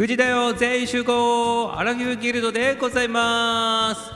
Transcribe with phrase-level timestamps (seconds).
[0.00, 4.10] 9時だよ全員集合アラフィフギルドでございます。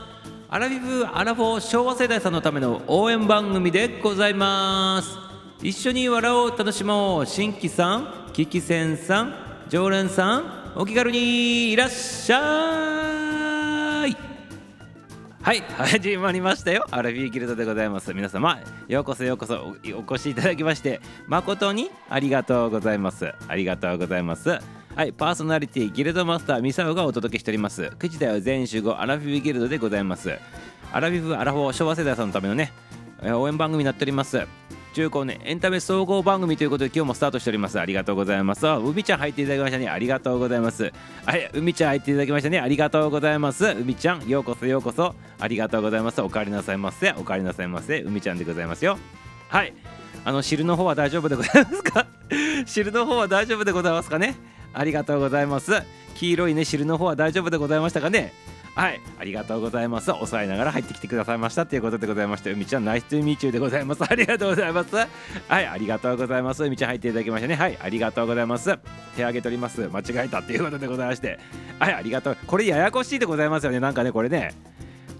[0.48, 5.18] アラフィフアラフォー昭和世代さんのための応援番組でございます。
[5.62, 7.26] 一緒に笑おう楽しもう。
[7.26, 9.34] 新規さんキキセンさん
[9.68, 14.16] 常連さんお気軽にいらっしゃい。
[15.42, 16.86] はい始まりましたよ。
[16.92, 18.14] アラフィフギルドでございます。
[18.14, 18.58] 皆様
[18.88, 23.34] ようこそようこそおお越しいただきまして誠にありがとうございます。
[23.48, 24.58] ありがとうございます。
[24.96, 27.82] はい、パーソナリティギルドマスターミサオがお届けしております。
[27.98, 30.38] 9時だよ全集合アラフィフギルドでございます。
[30.92, 32.72] アラフィフアラフォー昭和世代さんのためのね
[33.24, 34.46] 応援番組になっております。
[34.92, 37.80] 中高ねエンタメ総合番組ということで今日もスタートしております。
[37.80, 38.64] ありがとうございます。
[38.68, 39.88] 海ちゃん入っていただきましたね。
[39.88, 40.92] ありがとうございます。
[41.26, 42.60] はい海ちゃん入っていただきましたね。
[42.60, 43.64] ありがとうございます。
[43.66, 45.16] 海ちゃんようこそようこそ。
[45.40, 46.22] ありがとうございます。
[46.22, 47.10] お帰りなさいませ。
[47.18, 48.00] お帰りなさいませ。
[48.02, 48.96] 海ちゃんでございますよ。
[49.48, 49.74] はい。
[50.24, 52.06] あの汁の方は大丈夫でございますか？
[52.64, 54.36] 汁の方は大丈夫でございますかね？
[54.74, 55.72] ありがとうございます
[56.14, 58.32] 黄色いね汁の方は大丈夫でございましたかね？
[58.74, 60.06] はい、ありがとうございます。
[60.06, 64.02] 抑えながら入ってきてくださいましたということでございまして、海ちゃん、ナイストゥーミーチューでございます。
[64.10, 64.96] ありがとうございます。
[64.96, 65.06] は
[65.60, 66.64] い、ありがとうございます。
[66.64, 67.54] 海ちゃん入っていただきましたね。
[67.54, 68.76] はい、ありがとうございます。
[69.14, 69.88] 手挙げ取ります。
[69.88, 71.38] 間違えたっていうことでございまして、
[71.78, 72.36] はい、ありがとう。
[72.48, 73.78] これややこしいでございますよね。
[73.78, 74.54] なんかね、これね。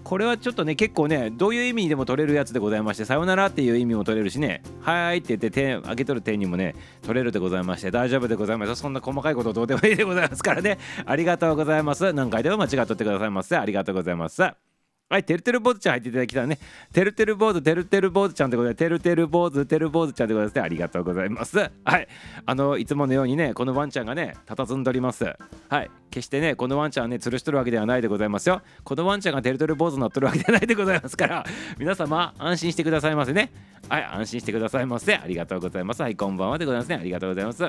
[0.05, 8.75] これはちょっとね結構ねどういう意味でも取れるやつでございましてさよならっていう意味も取れるしねはいって言って手開けとる手にもね取れるでございまして大丈夫でございます。
[8.75, 10.77] そんな細かいことどうでもいいでございますからね。
[11.05, 12.13] ありがとうございます。
[12.13, 13.57] 何回でも間違っとってくださいませ。
[13.57, 14.74] ありがとうございます。
[15.07, 16.57] はい、てるてる坊主ちゃん入っていただきたらね、
[16.91, 21.59] てるてる坊主、てるてる坊主ちゃんってことで、てるてる坊主、てる坊主ちゃんってことで、ありがとうございます。
[21.83, 22.07] はい、
[22.43, 25.25] あの、いつものようにね、このワンちゃんがね、佇んでおります。
[25.69, 28.63] はい、決してね、このワンちゃんはね、吊るしとるわけではないでございますよ。
[28.83, 31.45] このワンちゃんがてるてる坊主になっとるわけではないでございますから、
[31.77, 33.51] 皆様、安心してくださいませね。
[33.87, 35.13] はい、安心してくださいませ。
[35.13, 36.01] ありがとうございます。
[36.01, 36.95] はい、こんばんはでございますね。
[36.95, 37.63] ありがとうございます。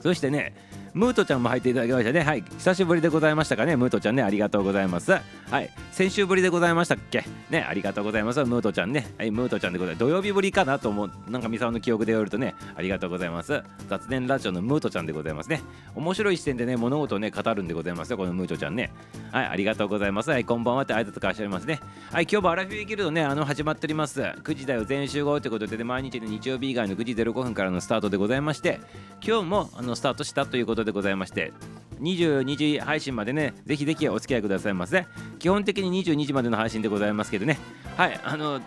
[0.00, 0.54] そしてね、
[0.92, 2.20] ムートちゃんも入っていただきましたね。
[2.20, 5.12] はい、久しぶりでございましたかね、ムートちゃんね、ありがとうございます。
[5.12, 5.20] は
[5.60, 7.24] い、先週ぶりでございましたっけ？
[7.48, 8.44] ね、ありがとうございます。
[8.44, 10.00] ムートちゃんね、はい、ムートちゃんでございます。
[10.00, 13.62] 土曜日ぶりかなと思う、なんかミサオの記憶でよるとね、ありがとうございます。
[13.88, 15.62] 雑念ラジオのムートちゃんでございますね。
[15.94, 18.92] 面白い視点でね、物事をね、語るんでございますよ、このムートちゃんね。
[19.30, 20.30] はい、ありがとうございます。
[20.30, 21.80] はい、こんばんはって挨拶からしておりますね。
[22.10, 24.20] はい、今日もアラフィフギルドね、あの、始まっております。
[24.20, 28.80] 9時だよ、全集合ということで、毎日の日曜日以外の9時05分からのスタートでございまして、
[29.26, 31.52] 今日もあのスタートしたということでございまして、
[32.00, 35.06] 22時配信までね、ぜひぜひお付き合いくださいませ。
[35.38, 37.58] 基本的に22時までの配信でございますけどね、
[37.96, 38.60] はい、あの、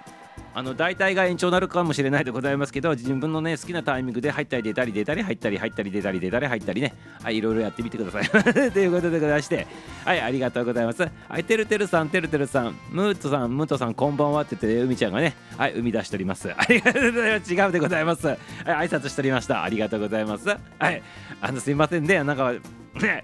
[0.55, 6.93] あの大体が延長になるかもしれないでございますけど自分のね好きなタイミングで入ったり出たり出たり入ったり入ったり出たり出たり入ったりね。
[7.23, 8.29] はいいろいろやってみてください。
[8.71, 9.67] ということでございまして。
[10.05, 11.01] はいありがとうございます。
[11.01, 12.75] はいてるてるさんてるてるさん。
[12.91, 16.51] ムートさんムートさんこんばんはって言って海ちゃんがねはい生み出しております。
[16.55, 17.53] ありがとうございます。
[17.53, 18.27] 違うでございます。
[18.27, 19.63] はい挨拶しておりました。
[19.63, 20.47] ありがとうございます。
[20.47, 20.55] は
[20.91, 21.01] い
[21.41, 22.23] あのすいませんね。
[22.23, 22.53] なんか
[23.01, 23.23] ね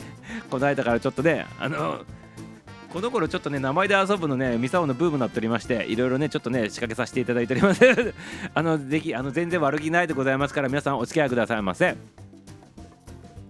[0.49, 2.01] この間からちょっとねあの
[2.91, 7.83] この頃ちょっとね名前で遊ぶのねミサオのブームになっておりましていろいろねちょっとね仕掛けさせていただいております。
[8.53, 11.95] あのぜひあの全然悪気ないでございますから皆さんお付き合いくださいませ。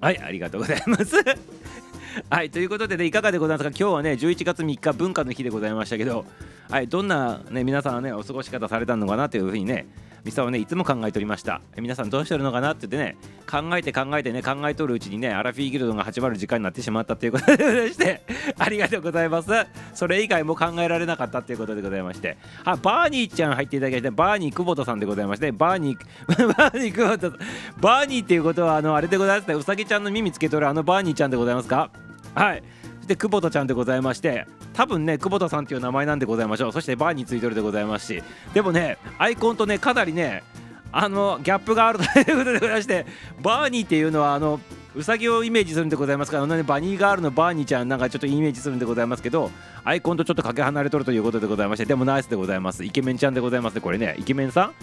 [0.01, 1.15] はいありがとうございます。
[2.29, 3.75] はいということでねいかがでございますか？
[3.77, 6.25] 今日はね11月3日文化の日でございましたけど
[6.69, 9.87] はいどんなね皆さんはねお過ごし方されたのかなというふうにね
[10.25, 11.61] ミサはねいつも考えておりました。
[11.77, 13.17] 皆さんどうしてるのかなって言ってね
[13.49, 18.21] 考えて考えてね考えとるうちにねアラフィーギルドが始まる時間になってしまったということでございまして
[18.59, 19.49] ありがとうございます。
[19.93, 22.37] それ以外も考えられなかったということでございまして。
[22.65, 27.39] あバーニーちゃん入っていただきましてバーニー久保田さんでございましてバーニー バーニー久保田さん
[27.79, 29.55] バーニーっていうことはあのあれでございますね。
[29.55, 31.89] うさぎちゃんの耳つけとるあのバーニーちゃんでございますか？
[32.35, 32.63] はい。
[33.09, 36.71] そして久保田ちゃんでございまして多分ね久保田さんっていう名前なんでございましょう。
[36.71, 38.23] そしてバーについてるでございますし。
[38.53, 40.43] でもねアイコンとねかなりね
[40.91, 43.07] あのギャップがあるということでございまして
[43.41, 44.59] バーニーっていうのはあの
[44.95, 49.49] うさぎをイメージするんでございますから、ね、バニーガールのバーニーちゃんなんかちょっとイメージするんでございますけど
[49.83, 52.83] アイコンとちょっとかけ離れとるということでございましてでもナイスでございます。
[52.83, 54.17] イケメンちゃんでございますねこれね。
[54.19, 54.73] イケメンさん？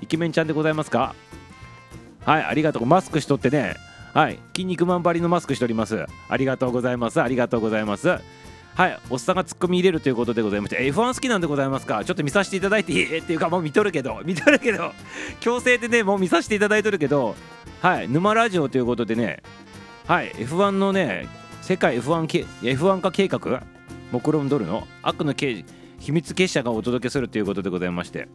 [0.00, 1.16] イケメンちゃんでございますか？
[2.24, 2.86] はいありがとう。
[2.86, 3.74] マスクしとってね
[4.12, 4.38] はい。
[4.54, 6.06] 筋肉マン張りのマスクしております。
[6.28, 7.20] ありがとうございます。
[7.22, 8.08] ありがとうございます。
[8.74, 12.04] はい、おっさんがツッコミ入れるということでございまして F1 好きなんでございますか？
[12.06, 14.92] ちょっと見させていただいていい っていうかもう見とるけど見とるけど
[15.40, 17.34] 強制でねもう見させていただいてるけど
[17.82, 18.08] はい。
[18.08, 19.42] 沼ラジオということでね
[20.06, 20.32] はい。
[20.32, 21.28] F1 のね
[21.60, 23.62] 世界 F1, け F1 化計画
[24.10, 24.86] 目論んどるの？
[25.02, 25.66] 悪の刑
[26.00, 28.28] 秘密結社がお届けするということでございまして。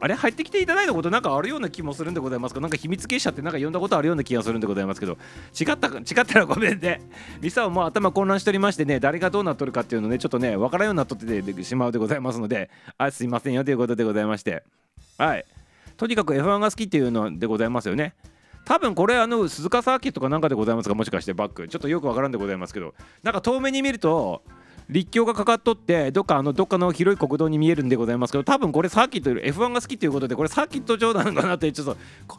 [0.00, 2.60] あれ入ってきていただいたことなんかあるような気もするんでございますか？
[2.60, 5.18] なんか秘密結社ってなんか読んだことあるような気がするんでございますけど。
[5.58, 7.00] 違った違ったらごめんね。
[7.42, 12.70] ミサはもう頭混乱しておりましてね誰がどうなっとるかっていうのねちょっとね分からんようになっとってしまうでございますので。
[12.96, 14.62] あすいませんよということでございまして。
[15.18, 15.44] はい。
[15.96, 18.14] とにかく F1 が好きっていうのでございますよね。
[18.64, 20.94] 多分これあの鈴鹿サーキットかなんかでございますか？
[20.94, 21.66] もしかしてバック。
[21.68, 22.94] ちょっとよくわからんでございますけど。
[23.22, 24.42] なんか遠目に見ると
[24.88, 31.96] 立教がかかっとってどっかあのどっかの広い国道に見えるんでございますけど多分これサーキット F1 が好きということでこれサーキット上なのかなってちょっと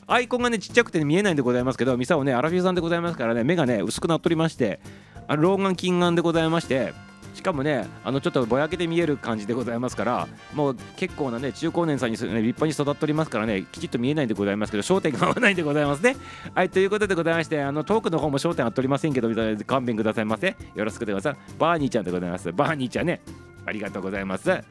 [0.08, 4.80] アイコンがねちっちゃくて、見えないんでございますけどミサオねアラフィフさんでございますからね目がね薄くなっとりまして
[5.28, 6.94] あの老眼近眼でございまして
[7.40, 16.18] しかもねあのちょっとぼやけて見える感じでございますからもう結構なね中高年さんに、ね、立派に育っておりますからねきちっと見えないんでございますけど焦点が合わないんでございますね。
[16.54, 19.30] はいということでございましてあのトークの方も焦点合っておりませんけど
[19.66, 20.58] 勘弁くださいませ。
[20.76, 21.56] よろしくでございます。
[21.58, 22.52] バーニーちゃんでございます。
[22.52, 23.22] バーニーちゃんね。
[23.66, 24.52] ありがとうございます。
[24.52, 24.64] あ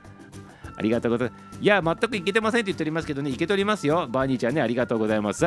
[0.82, 1.60] りがとうございます。
[1.62, 4.06] いや全くいけてませんって言っておりますけどねいけておりますよ。
[4.10, 5.46] バーニーちゃんねありがとうございます。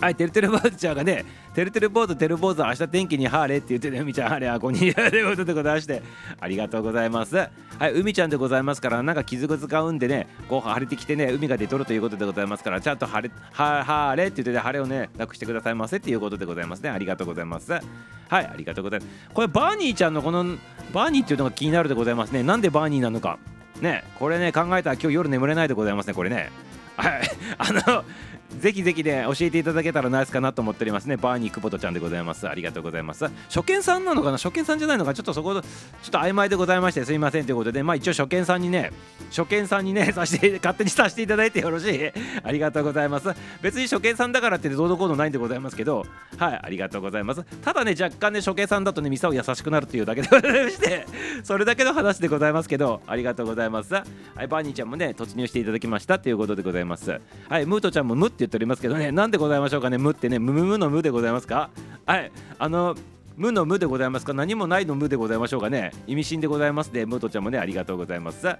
[0.00, 6.02] はい、てるてる坊主ちゃんがね、てるてる坊主、てる坊主、明日天気にハーレって言ってね、海ちゃん、ハーレ、あ、こんにちはということでございまして、
[6.40, 7.36] ありがとうございます。
[7.36, 7.48] は
[7.82, 16.88] い、海ちゃんでございますから、なんか傷が使うんでね、こう晴れてきてね、海が出とるということでございますから、ちゃんと晴れ、は、ハーレって言ってね、晴れをね、なくしてくださいませっていうことでございますね。
[16.88, 17.70] ありがとうございます。
[17.70, 17.82] はい、
[18.30, 19.12] ありがとうございます。
[19.34, 20.56] これ、バーニーちゃんのこの、
[20.94, 22.42] バーニーっていうのが気になるでございますね。
[22.42, 23.38] なんでバーニーなのか。
[23.82, 26.50] ね、これね、考えたら今日夜眠れないでございますね、これね。
[26.96, 27.22] はい、
[27.58, 28.04] あの、
[28.60, 31.16] ぜひぜひね教えていただけたらナイスかなと思っておりますね。
[31.16, 32.48] バーニー久保田ちゃんでございます。
[32.48, 33.24] ありがとうございます。
[33.48, 34.36] 初見さんなのかな？
[34.36, 35.14] 初見さんじゃないのか？
[35.14, 35.62] ちょっとそこちょっ
[36.10, 37.82] と曖昧でございましてすいませんということで。
[37.82, 38.92] まあ一応初見さんにね
[39.34, 42.10] 初見さんにね さして勝手にさせていただいてよろしい？
[42.42, 43.28] ありがとうございます。
[43.62, 46.04] 別に初見さんだからってどうのこうのないんでございますけど。
[46.36, 47.42] はいありがとうございます。
[47.62, 51.06] ただね若干ね初見さんだとねミサを優しくなるっていうだけでございまして。
[51.44, 53.00] それだけの話でございますけど。
[53.06, 53.94] ありがとうございます。
[53.94, 54.04] は
[54.42, 57.20] いバーニーちゃんもね突入していただきましたということでございます。
[57.48, 61.70] はいムートちゃんもムって言っておりますけどね何でございましょうかね無ってね無無の無でございますか？
[62.04, 62.96] はいあの
[63.36, 64.34] 無の無でございますか？
[64.34, 68.46] 何もないの無でございましょうかね意味深でございますで、ムートちゃんもね、ありがとうございます。
[68.48, 68.58] はい、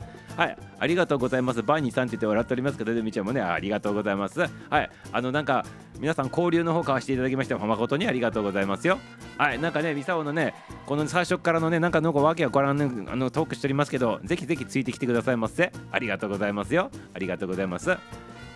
[0.79, 1.63] ありがとうございます。
[1.63, 4.41] バーニーさんって言って笑っておりますけど、デミちゃんもね、ありがとうございます。
[4.41, 5.67] はい、あの、なんか、
[5.99, 8.99] 皆さん交流の方交わしていただきまして、誠にありがとうございますよ。
[9.37, 10.55] はい、なんかね、ミサオのね、
[10.87, 15.73] この最初からのね、なんかのわけわからん、ね、あのトークしておりますけど、ぜひぜひついてきてくださいませ。
[15.93, 16.91] ありがとうございますよ。
[17.13, 17.91] ありがとうございます。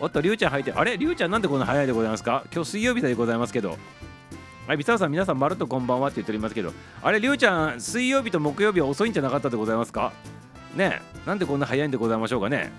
[0.01, 0.99] おっと、りゅうちゃん入って、あれ？
[0.99, 2.45] りゅうちゃんなんでこんな早いでございますか？
[2.53, 3.79] 今日水曜日でございますけど。
[4.67, 10.13] はい、ビサさん、皆さん、まるっとこんばんはって言っておりますけど、あれ、りゅうちゃん、水曜日と木曜日は遅いんじゃなかったでございますか？
[10.75, 12.73] ねえなんでこんな早いんでございましょうかね？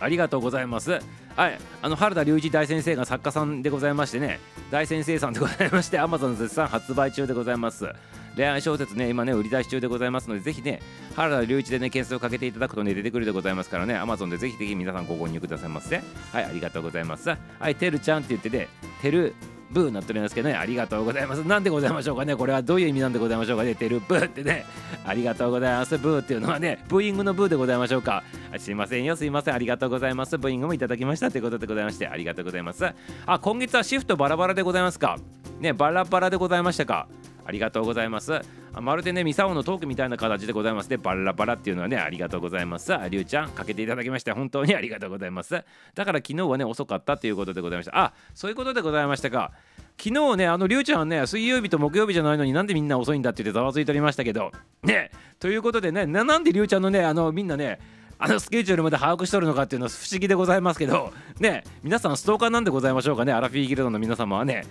[0.00, 0.98] ありがとうございます。
[1.36, 7.86] はい、あの原田隆一大先生が作家さんでございましてね、大先生さんでございまして、Amazon 絶賛発売中でございます。
[8.36, 10.80] 恋愛小説ね、今ね、売り出し中でございますので、ぜひね、
[11.14, 16.02] 原田隆一でね、検索をかけていただくとね、出てくるでございますからね、Amazon でぜひぜひ皆さんご購入くださいませ。
[16.32, 17.28] はい、ありがとうございます。
[17.28, 17.36] は
[17.70, 18.68] い、てるちゃんって言ってね、
[19.00, 19.34] てる
[19.70, 21.38] ブーなっておりますけどね、ありがとうございます。
[21.38, 24.66] なんでございましょうかね、これはどういう意味なんでございましょうかね、てるブーってね、
[25.04, 25.96] ありがとうございます。
[25.98, 28.22] ブーっていうのはね、ブーイングのブーでございましょうか。
[28.58, 30.38] すいませんよ、すいません、ありがとうございます。
[30.38, 32.84] ブーイングもいただきましたということでございまして、ありがとうございます。
[33.26, 35.18] あ、今月はシフトバラバラでございますか？
[35.60, 37.08] ね、バラバラでございましたか？
[37.46, 38.40] ありがとうございます。
[38.80, 40.96] まるでね、ミサオのトークみたいな形でございますね。
[40.96, 42.92] バラバラっていうのはね、ありがとうございます。
[43.10, 45.62] りゅうちゃん、かけていただきまして、本当にありがとうございます。
[45.94, 47.98] だから昨日はね、遅かったということでございました。
[47.98, 49.52] あ、そういうことでございましたか。
[49.96, 54.50] 昨日ね、あのりゅうちゃんはね、水曜日と木曜日じゃないのになんでみんな遅いんだって言ってざわついておりましたけど、
[54.82, 57.78] ね、ということでね、なんでりゅうちゃんのね、あのみんなね、
[58.18, 63.32] あのスケジュールまで把握しとるのかっていうのは不思議でございますけどね皆さんストーカーなんでございましょうかね。
[63.32, 64.64] アラフィーギルドの皆様はね。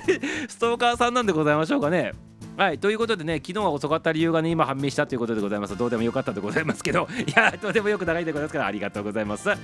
[0.48, 2.12] ストーカーさんなんでございましょうかね。
[2.56, 5.76] はい、ということでね、昨日は遅かった理由がね、今判明したということでございます。
[5.76, 9.50] どうでもよかったでございますけど、 いや、どうでもよく長いでございますから、ありがとうございます。
[9.50, 9.54] は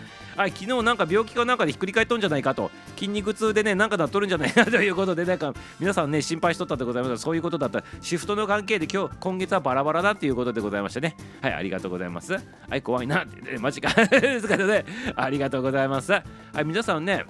[0.47, 7.23] い、昨日なんか病気かなんかでひっくり返っとんじゃないかと、筋肉痛でね、なんかなっとるんじゃないか ということで、なんか皆さんね、心配しとったでございます。
[7.23, 7.83] そういうことだった。
[8.03, 11.17] シフトの関係で今日、今月はバラバラだっていうことでございましてね。
[11.41, 12.35] はい、ありがとうございます。
[12.35, 13.89] はい、怖いなって、マジか。
[14.21, 14.85] ですからね、
[15.17, 16.13] ありがとうございます。
[16.13, 16.23] は
[16.61, 17.25] い、皆さんね、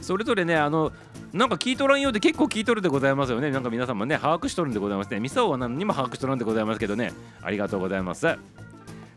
[0.00, 0.92] それぞれね、あの、
[1.32, 3.50] なんか聞いとらんようで結構聞いとるでございますよね。
[3.50, 5.20] なんか皆さんもね、把握しとるんでございますね。
[5.20, 7.12] ミサオは何にも把握しとるんでございますけどね。
[7.42, 8.36] ありがとうございます。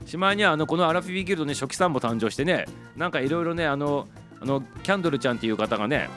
[0.06, 2.66] しまいにはあのこのアラフィビギルドね、初期さんも誕生してね、
[2.98, 4.08] なんかいろいろね、あの、
[4.42, 6.10] あのキャンドルちゃんっていう方がね、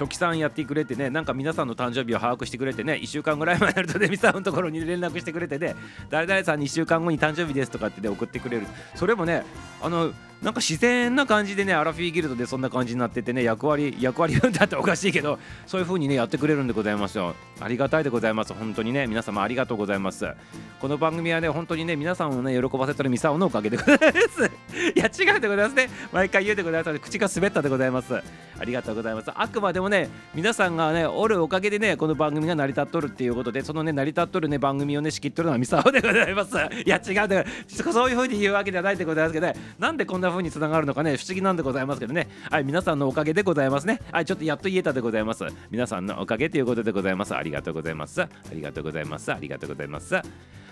[0.00, 5.76] 初期さんやってくれてねなんか皆さんの誕生日を把握してくれてね1週間ぐらい前になるとデミさんのところに連絡してくれてね
[6.08, 9.44] 誰々さんに1週間後に誕生日ですとかって、ね、送ってくれるそれもね
[9.82, 17.34] あのなんか自然な感じでねアラフィーギルドでそんな感じになっててね役割役割 だっておかしいけどそういう風にねやってくれるんでございますよ。
[17.60, 18.54] ありがたいでございます。
[18.54, 20.26] 本当にね皆様ありがとうございます。
[20.80, 24.44] この番組はね本当にね皆さんをね喜ばせたらミサオのおかげでございます。
[24.96, 25.90] いや違うでございますね。
[26.10, 26.98] 毎回言うでございます。
[27.00, 28.14] 口が滑ったでございます。
[28.14, 29.30] ありがとうございます。
[29.34, 36.56] あくまでもね皆さんがねおるおかげでねこの番組が成り立っとるっていうことでそのね成り立っとるね番組をね仕切っとるのはミサオでございます。
[36.86, 39.54] いや違うでそういう風に言うわけじゃないでございますけどね。
[39.78, 41.16] なんでこんなな風につながるのかね？
[41.16, 42.28] 不思議なんでございますけどね。
[42.50, 44.00] はい皆さんのおかげでございますね。
[44.12, 45.44] はいちょっとやっと言えたでございます。
[45.70, 47.34] 皆さんのおかげということでございます。
[47.34, 48.22] ありがとうございます。
[48.22, 49.32] ありがとうございます。
[49.32, 50.14] ありがとうございます。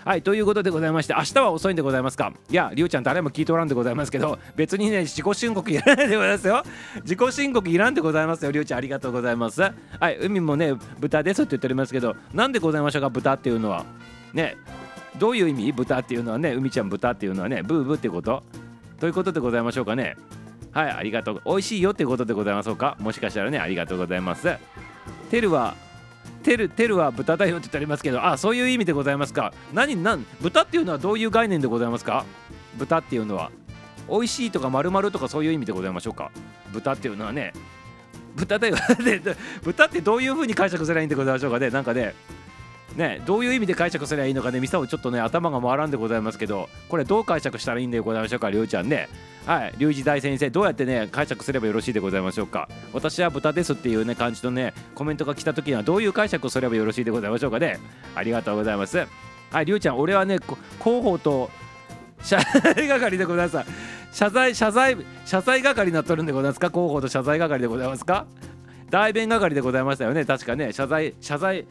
[0.05, 2.31] はいということでございまして明日は遅いんでございますか？
[2.49, 6.63] いやりゅうちゃん誰も聞いておらんでございますけど別にね自己申告いらないでございますよ。
[7.01, 8.51] 自己申告いらんでございますよ。
[8.51, 9.61] りゅうちゃんありがとうございます。
[9.61, 9.71] は
[10.09, 13.09] い海もね豚ですって言っておりますけどなんでございましょうか？
[13.09, 13.85] 豚っていうのは。
[14.33, 14.55] ね
[15.17, 15.73] どういう意味？
[15.73, 18.43] 豚っていうのはね海ちゃん豚っていうのはねブーブーってこと。
[18.99, 20.15] ということでございましょうかね。
[20.71, 21.41] はいありがとう。
[21.45, 22.95] 美味しいよってことでございましょうか。
[22.99, 24.57] もしかしたらねありがとうございます。
[25.31, 25.75] テルは
[26.43, 29.53] テルテルは豚だよって言ってありますけどあそういう意味でございますか。
[29.73, 30.25] 何何？
[30.41, 32.25] 豚っていうのはどういう概念でございますか？
[32.77, 33.51] 豚っていうのは
[34.09, 36.31] 美味しいとか丸々とかそういう意味でございましょうか？
[36.71, 37.53] 豚っていうのはね
[38.35, 38.75] 豚だよ。
[39.63, 41.69] 豚ってどういう風に解釈すればいいんでございましょうかね？
[41.71, 42.13] なんかね
[42.99, 49.09] ね、どういう意味で解釈すればいいのかね、ミサオちょっとね、頭が回らんでございますけど、これどう解釈したらいいんでございましょうか、りょうちゃんね。
[49.47, 52.69] はい、龍二大先生、どうやってね、解釈すればよろしいでございましょうか。
[52.93, 57.79] 私は豚ですっていうね、感じのね、コメントが来た時には、どういう解釈をすればよろしいでございましょうかね。
[58.15, 59.07] ありがとうございます。
[59.51, 60.37] はい、りゅうちゃん、俺はね、
[60.83, 61.49] 広報と
[62.21, 62.37] 謝
[62.75, 63.69] 罪係でございます。
[64.11, 66.69] 謝罪、謝罪、謝罪係になっとるんでございますか？
[66.69, 68.25] 広報と謝罪係でございますか？
[68.89, 71.67] 代弁係でございましたよね、確かね、謝罪、謝罪、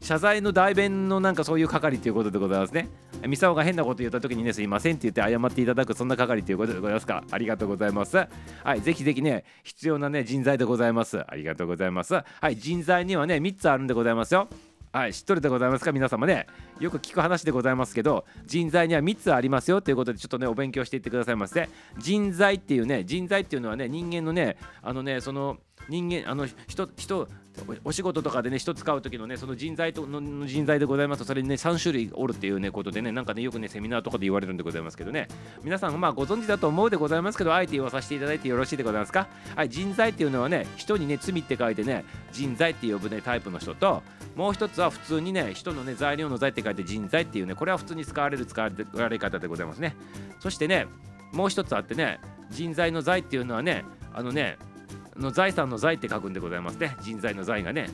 [0.00, 2.88] 謝罪の代弁のなんかそういう係ということでございますね。
[3.26, 7.24] ミサオが変なこと言った時にね、すいませんって言って謝っていただく、そんな係ということでございますか。
[7.30, 8.16] ありがとうございます。
[8.16, 8.28] は
[8.76, 11.18] い、ぜひぜひね、必要なね、人材でございます。
[11.18, 12.14] ありがとうございます。
[12.14, 14.48] はい、人材にはね、3つあるんでございますよ。
[14.92, 15.92] はい、知っとるでございますか？
[15.92, 16.46] 皆様ね
[16.80, 25.58] よく聞く話でございますけど人材には3つありますよということでちょっとねお勉強していってくださいませ人材っていうね人材っていうのはね人間のねあのねその
[25.90, 27.28] 人間あの人人
[27.84, 35.28] お仕事とかでね人使う時のねその人材との人材でございますとそれにね3種類おるっていうねことでねなんかねよくねセミナーとかで言われるんでございますけどね。
[35.62, 39.28] 皆さんまあご存知だと思うでございますけどあえて言わさせていただいてよろしいでございますか？
[39.54, 44.02] はい人材っていうのはね人にね罪って書いてね人材って呼ぶねタイプの人と
[44.34, 48.70] もう一つは普通にね人のね材料の材って書いて人材っていうねこれは普通に使われる使わ
[49.08, 49.96] れ方でございますね。
[50.40, 50.86] そしてね
[51.32, 52.20] もう一つあってね
[52.50, 53.84] 人材の財っていうのはね
[54.14, 54.58] あのね
[55.18, 57.90] の財産の財って書くんでございますね人材の財がね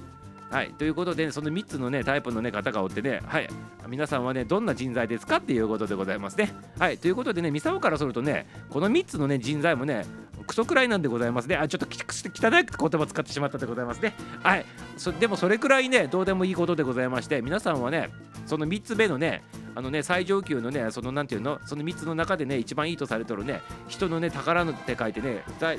[0.52, 3.48] はい、ということで、ね、その3つの、ね、タイプの、ね、方がおってね、はい、
[3.88, 6.52] 皆さんはね、どんな人材ですかっていうことでございますね。
[6.78, 10.04] はい、ということでね、ミサオからするとね、この3つの、ね、人材もね、
[10.46, 11.56] クソくらいなんでございますね。
[11.56, 14.12] あ、ちょっと汚い言葉使ってしまったでございますね。
[14.42, 14.66] はい、
[14.98, 18.10] そでもそれくらいね、どうでもいいことでございまして、皆さんはね、
[18.44, 19.42] その3つ目のね、
[19.74, 25.78] あのね、最上級のね、そのなんていうの、その3つの中でね、一番いいとされてるね、人のね、宝のって書いてね、財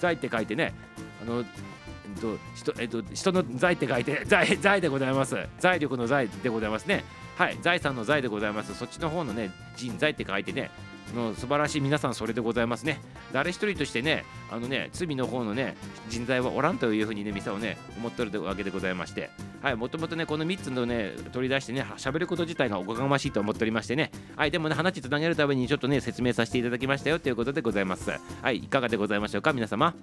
[0.00, 0.74] 財って書いてね、
[1.22, 5.36] あのえっと人えっと、人の財って書いて 財財でございます。
[5.58, 7.04] 財力の財でございますね。
[7.36, 8.74] はい財産の財でございます。
[8.74, 10.70] そっちの方のね人財って書いてね
[11.14, 13.00] の素晴らしい皆さんそれでございますね。
[13.32, 15.76] 誰一人としてねあのね罪の方のね
[16.08, 19.30] 人材はおらんというふうにねミサをね思っとるわけでございまして。
[19.62, 24.10] はいもともとねこの3つのね取り出してね喋ること自体がおこがましいと思っておりましてね。
[24.36, 28.10] はいでもね話つなげるためにちょっとね説明させていただきましたよということでございます。
[28.42, 29.94] はいいかがでございましょうか皆様。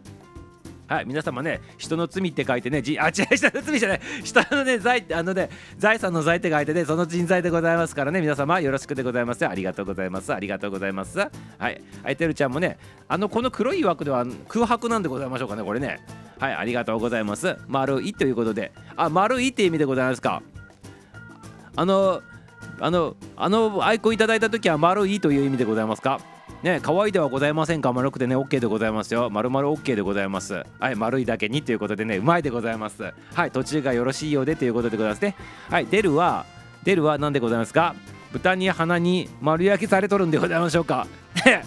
[0.91, 9.47] はい、皆様ね、人の罪って書いてね、じ あ、違う、人の罪じゃない、人のね、財、あのね、財産の財って書いてね、その人材でございますからね、皆様よろしくでございます。
[9.47, 10.33] ありがとうございます。
[10.33, 11.17] ありがとうございます。
[11.17, 11.27] は
[11.69, 16.01] い、はい、てるちゃんもね、あの、この黒い枠では空白なんでございましょうかね、これね。
[16.39, 17.55] はい、ありがとうございます。
[17.69, 20.43] 丸いということで、あ、丸いって意味でございますか。
[21.77, 22.21] あの、
[22.81, 26.19] あの、あのアイコンいただいたときは丸いという意味でございますか。
[26.63, 27.91] ね、可愛いではございませんか？
[27.91, 29.29] 丸くてね、OK でございますよ。
[29.31, 30.63] 丸々 OK でございます。
[30.79, 33.13] はい、丸いだけにということでね、うまいでございます。
[33.33, 35.35] はい、途中がよろしいようでということでございますね。
[35.69, 36.45] はい、出るは、
[36.83, 37.95] 出るは何でございますか？
[38.31, 41.07] 豚に鼻に丸焼きされとるんでございましょうか。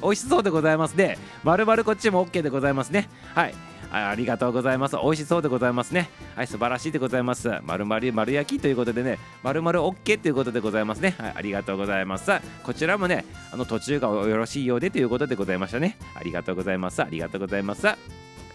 [0.01, 1.19] 美味しそうでございますね。
[1.43, 3.09] 丸々こっちも OK でございますね。
[3.35, 3.55] はい。
[3.95, 4.97] ありがとうございます。
[5.03, 6.11] 美味しそうでございますね。
[6.35, 7.49] はい、素晴らしいでございます。
[7.63, 11.15] 丸々丸焼きということでね、丸々 OK ということでございますね。
[11.19, 12.31] はい、ありがとうございます。
[12.63, 15.97] こちらもね、あの途中がよろしいようでということでございましたね。
[16.15, 17.03] ありがとうございます。
[17.03, 17.87] ありがとうございます。
[17.87, 17.97] は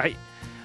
[0.07, 0.15] い。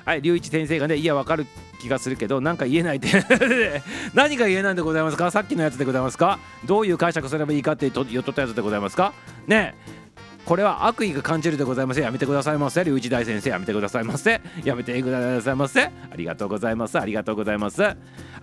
[0.04, 1.46] はい、龍一先生がね、いや、わかる
[1.80, 3.08] 気がするけど、なんか言えないって
[4.12, 5.30] 何が言えないんでございますか？
[5.30, 6.38] さっきのやつでございますか？
[6.66, 9.14] どういう解釈すればいいかって言っとったやつでございますか？
[9.46, 9.74] ね
[10.44, 12.84] これは悪意が感じるでございませやめてくださいませ。
[12.84, 14.42] 龍一大先生やめてくださいませ。
[14.62, 15.84] やめてくださいませ。
[15.84, 16.98] ありがとうございます。
[17.00, 17.82] ありがとうございます。
[17.82, 17.96] は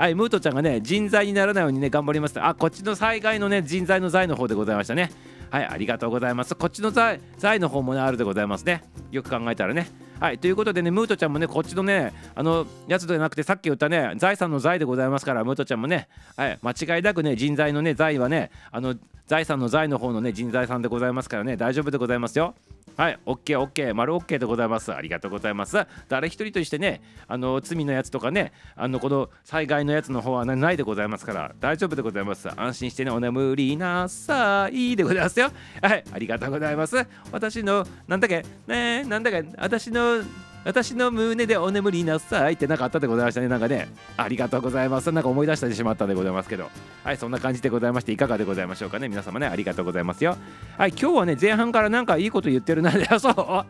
[0.10, 2.42] いムートちゃんがね人材にならないようにね頑張ります。
[2.42, 5.12] あこっちの災害のね人材の財の方でございましたね。
[5.52, 6.56] はいありがとうございます。
[6.56, 8.84] こっちの財財の方もねあるでございますね。
[9.12, 9.88] よく考えたらね。
[10.20, 18.94] はい、ということでね、ムートちゃんもね、こっちのね、あのやつではなくて、さっき言ったね、財産の財でございますから、ムートちゃんもね、はい、間違いなくね、人材のね、財はね、あの
[19.32, 22.54] 財産の財の方のね、人材さんでございますからね、大丈夫でございますよ。
[22.98, 24.94] はい、OK、OK、丸 OK でございます。
[24.94, 25.88] ありがとうございます。
[26.10, 32.50] 誰一人としてね、あの罪のやつとかね、あのこの災害のやつの方はないでございますから、大丈夫でございます。
[32.60, 35.50] 安心してね、お眠りなさいでございますよ。
[35.82, 36.98] はい、ありがとうございます。
[37.32, 40.24] 私の、なんだっけ、ねなんだっけ、私の
[40.64, 43.48] 私の胸でお眠りなさいってなかあったでございましたね。
[43.48, 45.12] なんかね、ありがとうございます。
[45.12, 46.70] なんか思い出してしまったでございますけど。
[47.04, 49.10] はい、そんな感じでございまして、いかがでございましょうかね。
[49.10, 50.38] 皆様ね、ありがとうございますよ。
[50.78, 52.92] はい、今日はね、前半からなんかいいこと言ってるな。
[53.20, 53.66] そう。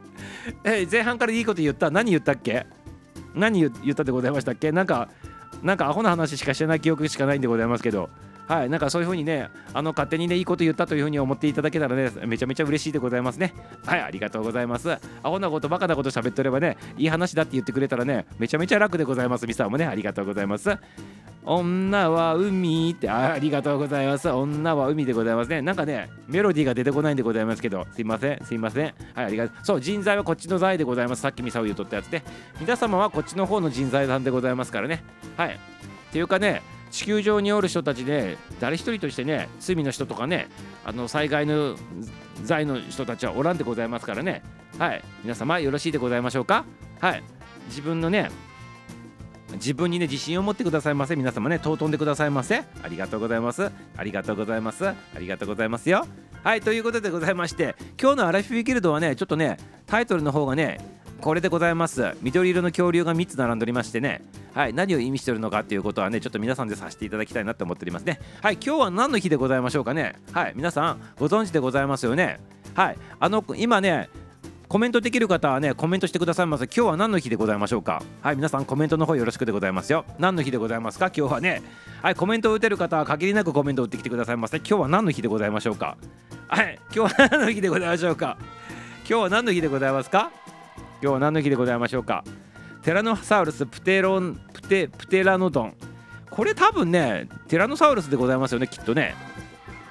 [0.65, 1.89] え前半からいいこと言った。
[1.89, 2.65] 何言ったっけ？
[3.33, 4.74] 何言ったでございましたっけ？
[4.74, 5.07] なんか、
[5.63, 8.10] なんかアホな話しかしてない記憶しかないんでございますけど。
[8.48, 13.53] はい、なんかそういう風にね、あの勝手にね、いいこと言ったという風に思っていただけたらね、めちゃめちゃ嬉しいでございますね。
[13.86, 14.91] はい、ありがとうございます。
[14.91, 19.48] アホなこと、バカなこと喋ってればね、いい話だって言ってくれたらね、めちゃめちゃ楽でございます。
[19.48, 20.77] ミサもね、ありがとうございます。
[21.43, 24.29] 女は海ってありがとうございます。
[24.29, 25.62] 女は海でございますね。
[25.62, 28.93] なんかね、メロディーが出てこないんでございますけど、すいません、すいません。
[29.15, 29.65] はい、ありがとう。
[29.65, 31.21] そう、人材はこっちの材でございます。
[31.21, 32.21] さっきミサを言うとったやつで。
[32.60, 35.03] 皆様はこっちの方の人材さんでございますからね。
[35.36, 35.50] はい。
[35.50, 35.57] っ
[36.12, 40.48] ていうかね、地球上におる人たちで誰一人としてね罪の人とかね
[40.86, 41.75] あの災害の
[42.43, 44.43] 罪の人たちはおらんでございますからね。
[44.77, 45.03] はい。
[45.24, 46.65] 皆様よろしいでございましょうか？
[47.00, 47.24] はい。
[47.67, 48.29] 自分のね
[49.53, 51.15] 自分にね自信を持ってくださいませ。
[51.15, 52.63] 皆様ね尊んでくださいませ。
[52.83, 53.71] ありがとうございます。
[53.98, 54.88] ありがとうございます。
[54.88, 56.05] ありがとうございますよ。
[56.43, 56.62] はい。
[56.62, 60.79] ということでございまして今日のアラフィフギルドはねちょっとねタイトルの方がね
[61.22, 62.16] これでございます。
[62.22, 64.24] 緑色の恐竜が3つ並んでおりましてね。
[64.56, 68.20] はい何を意味してるのかっていうことはねちょっと皆さんでさせていただきたいなって思っておりますね。
[68.42, 70.16] はい今日は何の日でございましょうかね。
[70.34, 72.40] はい皆さんご存知でございますよね。
[72.74, 74.10] はいあの今ね
[74.68, 78.01] コメントできる方はねコメントしてくださいませ今日は何の日でございましょうか。
[78.22, 80.06] はい皆さんコメントの方よろしくでございますよ。
[80.18, 81.12] 何の日でございますか？
[81.16, 81.62] 今日はね。
[82.01, 85.98] はいコメントを打てる方は限りなくコメントを打ってきてくださいませ今日は何の日でございましょうか。
[86.48, 88.38] はい今日は何の日でございましょうか。
[89.08, 90.32] 今日は何の日でございますか？
[91.01, 92.24] 今日は何の日でございましょうか？
[92.84, 95.74] テラノサウルスプテロンプテプテラノドン。
[96.29, 99.15] これ多分ねテラノサウルスでございますよねきっとね。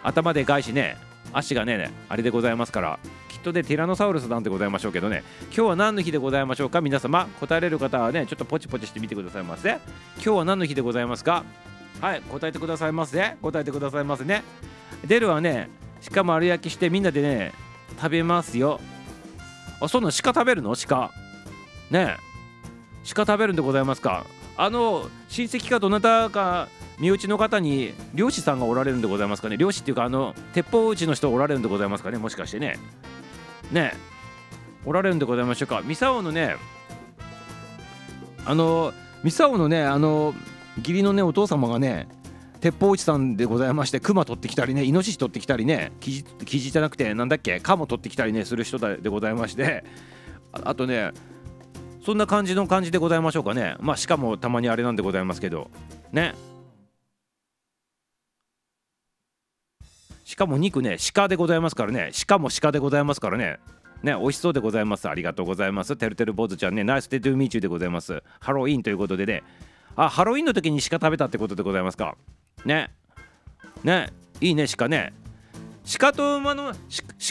[0.05, 0.97] 頭でかいしね
[1.33, 3.01] 足がねあれでございますから。
[3.29, 5.25] きっとねティラノサウルスなんでございましょうけどね。
[5.47, 6.81] 今日は何の日でございましょうか？
[6.81, 9.81] 皆様答えれる方はねちょっとポチポチしてみてくださいませ。
[10.15, 11.45] 今日は何の日でございますか？
[12.01, 13.37] はい答えてくださいませ。
[13.43, 14.45] 答えてくださいませね。
[15.05, 15.71] 出るはね。
[16.01, 17.53] しかも丸焼きしてみんなでね
[17.97, 18.81] 食べますよ。
[19.81, 20.75] あそんな鹿食べるの？
[20.75, 21.11] 鹿。
[21.91, 22.31] ねえ。
[23.15, 24.25] 鹿食べるんでございますか？
[24.57, 29.57] あの親戚かどなたか身内の方に漁師さんがおられるんでございますかね？
[29.57, 32.19] 漁師っていうかあの鉄砲打ちの人おられるんでございますかね？
[32.19, 32.79] もしかしてね。
[33.73, 33.95] ね
[34.85, 35.83] おられるんでございましょうか？
[35.83, 36.57] 三竿のね
[38.45, 40.35] あの三竿のねあの
[40.79, 42.07] 義理のねお父様がね
[42.61, 49.85] 鉄砲打ちさんでございまして熊取ってきたりねイノシシ取ってきたりねキジキジじゃなくてなんだっけカモ取ってきたりねする人でございまして
[50.53, 51.13] あとね
[52.05, 55.71] そんな感じの感じでございましょうかねまあしかもたまにあれなんでございますけど
[56.13, 56.35] ね
[60.25, 63.59] しかも肉ね鹿でございますからね鹿も鹿でございますからね
[64.03, 65.11] ね、美味しそうでございます。
[65.11, 65.95] ありがとうございます。
[65.95, 68.23] てるてる坊主ちゃんね、ナイステトゥーミーチューでございます。
[68.41, 69.43] ハロウィンということでね、
[69.95, 72.17] あ、ハロウィンの時に鹿食べたってことでございますか？
[72.65, 72.91] ね。
[73.85, 74.11] ね。
[74.41, 75.13] いいね鹿ね。
[75.99, 76.73] 鹿と馬の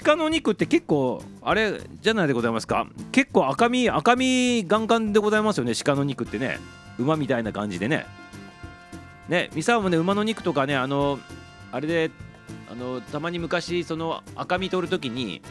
[0.03, 2.87] 鹿の肉って結構あれじゃないでございますか？
[3.11, 6.59] 結構赤身赤身ガンガンでございますよね鹿の肉ってね。
[6.97, 8.05] 馬みたいな感じでね。
[9.29, 11.19] ねミサもね馬の肉とかねあの
[11.71, 12.11] あれで
[12.71, 15.41] あのたまに昔その赤身取る時に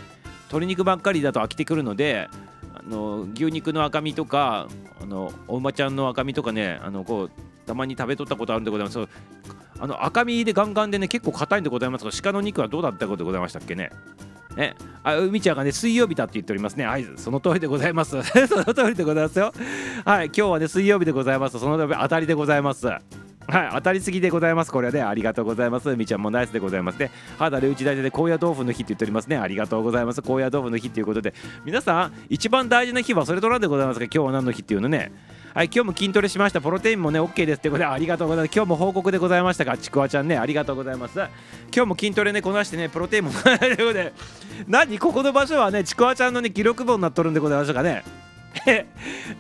[0.49, 2.29] 鶏肉ばっかりだと飽きてくるので
[2.75, 4.69] あの牛肉の赤身とか
[5.01, 7.31] あのお馬ちゃんの赤身とかねあのこう
[7.67, 8.99] たまに食べとったことあるんでございます。
[9.81, 13.91] あの赤身でガンガンでね結構硬いんでございますが鹿の肉はどうだったことでございましたっけね。
[14.57, 16.75] ね、あ海ちゃんがね水曜日だって言っております。
[16.75, 18.21] ねはいその通りでございます。
[18.49, 19.53] その通りでございますよ。
[20.05, 21.61] はい今日はね水曜日でございます。
[21.61, 22.87] そのため当たりでございます。
[22.89, 23.01] はい
[23.73, 24.73] 当たりすぎでございます。
[24.73, 25.95] これはねありがとうございます。
[25.97, 27.13] みちゃんもナイスでございますね。
[27.39, 29.37] 肌で打ち出しで高野豆腐の日って言っておりますね。
[29.37, 30.23] ありがとうございます。
[30.23, 31.35] 高野豆腐の日っていうことで。
[31.65, 34.07] 皆さん一番大事な日はそれとなんでございますか？
[34.07, 35.13] 今日は何の日っていうのね。
[35.59, 36.61] はい、今日も筋トレしました。
[36.61, 38.55] プロテインもね、OK ですってことで、ありがとうございます。
[38.55, 41.19] 今日も報告でございましたが、ちくわちゃんね、ありがとうございます。
[41.19, 44.13] 今日も筋トレね、こなしてね、プロテインもということで、
[44.69, 48.05] 何ここの場所はね、ちくわちゃんのね、記録簿になっとるんでございましょうかね。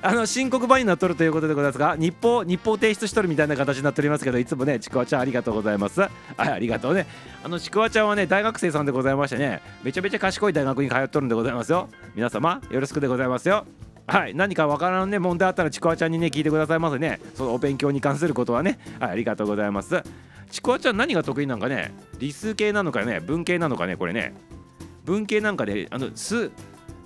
[0.03, 7.07] あの申告場になっとるということでございますが日報日報提出しとるみたいな形になっておりますけどいつもねちくわちゃんありがとうございますはいありがとうね
[7.43, 13.65] あのちくわちゃんはね大学生さんでございましてねめちゃめちゃ賢い大学に通っとるんでございますよ皆様よろしくでございますよ
[14.09, 17.21] はい何かわからんね問題あったらちくわちゃんにね聞いてくださいませね。
[17.35, 18.79] そのお勉強に関することはね。
[18.99, 20.03] はいありがとうございます。
[20.51, 24.33] ちくわちゃん何が得意なんかね理数系なのかね文系なのかねこれね。
[25.05, 26.51] 文系なんかであの数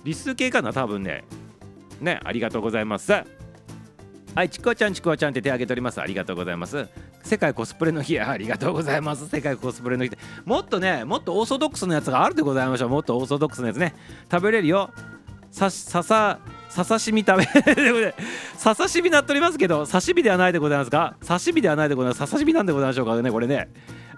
[0.05, 1.25] 理数系かな多分ね。
[1.99, 3.11] ねありがとうございます。
[3.11, 3.25] は
[4.45, 5.99] いちくわちゃんちくわちゃんって手挙げております。
[5.99, 6.87] ありがとうございます。
[7.21, 9.27] 世界コスプレの日 ありがとうございます。
[9.27, 10.11] 世界コスプレの日。
[10.45, 12.89] もっとねもっとオーソドックスのやつがあるでございましょう。
[12.89, 13.93] もっとオーソドックスのやつね。
[14.31, 14.89] 食べれるよ。
[15.53, 17.45] さささささしみ食べ。
[18.57, 22.17] ささしみなっておりますけど刺身ではないでございますか刺身ではないでございます。
[22.17, 23.69] ささしみなんでございましょうかねこれね。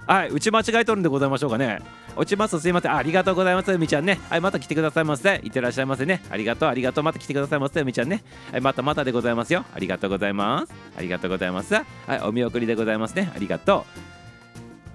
[0.07, 1.79] はい打ち間違えとるんでございましょうかね。
[2.15, 2.95] 落ちますすいません。
[2.95, 4.17] ありがとうございますみちゃんね。
[4.29, 5.41] はいまた来てくださいませ。
[5.43, 6.23] いってらっしゃいませね。
[6.29, 7.03] ありがとうありがとう。
[7.03, 8.23] また来てくださいませみちゃんね。
[8.53, 9.65] はいまたまたでございますよ。
[9.75, 10.73] ありがとうございます。
[10.97, 11.73] ありがとうございます。
[11.73, 11.85] はい
[12.23, 13.29] お見送りでございますね。
[13.35, 13.85] ありがと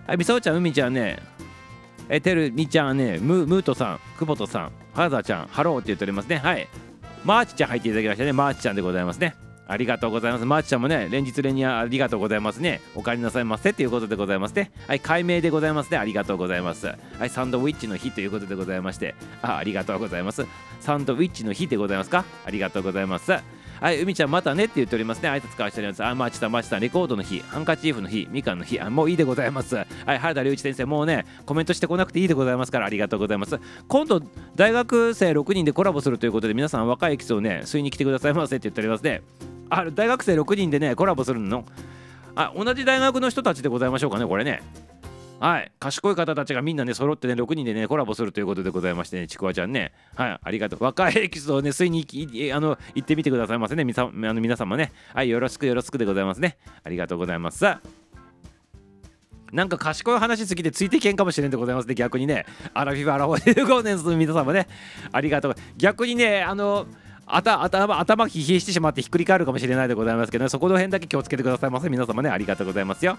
[0.06, 0.08] う。
[0.08, 1.18] はいみそちゃんうみちゃんね。
[2.08, 3.18] えてるみちゃんね。
[3.20, 4.79] ムムートさん久保田さん。
[4.92, 6.68] はざちゃんハローって言っておりますねはい
[7.24, 9.34] マーチちゃん入っていただきましたねマーチちゃんでございますね
[9.68, 10.44] ありがとうございます。
[10.44, 12.80] マーチちゃんもね、連日連夜ありがとうございますね。
[12.96, 14.72] お帰りなさいませということでございますね。
[14.88, 15.98] はい、改名でございますね。
[15.98, 16.88] ありがとうございます。
[16.88, 20.44] はい、サンドウィッチの日ということでございまして、あありがとうございます。
[20.80, 22.24] サンドウィッチの日でございますか？
[22.44, 23.30] ありがとうございます。
[23.80, 25.30] はい、海ちゃんまたねって言っておりますね。
[25.30, 26.04] 挨拶交わしております。
[26.04, 29.74] あ、マーチさん、マーチさん、レコードの日、ハンカチーフの日、みかんの日、あもういいでございます。
[29.76, 29.86] はい、
[30.18, 33.58] 原田隆一先生、もうね、コメントしてこなくていいでございますから、ありがとうございます。
[33.88, 34.20] 今度、
[34.54, 39.22] 大学生6人でコラボするということで、皆さん若いエキスをね、吸いに来てくださいませって言っておりますね。
[39.70, 41.64] あ大学生6人でね、コラボするの？
[42.34, 44.62] あ、同じ大学の人たちでございましょうかね、これね。
[45.40, 50.84] はい、賢い方たちがみんなね、揃ってね、6人でね、コラボするということでございましてね、ちくわちゃんね、はい、ありがとう。
[50.84, 54.92] 若いエキスをね、吸いに行あの行ってみてくださいませね、みさあの皆様ね。
[55.14, 56.58] はい、よろしくよろしくでございますね。
[56.84, 57.80] ありがとうございますさ。
[59.50, 62.44] なんか賢い話すぎてついてけんかもしれんでございますね、逆にね。
[62.74, 64.68] アラフィフアラフォー中年の皆様ね、
[65.10, 65.54] ありがとう。
[65.78, 66.86] 逆にね、あの、
[67.26, 73.18] 頭頭頭冷えしてしまってひっくり返るかもしれないでございますけど、ね、そこの辺だけ気をつけてくださいませ皆様ねありがとうございますよ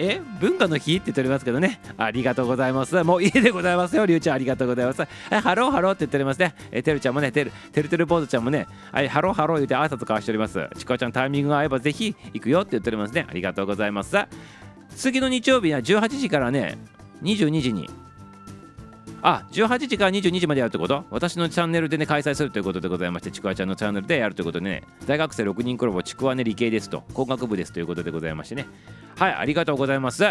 [0.00, 1.80] え文化の日って言っておりますけどね。
[1.96, 3.02] ありがとうございます。
[3.02, 4.06] もうええでございますよ。
[4.06, 5.00] りゅうちゃんありがとうございます。
[5.00, 6.54] はい、ハローハローって言っておりますね。
[6.70, 10.68] えてるちゃんもね、てるてるてるボードちゃんもね、はい、ハローハロー言って挨拶交わしております。
[10.78, 13.26] ちこちゃんタイミングが合えばぜひ行くよって言っておりますね。
[13.28, 14.16] ありがとうございます。
[14.94, 16.78] 次の日曜日は18時からね、
[17.24, 17.90] 22時に
[19.22, 21.04] あ18時から22時までやるってこと？
[21.10, 28.66] 私のチャンネルでね開催するということでございましてちくわちゃんのチャンネルでやるということでね大学生6人コラボちくわね理系ですと工学部ですということでございましてね
[29.16, 30.24] はいありがとうございます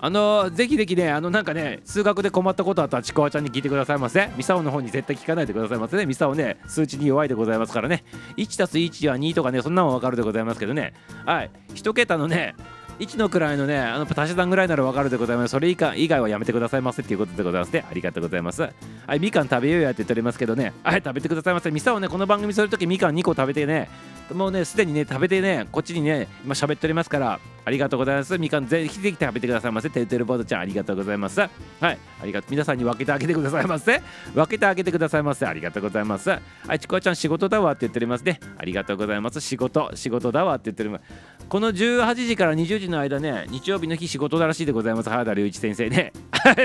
[0.00, 4.28] あのぜひぜひね、あのなんかね、数学で困ったことあったら、ちくわちゃんに聞いてくださいませ。
[4.36, 6.04] ミサオの方に絶対聞かないでくださいませね。
[6.04, 8.04] ミサオね、数値に弱いでございますからね。
[8.36, 10.92] 1たす1は2とかね、そんなもわかるでございますけどね。
[11.24, 12.54] はい、1桁のね、
[12.98, 15.50] 1の位のね、あの足し算ぐらいならわかるでございます。
[15.50, 17.84] それ以下以外はやめてくださいませっていうことでございますね。
[17.90, 18.62] ありがとうございます。
[18.62, 18.70] は
[19.14, 21.70] い、みかん食べようやって言っておりますけどね、はい、食べてくださいませ。
[21.70, 23.88] ミサをね、この番組するときみかん2個食べてね、
[24.32, 28.38] もうね、すでにね、食べてね、こっちにね、今喋っておりますから、ありがとうございます。
[28.38, 29.90] みかんぜひぜひ食べてくださいませ。
[29.90, 31.40] てるてるボードちゃん、ありがとうございます。
[31.40, 32.50] はい、ありがとう。
[32.50, 34.00] 皆さんに分けてあげてくださいませ。
[34.34, 35.46] 分けてあげてくださいませ。
[35.46, 36.30] ありがとうございます。
[36.30, 36.40] は
[36.72, 38.40] い、ちくわちゃん、仕事だわって言っておりますね。
[38.56, 39.40] ありがとうございます。
[39.40, 41.04] 仕事、仕事だわって言っております。
[41.48, 45.10] この18時から20時の間ね、日曜日の日仕事だらしいでございます。
[45.10, 46.12] 原田隆一先生ね。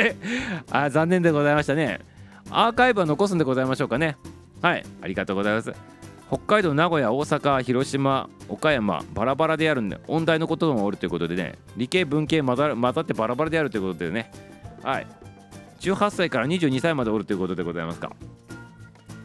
[0.72, 2.00] あ残念でございましたね。
[2.50, 4.18] アーカイブは残すんでございましょうかね。
[4.62, 5.74] はい、ありがとうございます。
[6.28, 14.32] 北海道、名古屋、大阪、広島、岡山、バラバラでやるんで、音大のこともおるということでね、理系、文系混ざ混ざってバラバラでやるということでね、
[14.84, 15.08] はい、
[15.80, 18.12] 18歳から22歳までおるということでございますか。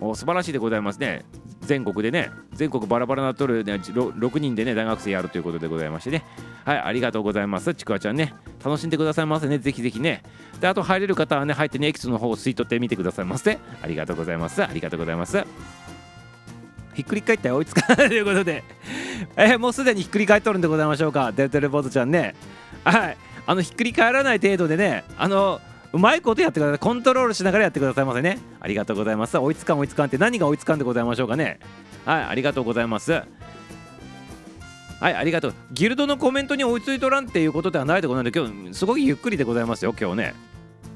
[0.00, 1.24] お素晴らしいでございますね。
[1.64, 6.24] 全国でね、全国バラバラなとる、ね、6人でね、大学生やるということでございましてね。
[6.64, 7.74] はい、ありがとうございます。
[7.74, 10.22] ちくわちゃんね、楽しんでくださいませね、ぜひぜひね。
[10.60, 13.58] で、あと入れる方はね、入ってね、エキスの方を吸い取ってみてくださいませ。
[13.82, 14.62] ありがとうございます。
[14.62, 15.44] ありがとうございます。
[16.94, 18.62] ひっくり返ったら追いつかないということで、
[19.36, 22.34] えー、もうすでにひっくり返っとるんでございましょうか、デルテレポートちゃんね。
[22.84, 25.60] はい、あのひっくり返らない程度でね、あの
[25.94, 26.78] うまいことやってください。
[26.80, 28.40] コントロールしながらやってくださいませね。
[28.60, 29.38] ありがとうございます。
[29.38, 31.60] 追いつかん追いつかんって何が追いつかんでございましょうかね。
[32.04, 33.12] はい、ありがとうございます。
[33.12, 35.54] はい、ありがとう。
[35.70, 38.36] ギルドのコメントに追いついとらんっていうことではないでございます。
[38.36, 40.34] 今日、すごいゆっくりでございますよ、今日ね。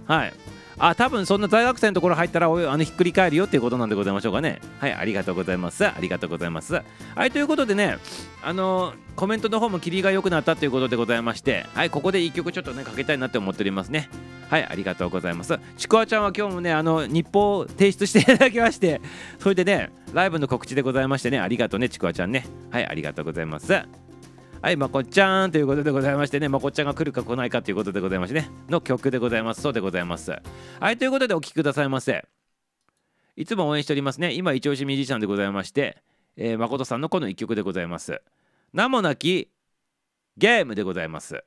[0.06, 0.32] はい。
[0.78, 4.60] あ、多分そんな大学生のところ入ったらあのひっくり返るよっていうことなんでございましょうかね。
[4.78, 5.86] はい、ありがとうございます。
[5.86, 6.74] ありがとうございます。
[7.14, 7.98] はい、ということでね、
[8.42, 14.08] あのコメントの方も切りが良くなったということでございまして、はい、ここで1曲ちょっとね、かけたいなって思っておりますね。
[14.48, 15.58] はい、ありがとうございます。
[15.76, 19.00] ちくわちゃんは今日もね、あの日報を提出していただきまして、
[19.38, 22.46] それでね、ライブの告知でございましてね、ありがとうね、ちくわちゃんね。
[22.70, 23.82] はい、ありがとうございます。
[24.60, 29.62] はい、まこっちゃんということでございましてね、まこっちゃんが来るか来ないかということでございましてね、の曲でございます。
[29.62, 30.32] そうでございます。
[30.80, 32.26] はい、ということでお聴きくださいませ。
[33.36, 34.32] いつも応援しておりますね。
[34.32, 36.02] 今、一押しミュージシャンでございまして、
[36.36, 38.20] えー、誠さんのこの一曲でございます。
[38.72, 39.48] 名もなき
[40.36, 41.44] ゲームでございます。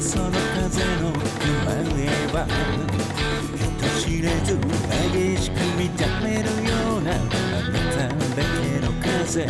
[0.00, 0.38] その風
[1.02, 2.46] の生は
[3.56, 4.56] 下知れず
[5.12, 7.26] 激しく見たれるようなあな
[7.96, 9.46] ただけの風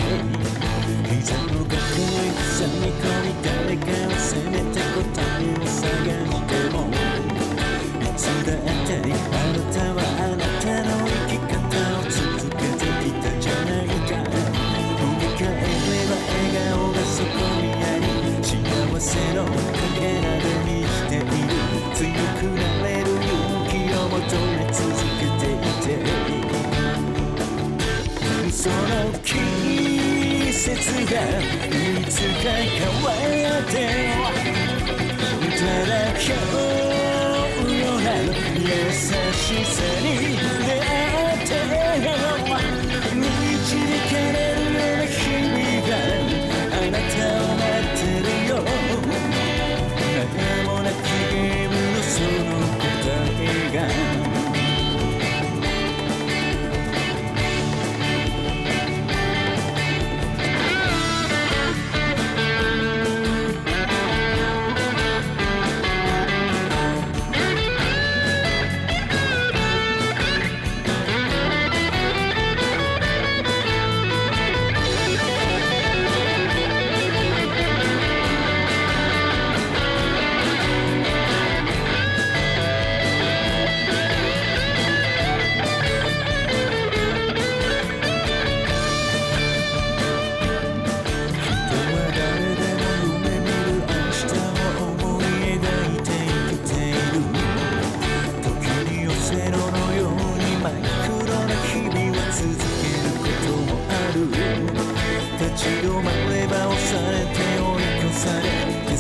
[1.05, 6.28] 膝の崖に挟み込み誰かを責めた答えを探す
[28.61, 28.75] その
[29.23, 29.37] 季
[30.53, 33.13] 節がいつか変わ
[33.61, 33.73] って
[35.57, 38.07] ただ今日ような
[38.59, 38.67] 優
[39.33, 40.58] しさに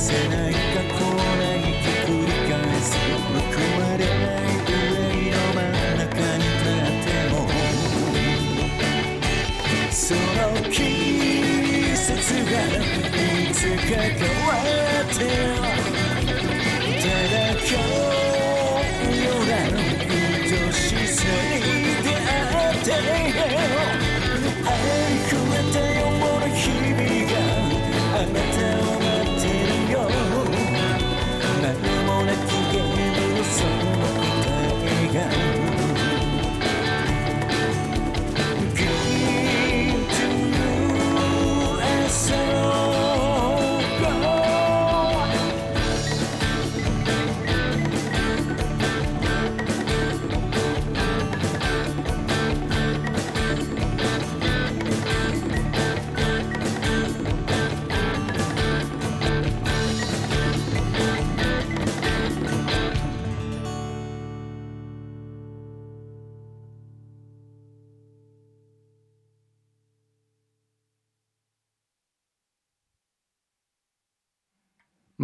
[0.09, 0.48] listener.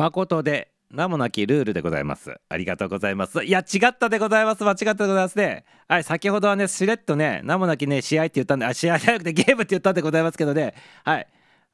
[0.04, 2.38] 誠で名もなきルールでございます。
[2.50, 3.42] ありがとうございます。
[3.42, 4.62] いや違ったでございます。
[4.62, 5.64] 間違ったでございますね。
[5.88, 10.74] はい先ほどはねしれっとね名もなきね試合って言ったんであ試合じゃなくてゲームって言ったんでございますけどね。
[11.04, 11.26] はい。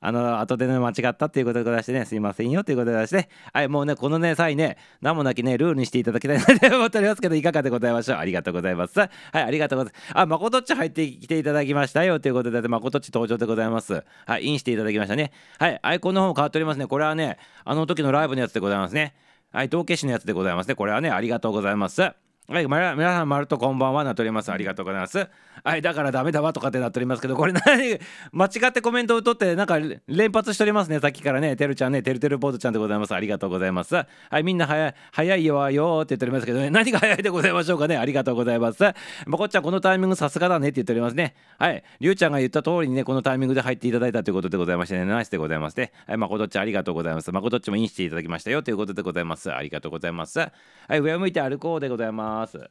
[0.03, 8.17] あの後でね間違ったっていうことでございましてねすいませんよということでございましてはいもうねこのね際ね名もなきねルールにしていただきたいなと思っておりますけどいかがでございましょう？
[8.19, 8.99] ありがとうございます。
[8.99, 10.13] はいありがとうございます。
[10.15, 14.05] あ誠っち入ってきていただきましたよということで誠っち登場でございます。
[14.27, 15.33] はいインしていただきましたね。
[15.59, 16.87] はいアイコンの方変わっておりますね。
[16.87, 19.15] これはねあの時のライブのやつでございますね。
[19.53, 20.77] はい道化師のやつでございますね。
[20.77, 22.30] これはねありがとうございます。
[22.51, 24.51] はい、皆さん、まるとこんばんはなっております。
[24.51, 25.29] ありがとうございます。
[25.63, 28.01] はい、だからダメだわとかってなっておりますけど、これ 何、
[28.33, 30.99] 間違ってコメントを取って、なんか連発しておりますね。
[30.99, 33.15] さっきからね、てるちゃんね、てるてるボードちゃんでございます。
[33.15, 33.95] ありがとうございます。
[33.95, 37.97] はい、みんな早い、早いよはよって言っておりますけどね、何が早いでございましょうかね。
[37.97, 38.83] ありがとうございます。
[39.27, 41.37] まこっちゃん、このタイミングさすがだねって言っておりますね。
[41.57, 45.93] はい、りゅうちゃんが言った通りにね、このタイミングで入っていただいたということでございましてね、ナイスでございますね。
[46.09, 47.31] はい、まこっちゃん、ありがとうございます。
[47.31, 49.53] まこっちゃもインしていただきましたよということでございます。
[49.53, 50.41] ありがとうございます。
[50.41, 50.51] は
[50.91, 52.40] い、上を向いて歩こうでございます。
[52.41, 52.71] ます。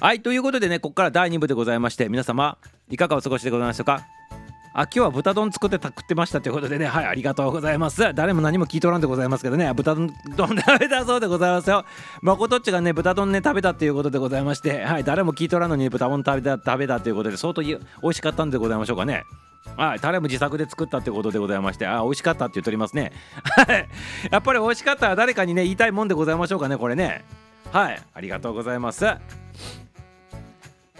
[0.00, 2.56] はいということでねここから第2部でございまして皆様
[2.88, 4.06] いかがお過ごしでございましたか？
[4.74, 6.86] あ今日は豚丼作ってた食ってましたということでね。
[6.86, 8.14] はいありがとうございます。
[8.14, 9.72] 誰も何も聞いとらんでございますけどね。
[9.74, 11.84] 豚丼食べたそうでございますよ。
[12.22, 14.84] まことっちがね豚丼ね食べたっていうことでございまして。
[14.84, 19.24] はい誰も聞いとらんのに豚丼食べた食べたということで相当美味しかったんでございましょうかね。
[19.76, 23.12] はい、タレも自作で作ったってことでございまして、あ、美味しかったって言っておりますね。
[23.42, 23.88] はい、
[24.30, 27.24] やっぱり美味しかったら誰かにね、言いたいもんでございましょうかね、これね。
[27.70, 29.04] はい、ありがとうございます。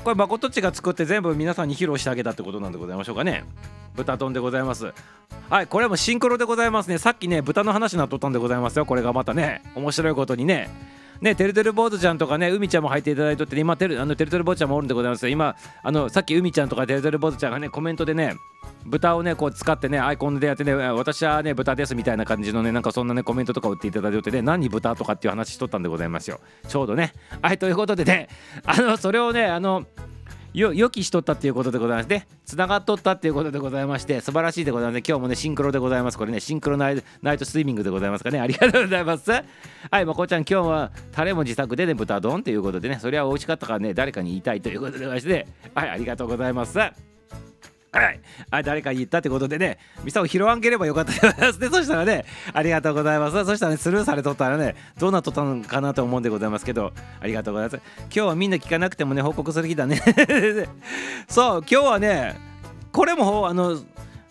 [0.04, 3.44] これまことっちが作って全部皆さんに披露してあげたってことなんでございましょうかね。
[3.96, 4.92] 豚丼でございます。
[5.50, 6.98] はいこれもシンクロでございますね。
[6.98, 8.86] さっきね豚の話になっとったんでございますよ。
[8.86, 10.68] これがまたね面白いことにね。
[11.20, 15.28] ね、てるてる坊主ちゃんとかね、海ちゃんも入っていただいとって、今、てるあのてるてる坊ちゃんもおるんでございます。
[15.28, 18.36] 今、あのさっき海ちゃんとかてるてる坊主ちゃんがね、コメントでね、
[18.86, 26.40] 豚をね、こう使ってね、アイコンでやってね、私はね、豚ですみたいな感じのね、なんかそんなね、コメントとか打っていただいてね、何豚とかっていう話しとったんでございますよ。
[26.68, 27.12] ちょうどね。
[27.42, 28.28] はい、ということでね、
[28.64, 29.86] あの、それをね、あの、
[30.54, 34.94] よ予期しとったっていうことでございましてつながっとったっていうことでございまして素晴らしいでございます。
[34.96, 36.18] ね今日もねシンクロでございます。
[36.18, 38.40] これねシンクロナイナイトスイミングでございますかね。
[38.40, 39.30] ありがとうございます。
[39.90, 45.46] はいまこちゃん今日はタレも自作でね豚丼ということでねそれは美味しかったからね誰かに言いたいということでございまして。
[45.74, 47.17] はいありがとうございます。
[47.98, 51.68] はい、あ誰か言ったってことでね、ミサを拾わんければよかったでございますね。
[51.68, 53.44] そしたらね、ありがとうございます。
[53.44, 57.82] そしたらね、スルーされとったらね、どうなっとったのかなと思うんでございますけど、ありがとうございます。
[58.02, 60.00] 今日はみんな聞かなくてもね、報告する日だね。
[61.28, 62.36] そう、今日はね、
[62.92, 63.80] これも、あの、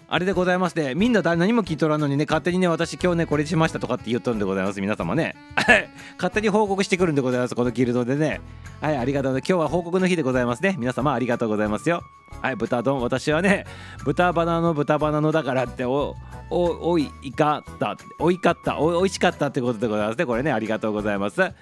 [0.10, 4.80] あれでございましてみんな誰何も聞いとらんのにね勝手にね私今日ねこれしましたとかって言っとるんでございます。
[4.80, 5.36] 皆様ね。
[5.56, 5.90] はい。
[6.16, 8.40] 勝手に報告してくるんでございますこのギルドでね。
[8.80, 10.76] はいありがとう今日は報告の日でございますね。
[10.80, 12.04] 皆様ありがとうございますよ。
[12.42, 13.66] はい豚丼私はね
[14.06, 16.16] 豚バナの豚バナのだからってお
[16.50, 17.98] おおいいかった。
[18.20, 18.80] おいかった。
[18.80, 20.26] おおいしかったってことでございますね。
[20.26, 21.42] これねありがとうございます。
[21.42, 21.54] は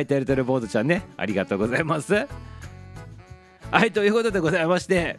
[0.00, 2.26] いてるてる坊主ちゃんねありがとうございます。
[3.70, 5.18] はいということでございまして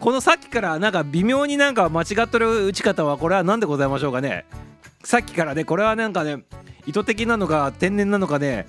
[0.00, 4.44] このさっきからなんか微妙になんか間違っとる打ち方はこれは何でございましょうかね。
[5.02, 6.44] さっきからねこれはなんかね
[6.86, 8.66] 意図的なのか天然なのかね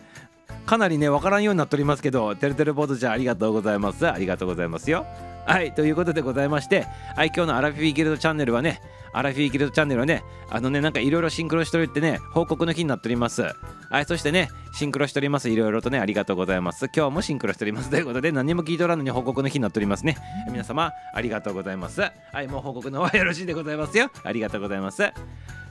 [0.66, 4.08] かなりね分からんようになっておりますけどてるてるボードちゃんありがとうございます。
[4.10, 5.06] ありがとうございますよ。
[5.46, 6.86] はいということでございまして
[7.16, 8.82] はい今日のアラフィフギルドチャンネルはね
[9.14, 13.44] アラフィーギルドチャンネルはねあのねなんかいろいろシンクロしておりてね報告の日になっております。
[13.90, 15.50] はいそしてねシンクロしております。
[15.50, 16.90] いろいろとねありがとうございます。
[16.96, 20.18] 今日もシンクロしておりますということで何も聞いとらんのに報告の日になっておりますね。
[20.52, 22.02] 皆様ありがとうございます。
[22.02, 24.10] はいもう報告の方はよろしいでございますよ。
[24.24, 25.12] ありがとうございます。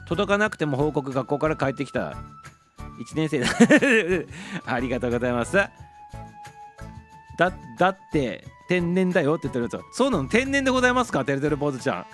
[0.07, 2.11] 届かなくても報告学校から帰ってきた。
[2.99, 3.47] 1年生だ。
[4.65, 5.57] ありがとうございます。
[7.37, 10.27] だだって天然だよって言ってるんですよそうなの？
[10.27, 11.23] 天然でございますか？
[11.23, 12.05] てるてる坊主ちゃん。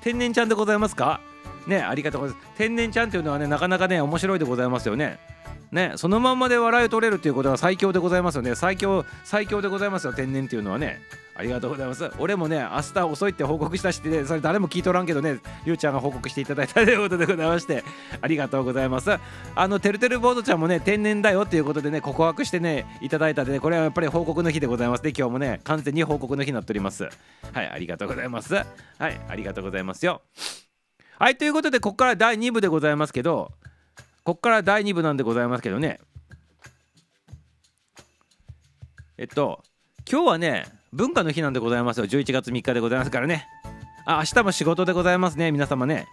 [0.00, 1.20] 天然ちゃんでございますか？
[1.66, 2.48] ねありがとうございます。
[2.56, 5.18] 天然ちゃんというのはねなかなかね面白いでございますよね。
[5.72, 8.54] ねそのまんまで笑いを取れるっていうことは最強でございますよね。
[8.54, 10.12] 最強最強でございますよ。
[10.12, 11.00] 天然っていうのはね。
[11.36, 12.10] ありがとうございます。
[12.18, 17.82] 俺もね明日遅いって報告したしねそれ誰も聞いとらんけどねりゅうちゃんが報告していただいたということでございまして
[18.20, 19.10] ありがとうございます。
[19.54, 25.02] あのてるてるボードちゃんもね天然だよっていうことでね告白してねいただいたでねこれはやっぱり報告の日でございます。
[25.02, 27.04] で今日もね完全に報告の日になっております。
[27.04, 28.54] はいありがとうございます。
[28.54, 28.66] はい
[28.98, 30.20] ありがとうございますよ。
[31.18, 33.52] はいということでここから第2部でございますけど
[34.30, 35.98] ここから第2部なんでございますけどね。
[39.18, 39.64] えっと
[40.08, 42.06] 今日はね文化の日なんでございますよ。
[42.06, 43.48] 11月3日でございますからね。
[44.06, 46.06] あ明日も仕事でございますね皆様ね。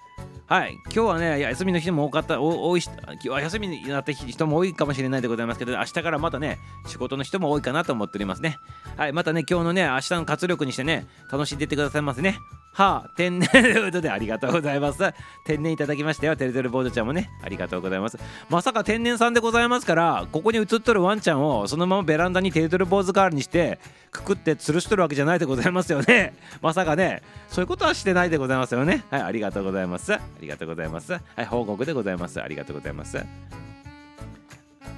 [0.47, 0.73] はい。
[0.85, 8.57] 今日はね休みの日も多かった多い今日は休みになった人も多いかもしれないでございますけど明日からまたね仕事の人も多いかなと思っておりますね。
[8.95, 9.13] はい。
[9.13, 12.39] またね今日のね明日の活力にしてね楽しんでいってくださいますね。
[12.77, 14.99] はあ、天然ということでありがとうございます。
[15.43, 16.35] 天然いただきましたよ。
[16.35, 18.19] てるてるボードちゃんもね、ありがとうございます。
[18.51, 23.79] まさか天然さんでございますから、ここに映っとるワンちゃんをそのままベランダにてるてる坊主代わりにして、
[24.11, 26.35] くくって吊るしとるわけじゃないでございますよね。
[26.61, 29.05] まさかね、そういうことはしてないでございますよね。
[29.09, 30.13] はい、ありがとうございます。
[30.13, 31.13] ありがとうございます。
[31.13, 32.39] はい、報告でございます。
[32.39, 33.17] ありがとうございます。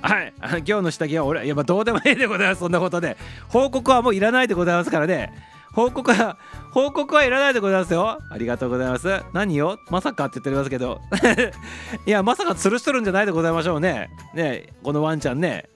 [0.02, 0.34] はい、
[0.66, 3.16] 今日の下着は俺、いや、まあ、どうでもいいでございます、そんなことで。
[3.48, 5.32] 報告はもういらないでございますからね。
[5.74, 6.38] 報告は、
[6.72, 8.20] 報告はいらないでございますよ。
[8.30, 9.22] ありがとうございます。
[9.34, 9.80] 何よ？
[9.90, 11.00] まさかって言っておりますけど。
[12.06, 14.10] いや、まさか吊るしとるんじゃないでございましょうね。
[14.34, 15.70] ねこのワンちゃんね。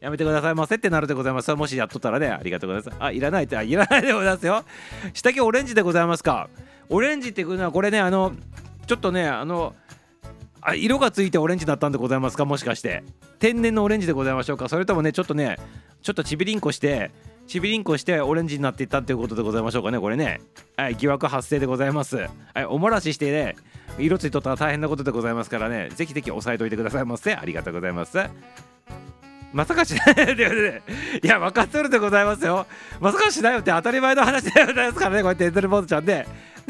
[0.00, 1.54] やめてくださいませってなるでございます。
[1.54, 3.02] もしやっとったらね、ありがとうございます。
[3.02, 4.64] あ、いらないって、あ、いらないでございますよ。
[5.12, 6.48] 下着オレンジでございますか。
[6.88, 8.32] オレンジっていうのは、これね、あの、
[8.86, 9.74] ちょっとね、あの、
[10.62, 12.44] あ色がついてオレンジだったんでございますか？
[12.44, 13.02] もしかして
[13.38, 14.68] 天然のオレンジでございましょうか？
[14.68, 15.56] それともねちょっとね
[16.02, 17.10] ちょっとちびりんこして
[17.50, 20.40] ちびりんこしてオレンジになっていったっていうことでございましょうかねこれね。
[20.76, 22.16] はい疑惑発生でございます。
[22.54, 23.56] はいおもらししてね
[23.98, 25.88] 色ついとったら大変なことでございますからね。
[25.96, 27.34] ぜひぜひ押さえといてくださいませ。
[27.34, 28.18] ありがとうございます。
[29.52, 30.80] まさかしないで
[31.24, 32.68] いや分かっとるでございますよ。
[33.00, 35.22] まさかしないよって当たり前の話でございますからね。
[35.22, 36.28] こうやってエンゼルボードちゃんで。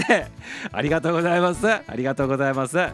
[0.08, 0.30] ね。
[0.72, 1.68] ありがとうございます。
[1.68, 2.78] ありがとうございます。
[2.78, 2.90] は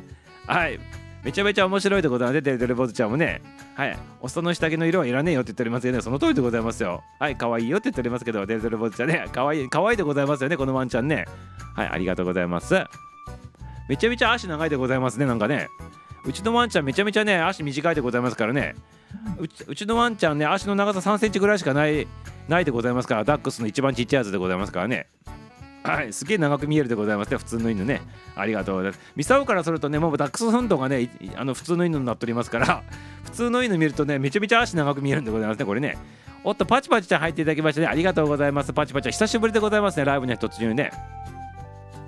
[0.66, 0.80] い。
[1.26, 3.42] めちゃめちゃ面白いでございますね、デルデルボズちゃんもね。
[3.74, 3.98] はい。
[4.20, 6.00] おっさんの下着の色はいらねえよって言っておりますよね。
[6.00, 7.02] その通りでございますよ。
[7.18, 7.34] はい。
[7.34, 9.26] 可愛いよって言っておりますけど、デルデルボズちゃんね。
[9.32, 11.24] 可愛い、可愛いでございますよね、このワンちゃんね。
[11.74, 11.88] はい。
[11.88, 12.76] ありがとうございます。
[13.88, 15.66] めちゃめちゃ足長いでございますね、なんかね。
[16.24, 18.76] うちのワンちゃんめちゃめちゃね、足短いでございますからね。
[19.36, 22.06] うちうちのワンちゃんね、足の長さ3センチぐらいしかない
[22.48, 25.08] ないでございますからダックスの一番ちっちゃいやつでございますからね
[25.92, 28.02] はい、すげえ長く見えるでございますね、普通の犬ね。
[28.34, 29.00] ありがとうございます。
[29.16, 32.82] ミサオからするとね、もうダックスフントがね、あの普通の犬になっておりますから、
[33.24, 35.96] 普通の犬見るとね、めちゃめちゃ足長く見えるんでございますね、これね。
[36.44, 38.72] おっと、パチパチちゃん入っていただきましてね、ありがとうございます。
[38.72, 40.92] パチパチちゃん、久しぶりでございますね、ライブには突入ね。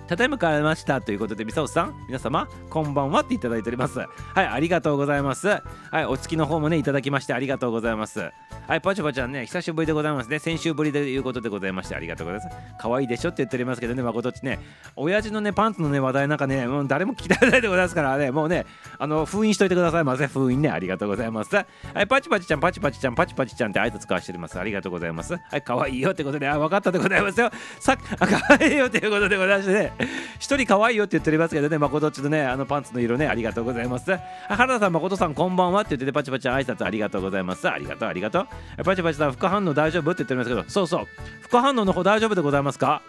[0.09, 3.99] ただいま帰りましたということで、ミサオさん、皆様、こんばんはっていただいております。
[3.99, 4.07] は
[4.43, 5.49] い、ありがとうございます。
[5.49, 5.63] は
[6.01, 8.21] い、お月の方もね、いただきましてありがとうございます。
[8.67, 10.39] はい、パチパチちゃんね、久しぶりでございますね。
[10.39, 12.57] 先週ぶりということでございまして、ありがとうございます。
[12.79, 14.61] 可愛いでしょって言っておりますけどね、まことっちね、
[14.97, 18.65] 親父のね、パンツのね、話題なんかね、もう誰も聞きたいでございますからね、もうね、
[18.99, 20.27] あの、封印しといてくださいませ。
[20.27, 21.55] 封印ね、ありがとうございます。
[21.55, 21.67] は
[22.01, 24.59] い、パチパチちゃん、パチパチちゃん、パチパチちゃんって挨拶交わしております。
[24.59, 25.35] ありがとうございます。
[25.35, 27.51] はい、可愛いよってことで、あ、分かったでございますよ。
[27.79, 29.93] さっあ、可愛いよっていうことでございましてね、
[30.39, 34.13] 一人可愛いよって言っておりますけどね、まことちのね、あのパンツの色ね、ありがとうございます。
[34.13, 37.69] あ原田さん、まことさん、こんばんはって言ってて、パチパチ挨拶ありがとうございます。
[37.69, 38.41] ありがとう、ありがと
[38.79, 38.85] う。
[38.85, 41.07] パチパチさん、副反応大丈夫って言っておりますけど、そうそう、
[41.43, 43.03] 副反応の方大丈夫でございますか？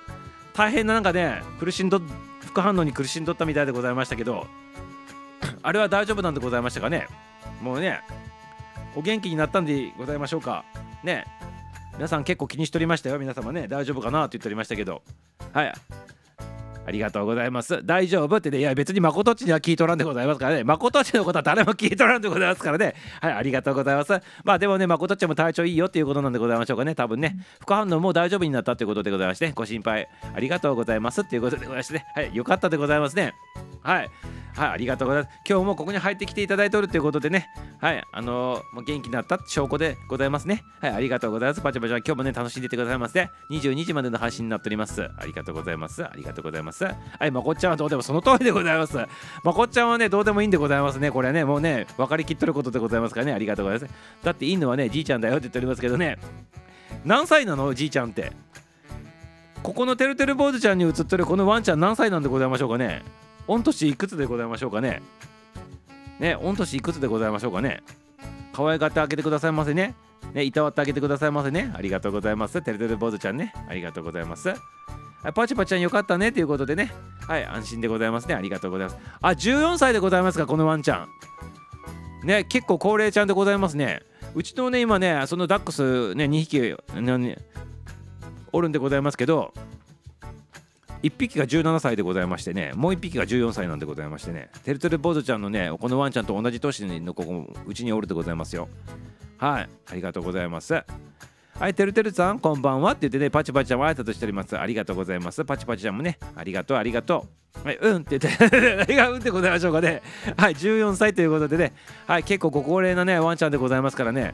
[0.53, 2.01] 大変ななんかね、苦しんど、
[2.45, 4.47] 副反応に苦しんどったみたいでございましたけど、
[5.61, 7.07] あれは大丈夫なんでございましたかね？
[7.61, 8.01] もうね、
[8.95, 10.65] お元気になったんでございましょうか？
[11.03, 11.25] ね。
[11.95, 13.19] 皆さん結構気にしておりましたよ。
[13.19, 15.01] 皆様ね大丈夫かなって言っておりましたけど。
[15.51, 15.73] はい。
[16.89, 17.85] ありがとうございます。
[17.85, 24.19] 大丈夫ってね、いや別に誠っちには聞いとらんでございますからね、誠っちのことは誰も聞いとらんでございますからね、はい、ありがとうございます。
[24.43, 33.35] まあでもね、誠っちも体調いいよっていうことなんでございましょうかね、多分ね、副反応も大丈夫になったということでございまして、ご心配ありがとうございますっていうことでございましてね、はい、よかったでございますね。
[33.83, 34.09] はい。
[34.59, 35.35] はい、ありがとうございます。
[35.47, 37.47] 今日もここに入ってきていただいておるということでね、
[37.79, 40.63] はい、あのーもう元気になった証拠でございますね。
[40.81, 41.61] はい、ありがとうございます。
[41.61, 43.29] パチパチは今日もね、楽しんでいてくださいませ。
[43.51, 45.01] 22時までの配信になっております。
[45.01, 46.03] ありがとうございます。
[46.03, 46.83] ありがとうございます。
[46.83, 46.93] は
[47.25, 48.97] い、まこっちゃんはどうでもその通りでございます。
[49.45, 51.09] まこっちゃんはね、どうでもいいんでございますね。
[51.09, 53.93] これはね、もうね、分かりきっとることでございますからね、ありがとうございます。
[54.23, 56.17] だっていいのはね、じいちゃんだよって言っておりますけどね、
[57.05, 57.73] 何歳なの？
[57.73, 58.33] じいちゃんって。
[59.63, 63.03] ここのてるてる坊主ちゃんに映ってるこのワンちゃん何歳なんでございましょうかね
[63.49, 65.01] 御年いくつでございましょうかね
[66.19, 67.81] ね、御年いくつでございましょうかね
[68.53, 69.95] 可愛がってあげてくださいませね。
[70.33, 71.71] ね、いたわってあげてくださいませね。
[71.73, 72.61] ありがとうございます。
[72.61, 73.53] てるてる坊主ちゃんね。
[73.67, 74.49] ありがとうございます。
[74.49, 76.91] はいパチパチちゃんよかったねということでね。
[77.27, 78.35] はい、安心でございますね。
[78.35, 78.99] ありがとうございます。
[79.21, 81.07] あ、14歳でございますか、このワンちゃ
[82.23, 82.27] ん。
[82.27, 84.01] ね、結構高齢ちゃんでございますね。
[84.35, 86.75] うちのね、今ね、そのダックスね、2匹、
[88.51, 89.53] おるんでございますけど、
[91.03, 98.67] 1匹が17歳でございましてねもう1匹が14歳なんでございましてねてるてる坊主ちゃんのねこのワンちゃんと同じ年の子もうちにおるでございますよ。
[99.37, 100.73] はいありがとうございます。
[100.73, 104.57] はいてるてるさんこんばんはって言ってねパチパチちゃんも挨拶しております。
[104.57, 105.43] ありがとうございます。
[105.45, 107.25] パチパチちゃんもねありがとうありがと
[107.63, 107.67] う。
[107.67, 110.01] はいうんって言って 何がうんってございましょうかね。
[110.37, 111.73] はい14歳ということでね
[112.07, 114.33] はい結構ご高齢なねワンちゃんでございますからね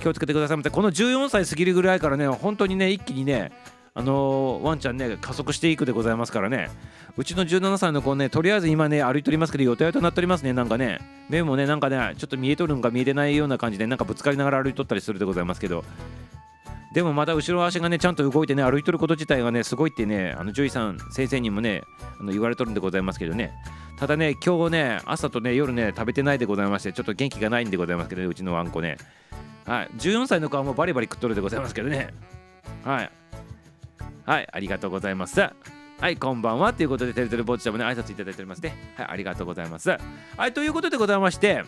[0.00, 0.56] 気をつけてください。
[0.56, 3.52] ませこの14歳過ぎるぐらいからね本当にね一気にね
[3.94, 6.70] あのーワンちゃんね加速していくでございますからね。
[7.16, 11.00] うちの17歳の子ねとりあえず今ね歩いておりますけど予定となっておりますねなんかね。
[11.28, 15.84] 目もねなんかねちょっと見えとるんか見えてないような感じでなんかぶつかりながら歩いとったりするでございますけど。
[16.92, 21.82] でもまた後ろ足がねちゃんと動いてね歩いとること自体がねすごいってねあの獣医さん先生にもね
[22.18, 23.52] あの言われとるんでございますけどね。
[23.98, 28.96] ただね今日ね朝とね夜ね食べてないでございましてちょっと元気がないんでございますけどねうちのワンコね。
[29.66, 29.90] はい。
[29.98, 32.12] 14歳の子はもうバリバリ食っとるでございますけどね。
[32.84, 33.10] はい。
[34.24, 35.40] はい、ありがとうございます。
[35.40, 36.72] はい、こんばんは。
[36.72, 38.74] ということで、てるてるぼっちゃんもね、挨拶いただいておりますね。
[38.96, 39.90] はい、ありがとうございます。
[40.36, 41.62] はい、ということでございまして、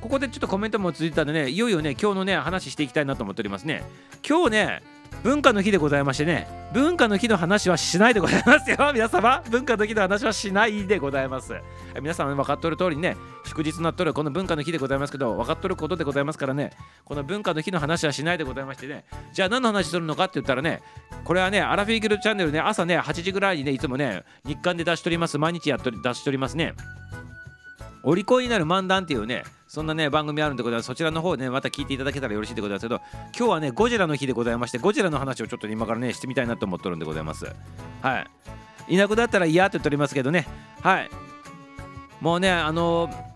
[0.00, 3.84] ここでちょっとコメントも続いてたんでね、いよいよね、今日のね、話していきたいなと思っておりますね。
[4.26, 4.82] 今日ね、
[5.22, 9.42] 文化の日でございましてね、文化の日の話はしないでございますよ、 皆様。
[9.50, 11.54] 文化の日の話はしないでございます。
[12.00, 16.70] 皆さん分かっとる通りね、祝日になっとるこの文化の日でございますけど、分かっとることでございますからね、
[17.04, 19.04] この文化の日の話はしないでございましてね、
[19.34, 20.80] じゃあ何の話するのかって言ったらね、
[21.24, 26.74] これはね、アラフィーギルチャンネルね、朝ね、8時ぐらいにね、いつもね、日刊で出しとります、毎日やっとり出しとりますね。
[28.02, 30.86] お利口になる漫談っていうね、そんなね、番組あるんでございます。
[30.86, 33.00] そちらの方ね、また聞いていただけたらよろしいでございますけど、
[33.36, 37.46] 今日はね、ゴジラの日でございまして、ゴジラの話をちょっと今からね、してみたいなと思っとるんでございます。
[38.02, 38.18] は
[38.88, 38.94] い。
[38.94, 40.46] いなくなったら嫌って言っておりますけどね、
[40.82, 41.10] はい。
[42.20, 43.29] もうね、あのー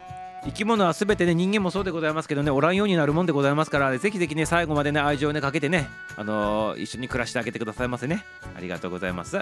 [0.45, 8.25] 生き物はすべてね人間もそうでございますけどねおらんようになるもんでございますからぜひぜひね最後までね愛情をねかけてねあのー一緒に暮らしてあげてくださいませね。
[8.57, 9.41] ありがとうございます。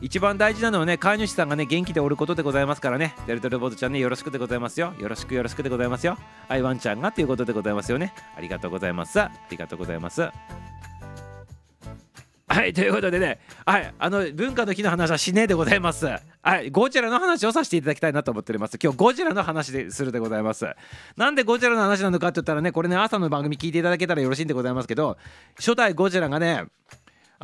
[0.00, 3.14] 一番大事なのはね飼い主さんがね元気でおることでございますからね。
[3.26, 4.94] デルトルボードちゃんねよろしくでございますよ。
[4.98, 6.16] よろしくよろしくでございますよ。
[6.48, 8.12] アイワンちゃんがということでございますよね。
[8.36, 9.20] ありがとうございます。
[9.20, 10.28] ありがとうございます。
[12.52, 16.06] はい、ということでね、はい、あの文化の日の話はしねえでございます。
[16.42, 18.78] はい、ゴジラの話をさせていただきたいなと思っております。
[18.80, 20.66] 今日ゴジラの話でするでございます。
[21.16, 25.16] なんでゴジラの話なのかって言ったらね、これね、朝の番組聞いていただけたらよろしいんでございますけど、
[25.56, 26.66] 初代ゴジラがね、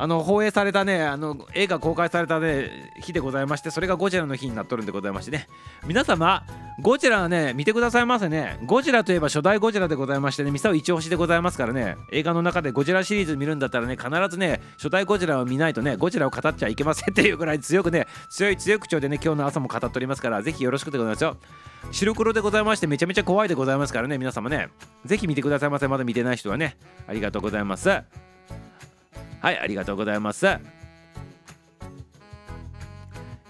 [0.01, 5.49] あの放映されたねあの映画公開されたね日でございましてそれがゴジラの日になっとるんでございましてね。
[5.85, 6.45] 皆様
[6.81, 8.57] ゴジラはね見てくださいませね。
[8.65, 11.97] ゴジラといえば初代ゴジラでございましてねミサオ一押しでございますからね。
[12.13, 21.35] 映画の中でゴジラシリーズ見るんだったらね必ずね初代ゴジラを見ないとねゴジラを語っちゃいけませんっていうぐらい強くね強い強い口調でね今日の朝も語っておりますからぜひよろしくでございますよ。
[21.91, 24.69] 白黒でございましてめちゃめちゃ怖いでございますからね皆様ね。
[25.03, 25.89] ぜひ見てくださいませ。
[25.89, 27.89] まだ見てない人はねありがとうございます。
[29.41, 30.47] はい、ありがとうございます。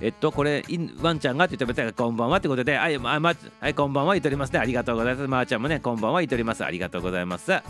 [0.01, 0.63] えっと、これ、
[1.01, 4.59] ワンちゃんがって言ってましたこんばんはってことで、はい、ま、ま、はい、こんばんは言っておりますね。
[4.59, 5.27] ありがとうございます。
[5.27, 6.63] まー、ちゃんもね、こんばんは言っております。
[6.63, 7.51] ありがとうございます。
[7.51, 7.61] は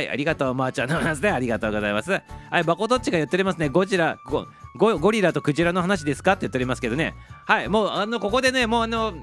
[0.00, 2.10] い、ありがとう、まー、ちゃんの話で、ありがとうございます。
[2.10, 2.22] は
[2.58, 3.68] い、バコどっちが言っておりますね。
[3.68, 4.46] ゴジラ、ゴ
[4.98, 7.14] ゴリラとクジラの話ですかって言っておりますけどね。
[7.46, 9.14] はい、もう、あの、ここでね、もう、あの、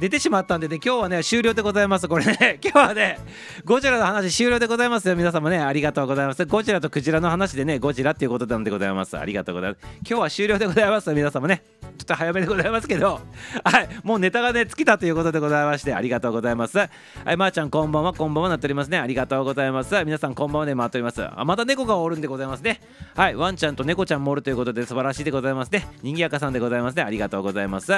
[0.00, 2.08] 出てしまったんでね、今日はね、終了でございます。
[2.08, 3.18] これね、 今日はね、
[3.66, 5.14] ゴジラの話終了でございますよ。
[5.14, 6.46] 皆様ね、ありがとうございます。
[6.46, 9.18] ゴジラとクジラの話でね、ゴジラっていうことなんでございます。
[9.18, 9.80] ありがとうございます。
[9.96, 11.12] 今日は終了でございます。
[11.12, 13.20] 皆様ね、ちょっと早めでございますけど、
[13.62, 16.78] はい、もうネタがね、尽きたということでございまして、ありがとうございます。
[16.78, 18.98] はい、まー、あ、ちゃん、こんばんは、こんばんはなっておりますね。
[18.98, 19.94] ありがとうございます。
[20.06, 21.22] 皆さん、こんばんはね、回っております。
[21.22, 22.80] あ、また猫がおるんでございますね。
[23.16, 25.86] はい、ワンちゃんと猫ちゃんもおるということで、素晴らしいでございますね。
[26.02, 27.02] にぎやかさんでございますね。
[27.02, 27.92] ありがとうございます。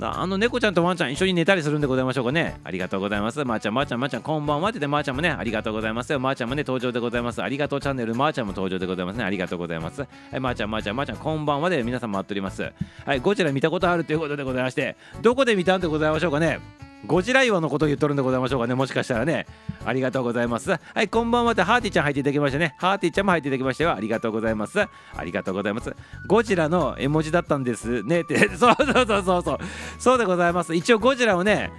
[0.00, 2.58] あの猫ちゃんとワンちゃん一緒に寝たりするんでございましょうかね。
[2.64, 3.44] ありがとうございます。
[3.44, 6.18] まー、あ、ちゃん、まー、あ、ちゃん、まー、あ、ちゃん、こんばんはってで、まー、ちゃんもね、ありがとうございます。
[6.18, 7.42] まー、ちゃんもね、登場でございます。
[7.42, 9.24] ありがとうチャンネル、まー、ちゃんも登場でございますね。
[9.24, 10.00] ありがとうございます。
[10.00, 12.72] はい、まー、ちゃん、まー、ちゃん、まー、ちゃん、こんばんはで皆さん待っております。
[13.04, 16.81] はい、ゴジラ見たことあるということでございまして、どこで見たんでございましょうかね。
[17.06, 18.74] ゴジラ岩のことを言っとるんでございましょうかね。
[18.74, 19.46] もしかしたらね。
[19.84, 20.70] ありがとうございます。
[20.70, 22.74] はい、こんばんはってハーティちゃん入っていただきましたね。
[22.78, 23.94] ハーティちゃんも入っていただきましたよ。
[23.94, 24.80] ありがとうございます。
[24.80, 24.88] あ
[25.24, 25.94] りがとうございます。
[26.26, 28.48] ゴジラの絵文字だったんですねって。
[28.56, 29.58] そうそうそうそうそう。
[29.98, 30.74] そうでございます。
[30.74, 31.72] 一応ゴジラをね、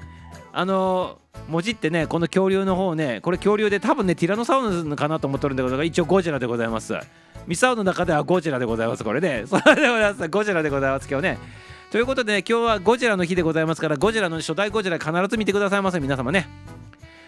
[0.51, 6.93] あのー、文字ってね、この恐竜の方ね、これ恐竜で多分ね、ティラノサウルスかなと思ってるんでございますが、一応ゴジラでございます。
[7.47, 9.03] ミサオの中ではゴジラでございます。
[9.03, 9.45] これね。
[9.47, 10.27] そうでございます。
[10.27, 11.07] ゴジラでございます。
[11.09, 11.72] 今日ね。
[11.93, 16.49] ということで、ね、今日はゴジラの日でございますから、ゴジラの初代ゴジラ必ず見てくださいませ、皆様ね。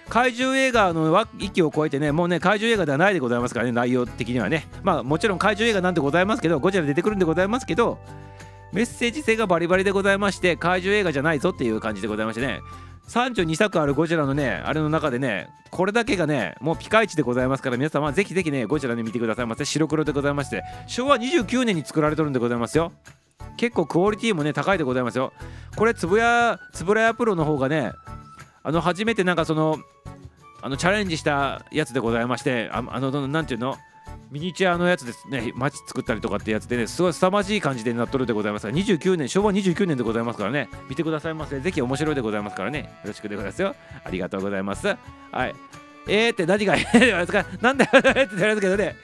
[0.10, 4.68] 怪獣映画の域を超えてね、もうね、怪獣映画ではないでございますからね、内容的にはね。
[4.82, 8.00] まあ、もちろん怪獣映画なんてございますけど、ゴジラ出てくるんでございますけど、
[8.74, 12.62] メッセージ性がバリバリでございまして、怪獣映画じゃないぞっていう感じでございましてね。
[13.10, 19.64] 32作あるゴジラのね、あれの中でね、これだけがね、もうピカイチでございますから、皆様ぜひぜひね、ゴジラで見てくださいませ。
[19.64, 22.94] 白黒でございまして、昭和29年に作られてるんでございますよ。
[23.58, 25.34] 結構クオリティもね高いでございますよ。
[25.76, 27.92] これつぶやつぶらやプロの方がね
[28.64, 29.78] あの初めてなんかその
[30.62, 33.76] あのチャレンジしたやつでございましてああのなんていうの？
[34.32, 35.52] ミニチュアのやつですね。
[35.56, 38.78] 街作ったりとかってやつでねすごい凄まじい感じでなっとるでございますから。
[38.78, 40.68] 29年昭和29年でございますからね。
[40.90, 41.60] 見てくださいませ。
[41.60, 42.80] ぜひ面白いでございますからね。
[42.80, 43.76] よろしくでございますよ。
[44.04, 44.88] ありがとうございます。
[44.88, 44.96] は
[45.48, 45.56] い。
[46.08, 47.46] えーって何が えーですか？
[47.62, 48.96] なんだよ って言われますけどね。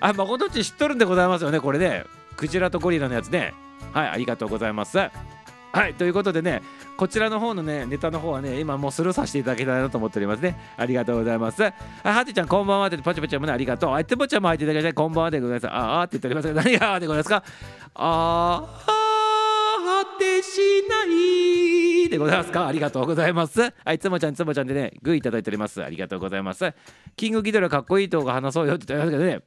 [0.00, 2.04] あ誠っち知っとるんでございますよねこれね。
[2.36, 3.54] クジラとゴリラのやつね。
[3.92, 4.98] はいありがとうございます。
[4.98, 5.10] は
[5.88, 6.62] いということでね
[6.96, 10.58] こちらの方のねネタの方はね今もうスルーさせていただきたいなと思っておりますね。
[10.78, 11.62] ありがとうございます。
[11.62, 13.52] はてちゃんこんばんはってパチパチもね。
[13.52, 13.92] ありがとう。
[13.92, 14.94] あいつぼちゃんも入っていただきたい。
[14.94, 15.68] こんばんはでございます。
[15.68, 17.42] ああって言っておりますけど何がでございますか？
[17.94, 20.58] ああ果てし
[20.88, 22.66] ないでございますか？
[22.66, 23.60] ありがとうございます。
[23.60, 25.84] はいつもちゃんつもちゃんでねグーいただいております。
[25.84, 26.72] ありがとうございます。
[27.16, 29.40] キングギドラかっこいい動画話そうよって言ってますけどね。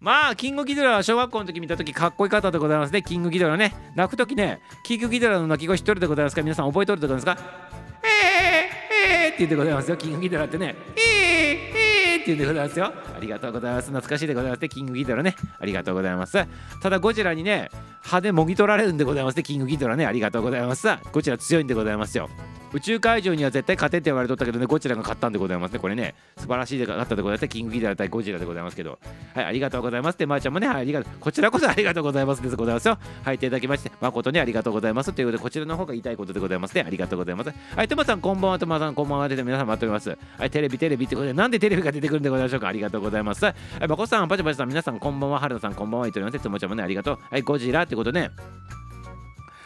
[0.00, 3.02] まあ、キングギドラは小学校の時見た時かっこいい方でございますね。
[3.02, 3.74] キングギドラね。
[3.94, 6.42] 泣く時ね、キングギドラの泣き声知っとるでございますか？
[6.42, 7.50] 皆さん覚えとるでございますか？
[8.02, 9.98] えー、えーって言ってございますよ。
[9.98, 10.74] キングギドラってね。
[10.96, 11.49] え、えー
[12.22, 12.92] って言ってございますよ。
[13.16, 13.88] ありがとうございます。
[13.88, 14.68] 懐かしいでございますね。
[14.68, 15.36] キングギドラね。
[15.58, 16.46] ありがとうございます。
[16.82, 17.70] ただ、ゴジラにね、
[18.02, 19.42] 歯でもぎ取られるんでございますね。
[19.42, 20.06] キングギドラね。
[20.06, 20.88] ありがとうございます。
[21.12, 22.28] ゴジラ強いんでございますよ。
[22.72, 25.80] 宇宙海上には絶対勝てって言われとったけどね、ゴジラが勝ったんでございますね。
[25.80, 27.48] これね、素晴らしいで勝ったでございます。
[27.48, 28.98] キングギドラ対ゴジラでございますけど。
[29.34, 31.12] はい、ありがとうございますって、まー、あ、ちゃんもね、はい、ありがとう。
[31.18, 32.98] こちらこそ ありがとうございますでございますよ。
[33.24, 36.84] はい、いただきまして、誠にありがとうございますということで、こちらの方が言いたいことでございますね。
[36.86, 37.52] ありがとうございます。
[37.74, 40.16] はい、トマさん、こんばんは、トマさん、こんばんはで皆さん待っております。
[40.38, 42.68] はい、テレビ、テレビってことで、なんでテレビが出てくるんでございましょうか。
[42.68, 43.44] ありがとうございます。
[43.44, 46.40] はい、まこさん、パチパチさん、皆さん、こんばんは、はるなさん、こんばんは、いとりません。
[46.40, 47.18] つもちゃんもね、ありがとう。
[47.30, 48.30] はい、ゴジラってことで、ね、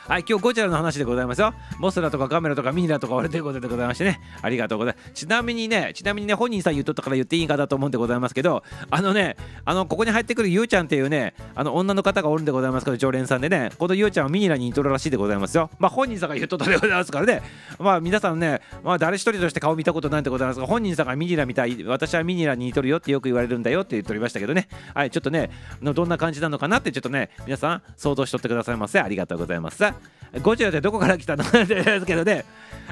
[0.06, 1.54] はい今日ゴジラの話でございますよ。
[1.78, 4.20] モスラとかカメラとかミニラとか割れてることでございましてね。
[4.42, 5.12] ありがとうございます。
[5.14, 15.70] ちなみにねちなみにね本人さん言っとったから言っていいかだと思うんでございますけどあのねあのここに入ってくるゆうちゃんっていうねあの女の方がおるんでございますけど常連さんでねこのゆうちゃんはミニラに似とるらしいでございますよ。
[15.78, 17.40] まあ本人さんが言っとったでございますからね。
[17.78, 24.68] まあ皆さんねまあ誰一人として顔見たことないんでございますが本人さんがミニラみたい私はミニラに似とるよってよく言われるんだよって言っておりましたけどね。
[24.92, 25.48] はいちょっとね
[25.80, 29.00] どんな感じなのかなってちょっとね皆さん想像しとってくださいませ。
[29.00, 29.93] ありがとうございます。
[30.42, 31.44] ゴジラってどこから来たの？
[31.44, 32.44] っ てですけどね。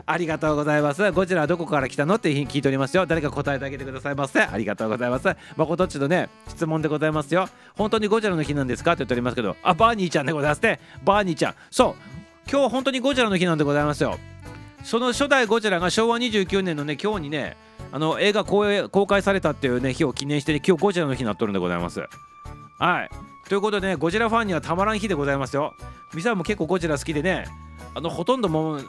[0.06, 1.10] ありがとうございます。
[1.12, 3.04] ゴジラはどこから来たのって聞いておりますよ。
[3.04, 4.40] 誰か答えてあげてくださいませ。
[4.40, 5.28] ありがとうございます。
[5.56, 7.48] まこどっちのね質問でございますよ。
[7.76, 8.92] 本当にゴジラの日なんですか？
[8.92, 10.80] って言っておりますけどあバーニーちゃんでございますね。
[11.04, 11.54] バーニーちゃん。
[11.70, 11.94] そう。
[12.50, 14.18] 今日本当にゴジラの日なんでございますよ。
[14.84, 17.56] その初代ゴジラが昭和29年のね今日にね
[17.92, 22.00] あの映画公公開されたっていうね日を記念して、ね、今日ゴジラの日になっとるんでございます。
[22.78, 23.31] はい。
[23.48, 25.74] ということでねゴジラファンにはたまらん日でございますよ。
[26.14, 27.46] ミサも結構ゴジラ好きでね
[27.94, 28.80] あのほとんども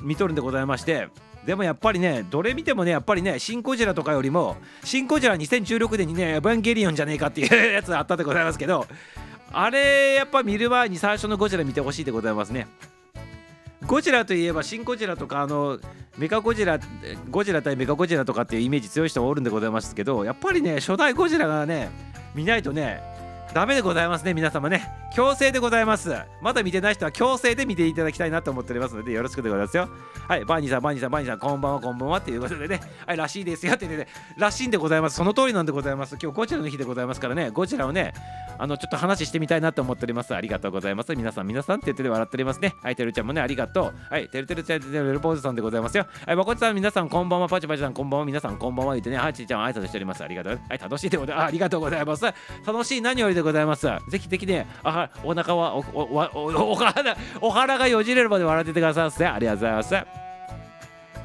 [0.00, 1.08] 見とるんでございまして
[1.46, 8.86] でもやっぱりねどれ見てもねやっぱりねシン・ゴジラとかよりもシン・ゴジラ2016年にねエヴァンゲリオンじゃねえかっていう やつあったでございますけど
[9.52, 12.66] あれやっぱ見る前に最初のゴジラ見てほしいでございますね。
[13.86, 15.78] ゴジラといえばシン・ゴジラとかあの
[16.16, 16.78] メカゴジラ
[17.30, 21.90] ゴジラ対メカゴジラとかっていうイメージ強い人もおるんでございますけどやっぱりね初代ゴジラがね
[22.34, 23.02] 見ないとね
[23.54, 24.88] ダメでございますね皆様ね。
[25.14, 26.10] 強制でございます。
[26.40, 29.90] まだ見てない人は強制で見ていただきたいなと思っておりますのでよろしくでございますよ。
[30.26, 32.18] はいバーニーさんバーニーさんバーニーさんこんばんはこんばんは。
[32.18, 32.80] っていうことでね。
[33.06, 34.10] はいらしいですよって言ってね。
[34.38, 35.16] らしいんでございます。
[35.16, 36.16] その通りなんでございます。
[36.20, 37.50] 今日ゴジラの日でございますからね。
[37.50, 38.14] ゴジラをね
[38.58, 40.34] あのちょっと話してみたいなと思っております。
[40.34, 41.14] ありがとうございます。
[41.14, 42.74] 皆さん皆さんって言って笑っておりますね。
[42.82, 43.94] はいてるちゃんもねありがとう。
[44.08, 46.06] はいてるてるちゃんてるポーズさんでございますよ。
[46.24, 47.48] はいまこちさん皆さんこんばんは。
[47.50, 48.26] パチパチさんこんばんは。
[48.26, 48.94] 皆さんこんばんは。
[48.94, 49.18] 言ってね。
[49.18, 50.24] はいちーちゃん挨拶しております。
[50.24, 50.58] ありがとう。
[50.70, 52.24] はい楽しいでございますありがとうございます。
[52.66, 53.86] 楽しい何よりでございます。
[54.08, 56.02] ぜひぜひねあお腹はおお
[56.34, 59.94] お お腹お腹がよじれるまで笑っててくださいませありがとうございます。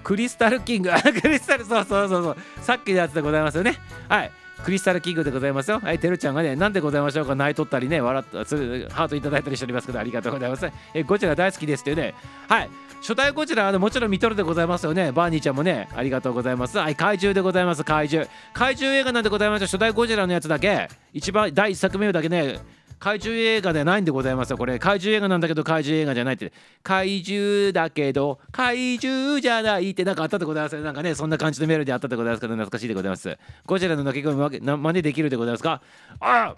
[0.04, 0.92] クリスタルキング。
[1.22, 2.38] クリスタルそうそうそうそう。
[2.62, 3.76] さっきのやつでございますよね。
[4.08, 4.32] はい。
[4.64, 5.80] クリスタルキングでございますよ。
[5.80, 10.70] はい、てるちゃんがね、なんでございましょうか、泣いとったりね、笑った、ハートいただいたりしておりますけど、ありがとうございます。
[10.94, 12.14] え、ゴジラ大好きですっていうね、
[12.48, 12.70] はい、
[13.02, 15.12] 初代ゴジラあのもちろん見とるでございますよね。
[15.12, 16.78] バーニーちゃんもね、ありがとうございます。
[16.78, 18.30] はい、怪獣でございます、怪獣。
[18.54, 22.60] 怪獣映画なんでございました、初代ゴジラのやつだけ、一番第1作目だけね、
[23.00, 24.80] 怪獣映画ではないんでございますよこれ。
[24.80, 26.52] 怪獣映画なんだけど怪獣映画じゃないって。
[26.84, 33.38] 怪獣だけど怪獣じゃないってなんかあったでございますなんかねそんな感じのメロディーあったでございますけど懐かしいでございます。
[33.66, 35.82] ゴジラの鳴き声真似できるでございますか？
[36.20, 36.56] あ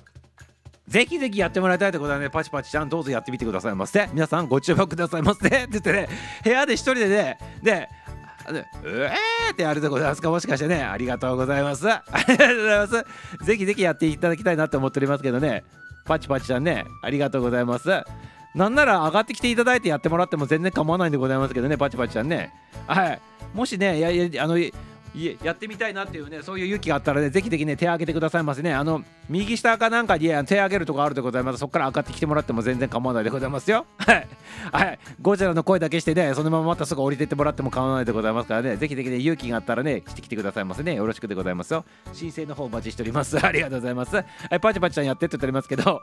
[0.88, 4.10] ぜひぜひやってもらいたいでございますねパチパチちゃんどうぞやってみてくださいませ。
[4.14, 5.46] 皆さんご注目くださいませ。
[5.46, 6.10] って言ってね
[6.44, 7.88] 部屋で一人でねで
[8.50, 10.32] うえーってやるでございますか？
[10.32, 11.88] もしかしてねありがとうございます。
[11.88, 13.46] ありがとうございます。
[13.46, 15.64] ぜひぜひやっていただきたいなと思っておりますけどね。
[16.06, 16.86] パチパチだね。
[17.02, 17.90] ありがとうございます。
[18.56, 21.78] なんなら上がってきていただいてやってもらっても全然構わないんでございますけどね。
[21.78, 22.54] パチパチちゃんね。
[22.88, 23.22] はい。
[23.54, 24.58] もしねややあの
[25.16, 28.74] いえやってみたいなっていうねそういう勇気があったらねぜひぜひね手を挙げてくださいませね。
[28.74, 31.60] あの右下かなんかに手を挙げるとこあるでございます。
[31.60, 33.86] そこから上がってきてもらっても全然構わないでございますよ。
[33.98, 34.28] はい。
[34.72, 35.00] はい。
[35.22, 38.78] ゴジラの声だけしてねそのまままたすぐ降りてってもらっても構わないでございますからね。
[38.78, 40.96] ぜひぜひね勇気があったらねしてきてくださいませね。
[40.96, 41.86] よろしくでございますよ。
[42.14, 43.38] 申請の方お待ちしております。
[43.46, 44.16] ありがとうございます。
[44.16, 46.02] はいパチパチちゃんやってって言っておりますけど。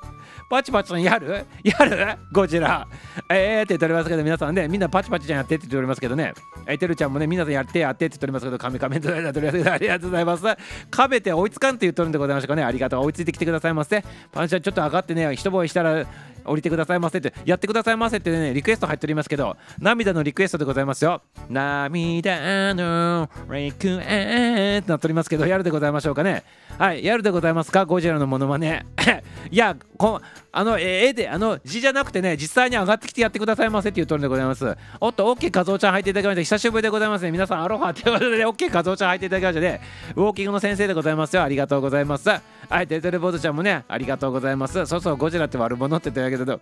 [0.51, 1.45] パチパチちゃんやる？
[1.65, 2.19] やる？
[2.33, 2.87] ゴジラ。
[3.31, 6.33] えーって言っておりますけど皆さんねみんなパチパチちゃんやってって言っておりますけどね。
[6.67, 10.45] えてるちゃんもね皆さんやってやってって言っておりますけどカメカメとりあえずありがとうございます。
[10.91, 12.65] かべて追いつかんって言っとるんでございましたかね。
[12.65, 13.05] ありがとう。
[13.07, 14.05] 追いついてきてくださいませ。
[14.33, 16.07] パンチャーちょっと上がってね、一吠えしたら
[16.47, 21.23] 降りてくださいませってやってくださいませってねリクエスト入っておりますけど涙のリクエストでございますよ。
[21.49, 26.45] 涙のリクエストなっておりますけどやるでございましょうかね。
[26.79, 27.85] はいやるでございますか？
[27.85, 28.87] ゴジラのモノマネ。
[29.51, 30.21] いやこ
[30.53, 34.77] あの絵であの字じゃなくてね実際に上がってきてやってくださいませっていうとりでございます。
[35.01, 37.31] おっと OK 画像ちゃん入っていただきまして久しぶりでございますね。
[37.31, 39.81] 皆さんアロハということで、OK 画像ちゃん入っていただきましてね。
[40.15, 41.43] ウォーキングの先生でございますよ。
[41.43, 42.29] ありがとうございます。
[42.69, 44.87] はいテレテレボードちゃんもねありがとうございます。
[44.87, 46.61] そうそうゴジラって悪者って言ってるけど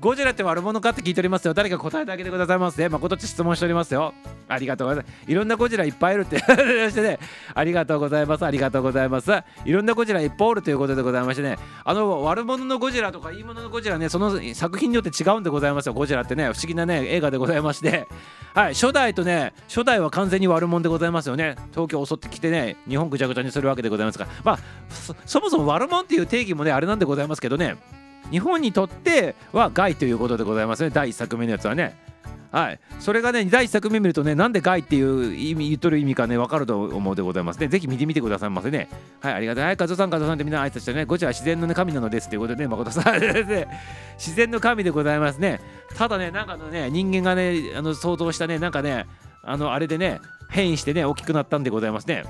[0.00, 1.54] ゴジラって悪者かって聞いておりますよ。
[1.54, 4.14] 誰か答えてあげてくださいませね誠っち質問しておりますよ。
[4.48, 5.30] ありがとうございます。
[5.30, 6.38] いろんなゴジラいっぱいいるって
[6.90, 7.18] してね。
[7.54, 8.44] ありがとうございます。
[8.44, 9.30] ありがとうございます。
[9.64, 11.58] いろんなゴジラいっぱいおるということでございましてね。
[11.84, 15.94] あの悪者のゴジラとかいいもののゴジラねその作品によって違うんでございますよ。
[15.94, 18.06] ゴジラってね不思議なね映画でございまして。
[18.54, 21.56] はい初代とね初代は完全に悪者でございますよね。
[21.72, 24.58] 東京を襲ってきてね日本ぐちゃぐちゃにするわけでございますからまあ
[25.26, 27.76] そもそも悪者っていう定義もねあれなんでございますけどね。
[28.30, 30.90] 日本にとっては害ということでございますね。
[30.90, 31.96] 第1作目のやつはね。
[32.50, 37.66] はい、それがね第1作目見るとねなんでガイっていう意味言っとる意味かね分かると思うでございますね。
[37.66, 38.88] ぜひ見てみてくださいませね。
[39.20, 39.34] はい。
[39.34, 39.76] ありがとうはい。
[39.76, 41.04] カズさんカズさんってみんな挨拶してね。
[41.04, 45.60] ゴチラは自然の、ね、神なのですということでね誠さん自然の神でございますね。
[45.96, 49.06] ただねなんかのね人間がねあの想像したねなんかね
[49.42, 52.24] あのあれでね変異してね大きくなったんでございますね。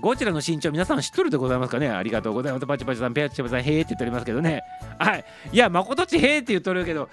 [0.00, 1.88] ゴチラの身長皆さん知っとるでございますかね？
[1.88, 2.66] ありがとうございます。
[2.66, 4.62] パチパチさんペアチパチさんへーって言っておりますけどね。
[4.98, 5.24] はい。
[5.52, 7.08] いや誠っちへーって言っとるけど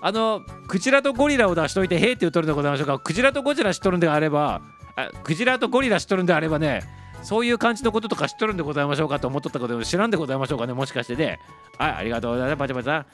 [0.00, 2.98] あのクジラとゴリラを出しといてへーって言っとるでございましょうか？
[2.98, 4.62] クジラとゴジラ知っとるんであれば
[4.96, 6.82] あクジラとゴリラ知っとるんであればね
[7.22, 10.72] そういう感じのこととか知っとるんでございましょうかと思っとったこと知らんでございましょうかね？
[10.72, 11.38] もしかしてね。
[11.78, 12.58] はいありがとうございます。
[12.58, 13.06] パチパチさん。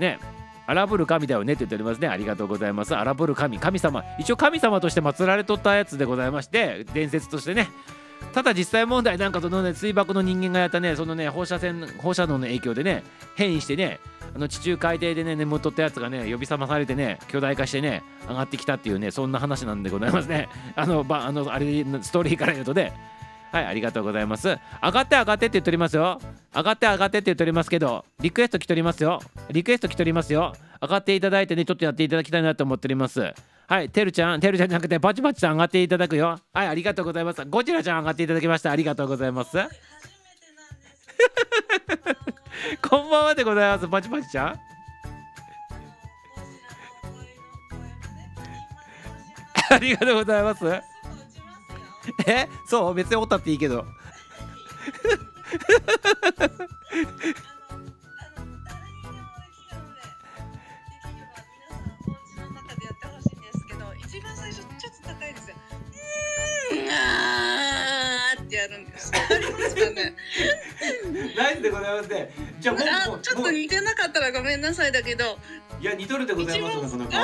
[0.00, 0.18] ね。
[0.64, 2.06] 荒ぶる神だよねって言っておりますね。
[2.06, 2.94] ありがとうございます。
[2.94, 4.04] 荒ぶる神、神様。
[4.20, 7.68] 一応神様として祀られとったやつでございまして、伝説としてね。
[8.32, 13.02] ただ実際問題なんかそのね水爆の人間がやったねそのね放射線放射能の影響でね
[13.34, 14.00] 変異してね
[14.34, 20.48] あの地中海底でね眠っとったやつがね呼び覚まされてね巨大化してね上がってきたっていうねそんな話なんでございますね。
[20.76, 22.92] あのばあのあれストーリーから言うとね。
[23.52, 24.48] はいありがとうございます。
[24.82, 26.18] 上がって上がってって言っておりますよ。
[26.54, 29.20] 上がって上がってって言っておりますけどリクエスト来ておりますよ。
[29.50, 30.54] リクエスト来ておりますよ。
[30.80, 33.34] 上がっていただいてねちょっとやっていただきたいなと思っております。
[33.72, 36.38] はい、てるちゃん、てるちゃんじゃなくて、バチバチさん上がっていただくよ。
[36.52, 37.42] はい、ありがとうございます。
[37.46, 38.70] ゴジラちゃん上がっていただきました。
[38.70, 39.56] ありがとうございます。
[42.86, 43.88] こんばんはでございます。
[43.88, 44.60] バチバチちゃん。
[49.70, 50.66] ありがとうございます。
[52.26, 53.86] え、そう、別におったっていいけど。
[68.42, 69.12] ってやるんです。
[69.12, 70.14] わかりますかね。
[71.36, 72.34] ナイスでございますね。
[72.60, 72.76] じゃあ、
[73.14, 75.38] あ、ちょっと似てなかったらごめんなさいだけど。
[75.80, 76.76] いや、似とるでございます。
[76.76, 77.22] ああ、よかった。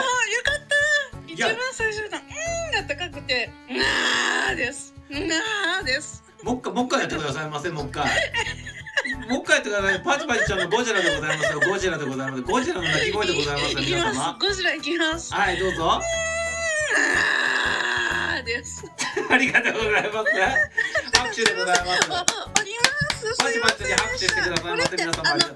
[1.26, 4.94] 一番最初の、うんが高くて、なーです。
[5.10, 6.22] なーです。
[6.42, 8.04] もう一回、もう一回やってくださいませ、もう一回。
[9.28, 10.02] もう一回やってください。
[10.02, 11.60] パチパチちゃんのゴジラでございますよ。
[11.60, 12.42] ゴジラでございます。
[12.42, 14.38] ゴジラの鳴き声でございます皆様。。
[14.40, 15.34] ゴジラいきます。
[15.34, 16.00] はい、どうぞ。
[18.48, 18.82] です。
[19.28, 20.30] ありがとうございます。
[21.18, 21.90] 拍手でございます。
[22.08, 22.16] お、お
[22.64, 23.36] ります。
[23.36, 24.96] パチパチに拍手してくださいませ。
[24.96, 25.46] 皆様ありがとうございます。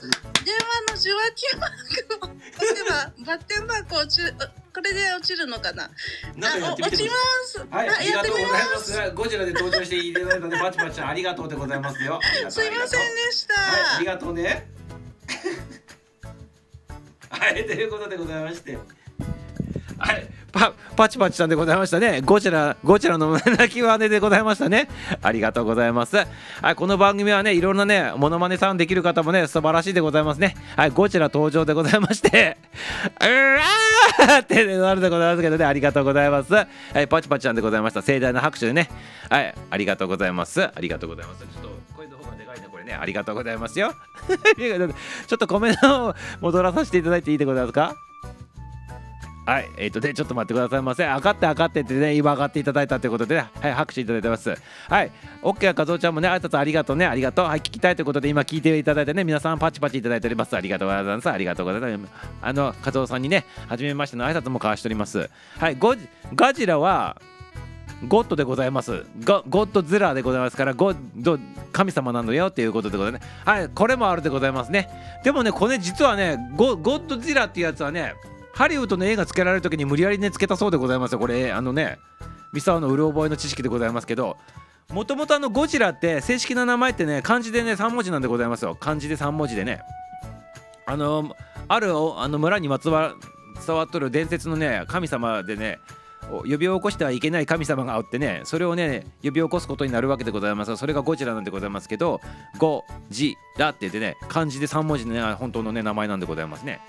[0.44, 1.70] 電話の受話器マー
[2.08, 2.36] クを押
[2.76, 4.34] せばバッテンマーク落ちる
[4.74, 5.90] これで落ちるのかな？
[6.36, 7.08] なんか落ち。
[7.08, 7.14] ま
[7.44, 9.10] すはい、ありがとうございます。
[9.12, 12.20] ゴジラで登場していただいたので、パチパチありがとうでございますよ。
[12.22, 14.68] ありがとうすいませんでした、はい、ありがとうね。
[17.30, 18.78] はい、ということでございまして。
[19.98, 22.20] はい、パパチパチさんでございましたね。
[22.20, 24.88] ゴチラ、ゴチラの泣き真似でございましたね。
[25.22, 26.16] ありがとうございます。
[26.16, 30.54] はい、この番組はね、いろんなね、モノマネさんできる方もね、素晴らしいでございますね。
[30.76, 32.58] はい、ゴチラ登場でございまして、
[33.20, 36.52] うらーってなるでございますけどね、ありがとうございます。
[36.52, 38.02] はい、パチパチさんでございました。
[38.02, 38.90] 盛大な拍手でね。
[39.30, 40.62] はい、ありがとうございます。
[40.62, 41.40] ありがとうございます。
[41.40, 42.92] ちょっと声の方がでかいね、これね。
[42.94, 43.94] ありがとうございますよ。
[45.26, 48.11] ちょっとコメントを戻らさせていただいていいでございますか？
[49.44, 51.04] はい、えっ、とね、ちょっと待ってくださいませ。
[51.04, 54.54] 上がって上がってってね、今上がっていただいたということで、ね、はい、拍手いただいてます。
[54.88, 55.10] はい、
[55.42, 57.46] オッケー、かぞうちゃんもね、挨拶ありがとうね、ありがとう。
[57.46, 60.56] はい、聞きたいということで、今聞いていただいてね、皆さんパチパチいただいております。
[60.56, 61.28] ありがとうございます。
[61.28, 62.12] ありがとうございます。
[62.40, 65.28] あの、かぞうさんにね、はじめましての挨拶も交わしております。
[65.58, 67.20] はい、ゴジガジラは、
[68.06, 69.04] ゴッドでございます。
[69.24, 71.38] ゴゴッドズラでございますから、ゴッド
[71.72, 73.26] 神様なのよっていうことでございます。
[73.44, 74.88] はい、これもあるでございますね。
[75.24, 78.14] でもね、これ実はね、ゴゴッドズラっていうやつはね、
[78.54, 81.18] ハリウッドの映画つけられる時に無理やりねつけたそうでございますよ。
[81.18, 81.98] これ、あのね、
[82.52, 84.36] ミサオのうる覚えの知識でございますけど、
[84.90, 88.76] もともとあのゴジラって正式な名前ってね、漢字でね、3文字なんでございますよ。
[88.78, 89.80] 漢字で3文字でね。
[90.86, 91.34] あの、
[91.68, 93.14] あるあの村にまつわ
[93.66, 95.78] 伝わっとる伝説のね、神様でね、
[96.28, 102.20] 呼び起こしてはいけない神様がおってねそれをね呼び起こすことになるわけでございますそれがゴジラなんでございますけど
[102.58, 106.80] ゴジラって言ってね漢字で3文字のね本当のね名前なんでございますね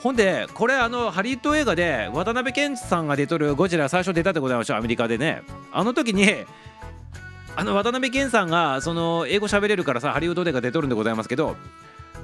[0.00, 5.42] ほんでこれあのハリウッド映画で渡辺謙さんが出とるゴジラ最初出たでございましょうアメリカでね。
[5.72, 6.28] あの時に
[7.56, 11.56] あの渡辺謙さんがその英語喋れるからさハリウッド映画出とるんでございますけど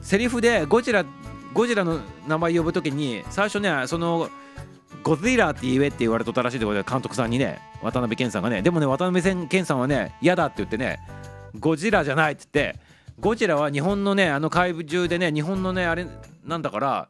[0.01, 1.05] セリフでゴジラ
[1.53, 1.99] ゴジラの
[2.29, 4.29] 名前呼ぶ時に最初ねその
[5.03, 8.62] ゴジラって言えって言われとったらしいでございます監督さんにね渡辺謙さんがね。
[8.62, 11.01] でもね渡辺謙さんはね嫌だって言ってね
[11.59, 12.81] ゴジラじゃないって言って
[13.18, 16.07] ゴジラは日本のねあの怪獣でね日本のねあれ
[16.45, 17.09] なんだから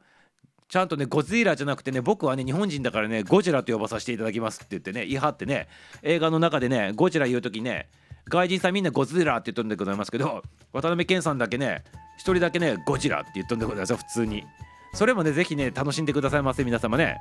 [0.75, 5.69] ちゃんとねゴジラじゃなくてね僕はね日本人だからねゴジラと呼ばさせていただきますって言ってね言い張ってね
[6.03, 7.89] 映画の中でねゴジラ言う時ね
[8.29, 11.85] 外人さんみんなゴジラって言っとるんでございますけど渡辺謙さんだけね
[12.17, 14.43] 一人だけねゴジラって言っとんでございますよ普通に。
[14.95, 17.19] それもねぜひね楽しんでくださいませ皆様ね。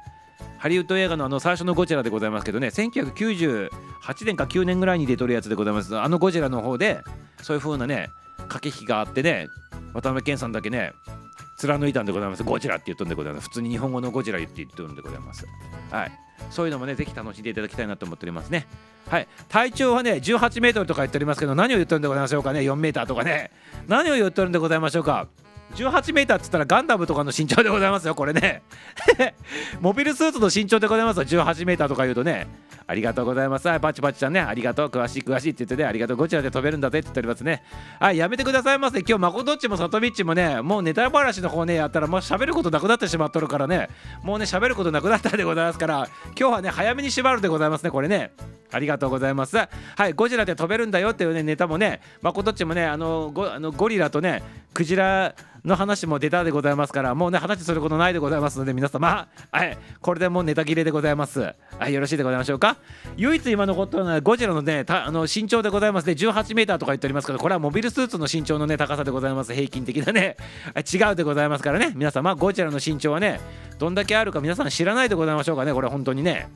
[0.58, 3.70] ハリウッド映画のあの最初のゴジラでございますけどね1998
[4.26, 5.96] 年か9年ぐらいに出とるやつでございます。
[5.96, 7.02] あのゴジラの方で
[7.44, 8.10] そういう風なね
[8.50, 9.48] 駆け引きがあってね
[9.94, 10.94] 渡辺謙さんだけね
[11.68, 12.44] 貫いたんでございます。
[12.44, 13.50] ゴジラって言っとんでございます。
[13.50, 15.48] 普通に日本語のゴジラ言って言ってるんでございます。
[15.92, 16.12] はい。
[16.50, 18.68] そういうのもねぜひ楽しんでいただきたいなと思っておりますね。
[19.10, 19.28] はい。
[19.50, 23.52] 体長はね18メートルとか言っておりますけど何を言ってるんでございましょうかね4メーターとかね。
[23.88, 25.28] 何を言ってるんでございましょうか。
[25.76, 28.62] 18メーターっつったらガンダムとかの身長でございますよこれね。
[29.82, 31.24] モビルスーツの身長でございますよ。
[31.24, 32.48] 18メーターとか言うとね。
[32.86, 33.68] ありがとうございます。
[33.68, 34.40] はいパチパチちゃんね。
[34.40, 34.88] ありがとう。
[34.90, 36.18] 詳しい詳しいって言ってねありがとう。
[36.18, 37.64] ゴチラで飛べるんだぜって言っておりますね。
[38.00, 39.00] はいやめてくださいませ。
[39.00, 43.90] 今日マコどっちもサトビッチもねもうネタばらしの方ねやったらもう喋ることなくなってしまっとるからね。
[44.22, 46.08] もうね喋ることなくなったでございますから
[46.40, 48.32] 今日はね早めに縛るでございますねこれね。
[48.72, 49.56] ありがとうございます。
[49.56, 49.70] は
[50.08, 54.42] い、ゴジラで飛べるんだよっていうねネタもね、まことっちもね、あのゴあのゴリラとね、
[54.74, 61.54] クジラの話も出たでございますから、もうね、話することないでございますので、皆様、はい、これでもうネタ切れでございます。
[61.80, 62.78] はい、よろしいでございましょうか。
[63.16, 70.36] 唯一今残ってるのはゴジラのね、たあの身長でございますね、18メーターとか言っておりますけど、これはモビルスーツの身長のね、高さでございます、平均的なね、
[70.76, 73.40] 違うでございますからね、皆様、ゴジラの身長はね、
[73.80, 76.50] どんだけあるか皆さん知らないでございましょうかね、これ本当にね。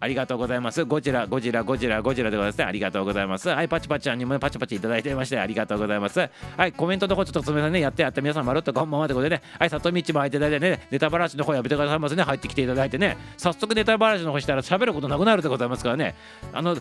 [0.00, 0.84] ありがとうございます。
[0.84, 2.64] ゴジラ、ゴジラ、ゴジラ、ゴジラでございますね。
[2.64, 3.48] ありがとうございます。
[3.48, 6.28] はい、パチパチちゃんにもパチパチいただいてまして、ありがとうございます。
[6.56, 7.80] はい、コメントの方ちょっとすみませんね。
[7.80, 12.22] やってやって、皆さんまるっとこんばんはということでね、はい、里道も入っていただいてね、ネタバラシの方やめてくださいませね。
[12.22, 16.14] 入ってきていただいてね、早速ネタバラシの方したら喋ることなくなるでございますからね。
[16.52, 16.76] あの、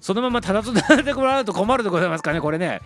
[0.00, 2.80] そのままただとなってもらうと困るでございますからね、これね。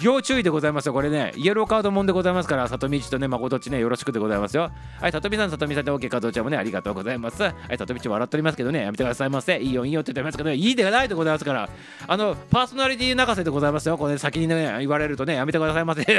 [0.00, 1.32] 要注意でございますよ、これね。
[1.34, 4.70] イエローカードもんでございますから、里道とね、まことちね、よろしくでございますよ。
[5.00, 7.42] はい、里見さん、里見さんで OK、加藤ちゃんもね、ありがとうございます。
[7.42, 9.58] はい、里道笑っておりますけどね、やめてくださいませ。
[9.58, 11.68] いいよ、いいよって言ってますけどね、いいでないでございますから、
[12.06, 13.98] あの、パーソナリティ泣かせでございますよ。
[13.98, 16.04] これ、ね先にね、言われるとね、やめてくださいませ。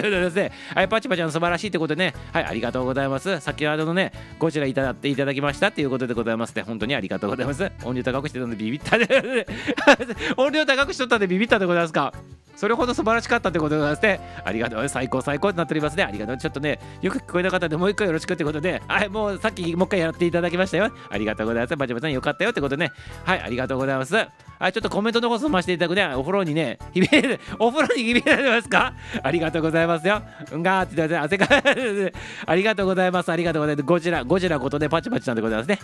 [0.75, 3.39] はい、パチパチの素晴らしいってことでね、はい、ありがとうございます。
[3.39, 6.63] 先ほどのね、ゴジラいただっていただきましたっていうことでございますね。
[6.63, 7.71] 本当にありがとうございます。
[7.85, 9.47] 音量高くしてたんでビビったで。
[10.35, 12.13] 音量高くしとったんでビビったでございますか。
[12.59, 16.03] それほど素晴らしかったってことでございまして、ありがとう、最高最高ってなっておりますね。
[16.03, 16.37] ありがとう。
[16.37, 20.91] ちょっとね、よく聞こえなかったんで、もう一回よろしくってことで、はい、もうさっきもう一回やっていただきましたよ。
[21.09, 21.77] ありがとうございます。
[21.77, 22.91] バチバチさんよかったよってことね。
[23.23, 24.13] はい、ありがとうございます。
[24.13, 24.27] は
[24.67, 28.93] い、ちょっとコメントの方済ましていただくね、お風呂にね、ひびれ、 お風呂にひびれられますか？
[29.23, 30.21] ありがとうございますよ。
[30.51, 31.47] うんがーって言って汗か
[32.45, 33.31] ありがとうございます。
[33.31, 33.85] ありがとうございます。
[33.85, 35.79] ゴジラ、ゴジラことでパチパチさんでございますね。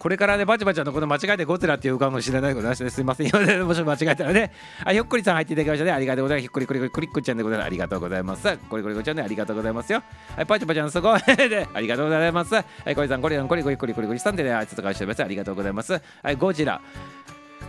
[0.00, 4.50] これからね、バチバチのこの間違えてゴジラっていうかもしれないでございまして、すいませんよ、ね、もし間違えたらね。
[4.82, 5.92] あ、ひょっこりさん入っていただきましたね。
[5.92, 6.42] ありがとうございます。
[6.42, 7.66] ひっこりこりこりクリックちゃんでございます。
[7.66, 8.56] ありがとうございます。
[8.70, 10.02] これこれこちゃんね、ありがとうございますよ。
[10.34, 12.54] はい、パチパチちゃんすごいで、ありがとうございます。
[12.54, 15.22] はい、これさん、これさん、これこれこれこれこれさんでね、あいつとかしてます。
[15.22, 16.00] ありがとうございます。
[16.22, 16.80] はい、ゴジラ。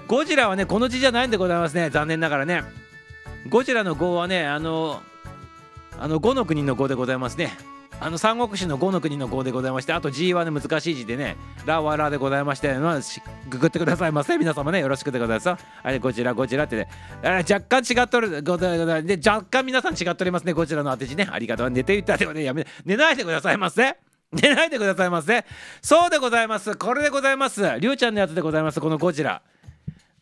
[0.08, 1.90] ゴジラはね、この字じゃないんでございますね。
[1.90, 2.64] 残念ながらね。
[3.50, 5.02] ゴジラの語はね、あの、
[6.00, 7.52] あの、5の国の語でございますね。
[8.04, 13.00] あの三国志の5の国の5でございましてあと G はね難しい字でねラはラでございまして、まあ、
[13.48, 16.90] ググってくださいませ皆様ねよろしくでございますあれゴジラゴジラってね。
[17.24, 19.06] 若干違っとるございます。
[19.06, 20.54] で若干皆さん違っとりますね。
[20.54, 21.28] ゴジラの当て字ね。
[21.32, 21.70] ありがとう。
[21.70, 23.96] 寝ていったでもねやめ寝ないでくださいませ
[24.32, 25.46] 寝ないでくださいませ
[25.82, 26.76] そうでございます。
[26.76, 27.62] これでございます。
[27.80, 28.82] りゅうちゃんのやつでございます。
[28.82, 29.42] このゴジラ。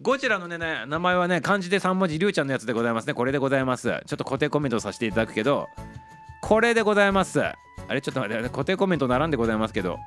[0.01, 3.13] ゴジラのねね名前はね漢字で3文字りゅうちゃんのやつでございますね。
[3.13, 3.87] これでございます。
[3.87, 5.67] ちょっと固定コメントさせていただくけど
[6.41, 7.55] これでございますあ
[7.89, 8.01] れ？
[8.01, 9.97] ちょっと待って固定コメント並んでございますけど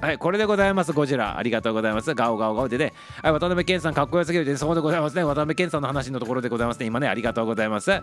[0.00, 1.36] はい、これでございます、ゴジラ。
[1.36, 2.14] ありがとうございます。
[2.14, 2.94] ガオガオガオでね。
[3.22, 5.24] はい、渡辺謙さん、かっこよすぎるで、そうでございますね。
[5.24, 6.86] 渡辺謙さんの話のところでございますね。
[6.86, 7.90] 今ね、ありがとうございます。
[7.90, 7.98] は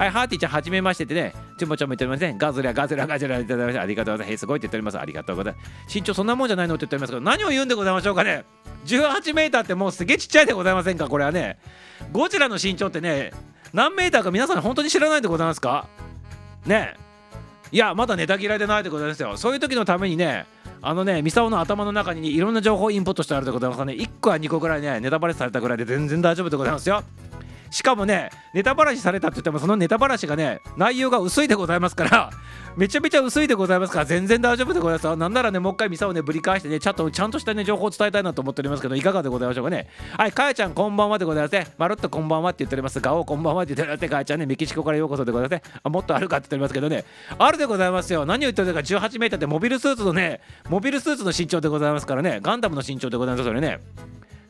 [0.00, 2.34] い、ハーティーちゃん、はじめましてってね、ちょもちょも言っておりますね。
[2.36, 4.30] ガズラ、ガズラ、ガズラいただきまして、ありがとうございます。
[4.32, 4.98] へい、すごいって言っております。
[4.98, 5.94] ありがとうございます。
[5.94, 8.44] 身長そんなもんじゃないのって言っておりますけど、何を言うんでございましょうかね。
[8.84, 11.58] 18メーターってもうすげえちっちゃいでございませんか、これはね。
[12.12, 13.32] ゴジラの身長ってね、
[13.72, 15.88] 何メーターか皆さん本当に知らないでございますか？
[16.66, 16.94] ね。
[17.72, 19.36] いやまだネタ嫌いでないでございますよ。
[19.36, 20.46] そういう時のためにね
[20.82, 23.92] あのねミサオの頭の中にいろんな情報インプットしてあるでございますかね。
[23.92, 27.04] 1個や2個ぐらいねネタバレされたぐらいで全然大丈夫でございますよ。
[27.70, 32.30] しかもねネタバラシされたって言ってもそのネタバラシがね内容が薄いでございますから
[32.76, 35.16] めちゃめちゃ薄いでございますから全然大丈夫でございます。
[35.16, 39.88] なんならねもう一回ミサをねぶり返してねちゃんとちゃんとしたね情報を伝えたいなと思っておりますけどいかがでございましょうかね。
[40.16, 41.66] はいかやちゃんこんばんはでございますね。
[41.78, 43.00] まるっとこんばんはって言っております。
[43.00, 45.90] ガオこんばんはって言っておりますかやちゃんねメキシコからようこそでございますね。
[45.90, 47.04] もっとあるかって言っておりますけどね。
[47.38, 48.24] あるでございますよ。
[48.24, 52.40] 何を言ってるか18メーターでモビルスーツのねモビルスーツの身長でございますからね。
[52.42, 53.80] ガンダムの身長でございますそれね。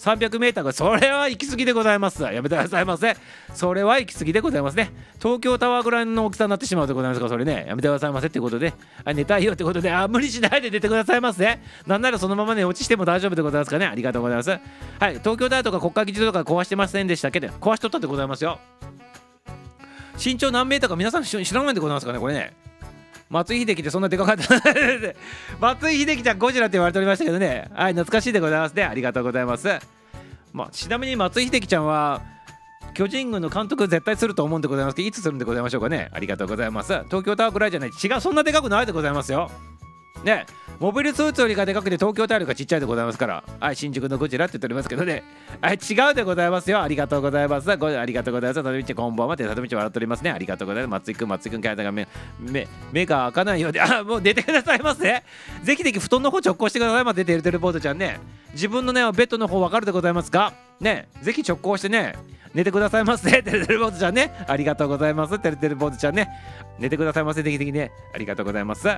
[0.01, 2.23] 300m がそれは行き過ぎでございます。
[2.23, 3.15] やめてくださいませ。
[3.53, 4.91] それは行き過ぎでございますね。
[5.21, 8.73] 東京タワーぐらいの大きさになってしまうでございますかそれねやめてくださいませってことで
[9.05, 11.59] あ寝たいよってことであ無理しないで出てくださいませ。
[11.87, 13.85] なんならそのままね落ちしても大丈夫でございますかね。
[13.85, 14.51] ありがとうございます。
[14.51, 14.59] は
[15.11, 18.59] い東京大とか国会議事堂とか壊してませんでしたけど壊しとったでございますよ。
[20.23, 22.70] 身長何メーターか皆さん知らないでございますかねこれね。
[23.31, 24.45] 松井秀喜ってそんなでかかった。
[25.61, 27.71] 松井秀喜ちゃんゴジラって言われておりましたけどね。
[27.73, 28.85] はい懐かしいでございますね。
[28.85, 29.69] ありがとうございます。
[30.53, 32.23] まあちなみに松井秀喜ちゃんは
[32.93, 36.11] 巨人軍の監督絶対すると思うんでございますけどいつするんでございましょうかね。
[36.13, 36.93] ありがとうございます。
[37.05, 37.91] 東京タワーくらいじゃない。
[37.91, 39.49] 違うそんなでかくないでございますよ。
[40.25, 40.47] ね
[40.81, 45.23] モビルスーツよりがでかくて東京タワーよりがちっちゃいでございますからはい新宿のゴジラって言っておりますけどね。
[45.61, 46.81] はい違うでございますよ。
[46.81, 47.77] ありがとうございます。
[47.77, 48.63] ごありがとうございます。
[48.63, 50.31] 里道こんばんはって里道笑っておりますね。
[50.31, 51.01] ありがとうございます。
[51.01, 52.09] 松井くん松井くん体が目
[52.39, 55.23] 目目が開かないようで あもう寝てくださいませ
[55.63, 57.05] ぜひぜひ布団の方直行してください。
[57.05, 58.19] ませてるてるボードちゃんね。
[58.53, 62.15] 自分のねベッドの方わかるでございますかねぜひ直行してね
[62.55, 63.43] 寝てくださいませ。
[63.43, 64.33] てるてるボードちゃんね。
[64.49, 65.39] ありがとうございます。
[65.39, 66.29] てるてるボードちゃんね。
[66.79, 67.43] 寝てくださいませ。
[67.43, 67.93] ぜひぜひね。
[68.15, 68.89] ありがとうございます。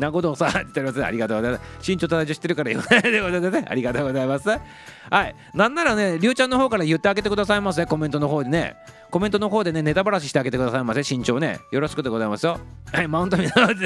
[0.00, 1.04] なことさ、言っております。
[1.04, 1.90] ありがとうございます。
[1.90, 3.64] 身長と体重知ってるから言わないでございます。
[3.70, 4.48] ありがとうございます。
[4.48, 4.58] は
[5.24, 5.34] い。
[5.54, 7.86] なんならね、りゅうちゃんの方から言ってあげてくださいませ。
[7.86, 8.76] コメントの方でね。
[9.10, 11.00] コメントの方でね、ネタばらししてあげてくださいませ。
[11.00, 11.58] 身長ね。
[11.72, 12.60] よろしくでございますよ。
[12.92, 13.08] はい。
[13.08, 13.76] マウント見ながらい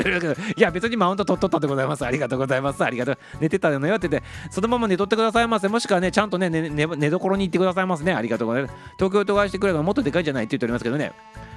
[0.58, 2.04] や、別にマウント取っとったでございます。
[2.04, 2.84] ありがとうございます。
[2.84, 3.18] ありがとう。
[3.40, 5.68] 寝てたのよって言って、そのまま寝とってくださいませ。
[5.68, 8.12] もしくはね、ちゃんとね、寝寝寝所に行ってくださいますね。
[8.12, 8.74] ありがとうございます。
[8.98, 11.12] 東京都外してくればもっとでかいじゃないって言っておりますけどね。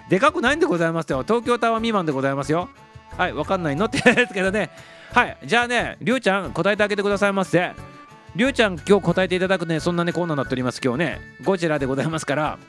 [0.10, 1.24] でかくないんでございますよ。
[1.24, 2.70] 東京タワー未満でございますよ。
[3.18, 3.86] はい、わかんないの？
[3.86, 4.70] って言うんですけどね。
[5.14, 7.72] はい、じゃあね、りゅうちゃん答えてあげてくださいませ。
[8.36, 11.20] りゅうちゃん、今日答えていただくね、そんなね、コーナーになっております、今日ね。
[11.44, 12.60] ゴジラでございますから、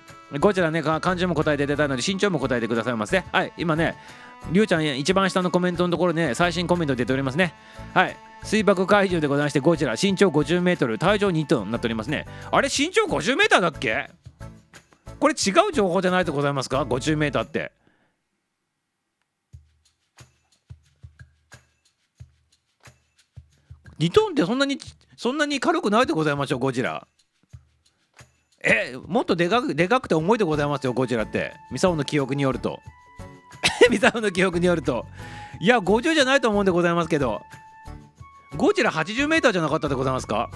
[0.40, 3.22] ゴジラね、漢字も答えていただいたので、身長も答えてくださいませ。
[3.30, 3.96] はい、今ね、
[4.52, 7.54] りゅうちゃん、一番下のコメントのところね、最新コメント出ておりますね。
[7.92, 8.16] はい。
[8.44, 12.24] 水爆怪獣でございまして、ゴジラ、身長50メートル、体重2トンになっておりますね。
[12.52, 14.10] あれ、身長50メーターだっけ？
[15.18, 17.72] これ違う情報じゃないでございますか ?50 メーターって。
[23.98, 24.78] 2トンってそんなに
[25.16, 27.06] そんなに軽くないでございましょうゴジラ。
[28.62, 31.52] えもっとでかくでかくて重いでございますよゴジラって。
[31.72, 32.80] ミサオの記憶によると。
[33.90, 35.06] ミサオの記憶によると。
[35.60, 37.40] いや50じゃないと思うんでございますけど。
[38.56, 40.50] ゴジラ 80m じゃなかったでございますか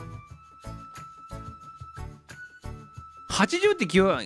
[3.30, 4.18] ？80って記憶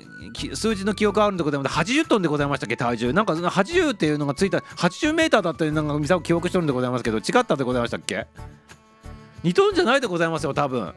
[0.54, 1.76] 数字の記憶あるんでございます。
[1.76, 3.12] 80トンでございましたっけ体重。
[3.12, 8.26] なんか80っていうのがついた 80m だったりなんかミサオ記憶してるんでございますけど違ったでございましたっけ？
[9.46, 10.92] 2トンじゃないでございますよ多分。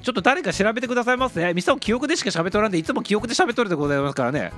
[0.00, 1.52] ちょっと誰か調べてくださいますね。
[1.52, 4.50] ミサオ記憶でしか喋っとらんでいつも記憶で喋っとるでございますからね。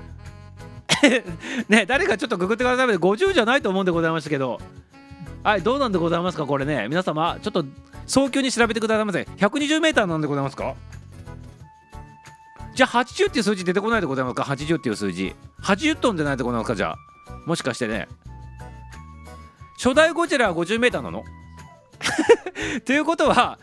[1.69, 4.61] ね誰かちょっとググってください50じゃないと思うんでございましたけど。
[5.43, 6.87] はいどうなんでございますかこれね。
[6.89, 7.65] 皆様ちょっと
[8.07, 10.75] 早急に調べてくださいませ 120m なんでございますか？
[12.77, 15.35] じゃあ80っていう数字出てこないでございますか？80っていう数字。
[15.65, 16.77] 80トンでないでございますか？
[16.77, 16.97] じゃあ。
[17.47, 18.07] もしかしてね。
[19.83, 21.25] 初代ゴジラは 50m なの？
[22.85, 23.59] ということは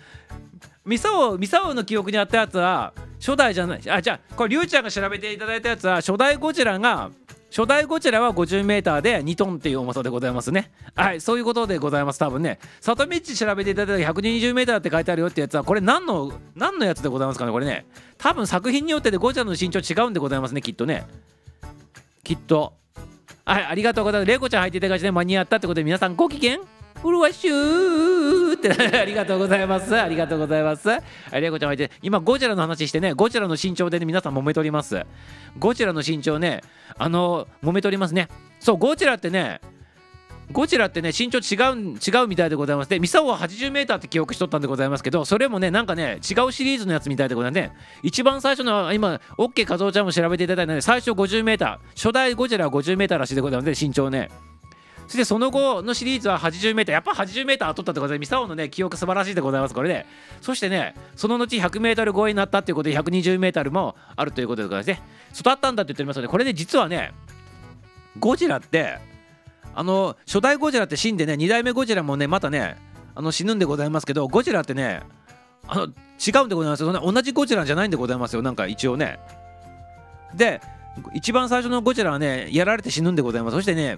[0.85, 3.81] ミサオミサオの記憶にあったやつは初代じゃない。
[3.89, 7.11] あじゃあこれリュウちゃんが調べていただいたやつは初代ゴジラが
[7.51, 10.71] 初代ゴジラは 50m で2トンっていう重さでございますね。
[10.95, 12.59] はいそういうことでございます多分ね。
[12.79, 17.85] 里道調べていただいた 120m って書いてあるよってやつはこれ何の何のやつでございますかねこれね。
[18.17, 21.05] 多分作品によってでゴジラの身長違うんでございますねきっとね。
[22.23, 22.73] きっと。
[23.45, 24.29] はいありがとうございます。
[24.29, 26.59] レイコちゃん入っていただいて間に合ったってことで皆さんご機嫌。
[27.03, 28.48] うるわしゅー。
[28.59, 29.99] ってありがとうございます。
[29.99, 30.89] ありがとうございます。
[30.89, 35.05] はいレイコちゃん入って今ゴジラの話してねゴジラの身長でね皆さん揉めております。
[35.57, 36.61] ゴジラの身長ね
[36.97, 38.27] あの揉めておりますね。
[38.59, 39.61] そうゴジラってね
[40.51, 42.89] ゴジラってね身長違う違うみたいでございます。
[42.89, 47.71] でミサオは 80m って記憶しとったんでございますけどそれもねなんかね違うシリーズのやつみたいでございますね。
[48.03, 54.29] 一番最初の今 OK 和夫ちゃんも調べていただいたので最初 50m 初代ゴジラは 50m らしいでございますね身長ね。
[55.09, 59.73] そしてその後のシリーズは 80m やっぱ 80m 取ったってことでミサオのね記憶素晴らしいでございます。
[59.73, 60.05] これで、
[60.39, 65.01] そしてねその後 100m 超えになったっていうことで 120m もあるということでございますね。
[65.35, 67.11] 育ったんだって言っておりますのでこれね実はね
[68.19, 68.99] ゴジラって
[69.73, 72.77] あの初代ゴジラって死んでね2代目ゴジラもねまたね
[73.15, 75.01] あの死ぬんでございますけどゴジラってね
[75.67, 76.93] あの違うんでございますよ。
[76.93, 78.43] 同じゴジラじゃないんでございますよ。
[78.43, 79.19] なんか一応ね。
[80.35, 80.61] で
[81.15, 83.55] 一番最初のゴジラはねやられて死ぬんでございます。
[83.55, 83.97] そしてね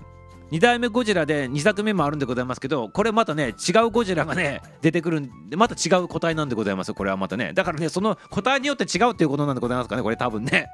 [0.52, 7.54] 2代目ゴジラで2作目もあるんでございますけどこれまたね違うゴジラがね出てくるんでまた違う個体なんでございますこれはまたね。
[7.54, 10.68] だからねその個体によって違うっていうことなんでございますかねこれ多分ね。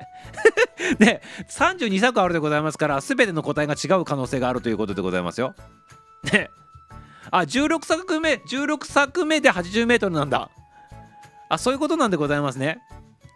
[0.99, 5.53] で32作あるでございますから全ての個体が違う可能性があるということでございますよ。
[6.31, 6.49] ね。
[7.29, 10.49] あ16作目16作目で 80m なんだ。
[11.49, 12.79] あそういうことなんでございますね。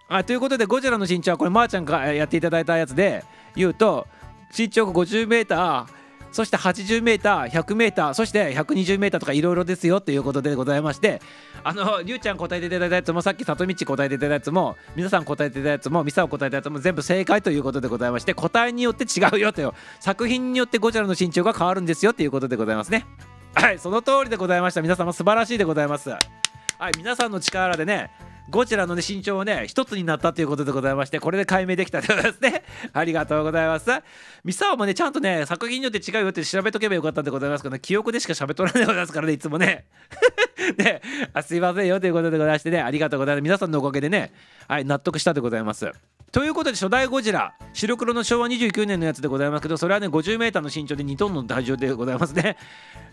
[0.10, 3.24] あということでゴジラの身長はこれまーちゃんがやっていただいたやつで
[3.56, 4.08] 言うと
[4.58, 6.01] 身長 50m
[6.32, 11.22] そして 80m100m そして 120m とかいろいろですよということでございまして
[11.64, 23.06] あのりゅうちゃん答えていただいたやつもさっき里道答えていただいたやつも皆さん答えていただいたやつもミサを答えたやつも全部正解ということでございまして答えによって違うよという作品によってゴジラの身長が変わるんですよということでございますね。
[23.54, 24.82] はいその通りでございました。
[24.82, 26.10] 皆様素晴らしいでございます。
[26.10, 26.20] は
[26.90, 28.10] い皆さんの力でね
[28.52, 32.64] ゴジラの、ね、身長をね一つになったということでございましてこれで解明できたということですね。
[32.92, 33.90] ありがとうございます。
[34.44, 39.86] ミサオもねちゃんとね作品によって違うよって調べとけばよかったんでございますけど、ね、記憶でしか喋っとらないでございますからねいつもね。
[40.78, 41.02] ね
[41.34, 42.82] あすいませんよということでございましてね。
[42.82, 43.44] ありがとうございます。
[43.44, 44.34] 皆さんのおかげでね
[44.68, 45.90] はい納得したでございます。
[46.34, 47.54] ということで初代ゴジラ。
[47.74, 52.58] 白黒の昭和29年のやつでございますけどそれはね 50m の身長で2トンの体重でございますね。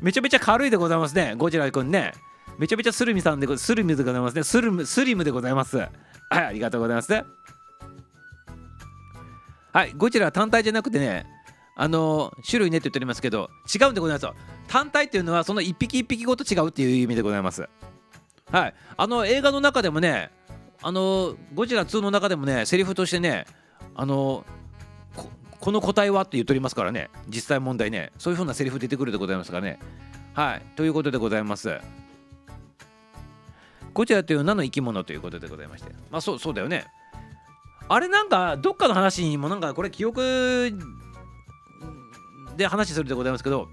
[0.00, 1.34] めちゃめちゃ軽いでございますね。
[1.36, 2.12] ゴジラくんね。
[2.58, 4.42] めちゃめちゃスルミさんでごスルミでございますね。
[4.42, 5.78] スルムスリムでございます。
[5.78, 5.90] はい
[6.30, 7.12] ありがとうございます
[9.72, 11.24] はいゴジラ単体じゃなくてね
[11.76, 14.34] あの種類ねって言っておりますけど違うんでございますよ。
[14.66, 17.68] 単体っていうのはその一匹一匹ごと違うっていう意味でございます。
[18.50, 20.30] はいあの映画の中でもね
[20.82, 23.46] あのゴジラ2の中でもねセリフとしてね
[23.94, 24.44] あの
[25.14, 25.30] こ
[25.60, 29.78] この個体はって言っておりますからね実際問題ねそういう風なセリフ出てくるでございますからね。
[30.34, 31.78] はいということでございます。
[33.98, 35.90] ゴジラという名の生き物ということでございまして。
[36.12, 36.86] まあそうそうだよね。
[37.88, 40.72] あれなんかどっかの話にもなんかこれ記憶
[42.56, 43.66] で話するでございますけど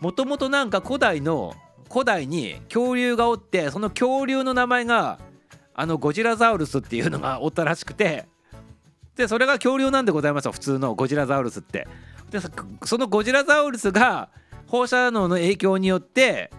[0.00, 1.54] もともとなんか古代の
[1.92, 5.18] 古代に恐竜がおってその恐竜の名前が
[5.74, 8.24] あのゴジラザウルスっていうのがおったらしくて
[9.16, 10.52] でそれが恐竜なんでございますよ。
[10.52, 11.86] 普通のゴジラザウルスって。
[12.30, 12.40] で
[12.84, 14.30] そのゴジラザウルスが
[14.66, 16.50] 放射能の影響によって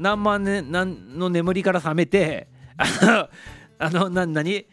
[0.00, 3.28] 何万年何の眠りから覚めてあの
[3.78, 4.66] あのな何？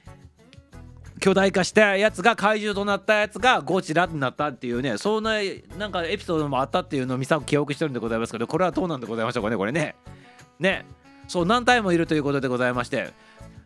[1.20, 5.38] 巨大化したやつが怪獣となったやつがゴジラになったっていうねそんな
[5.78, 9.96] なんかエピソードもあったっていうのをミサ記憶してるんでございますけどこれはどうなんでございましょうかねこれね。
[10.60, 10.86] ね。
[11.28, 13.12] そう何体もいるということでございまして。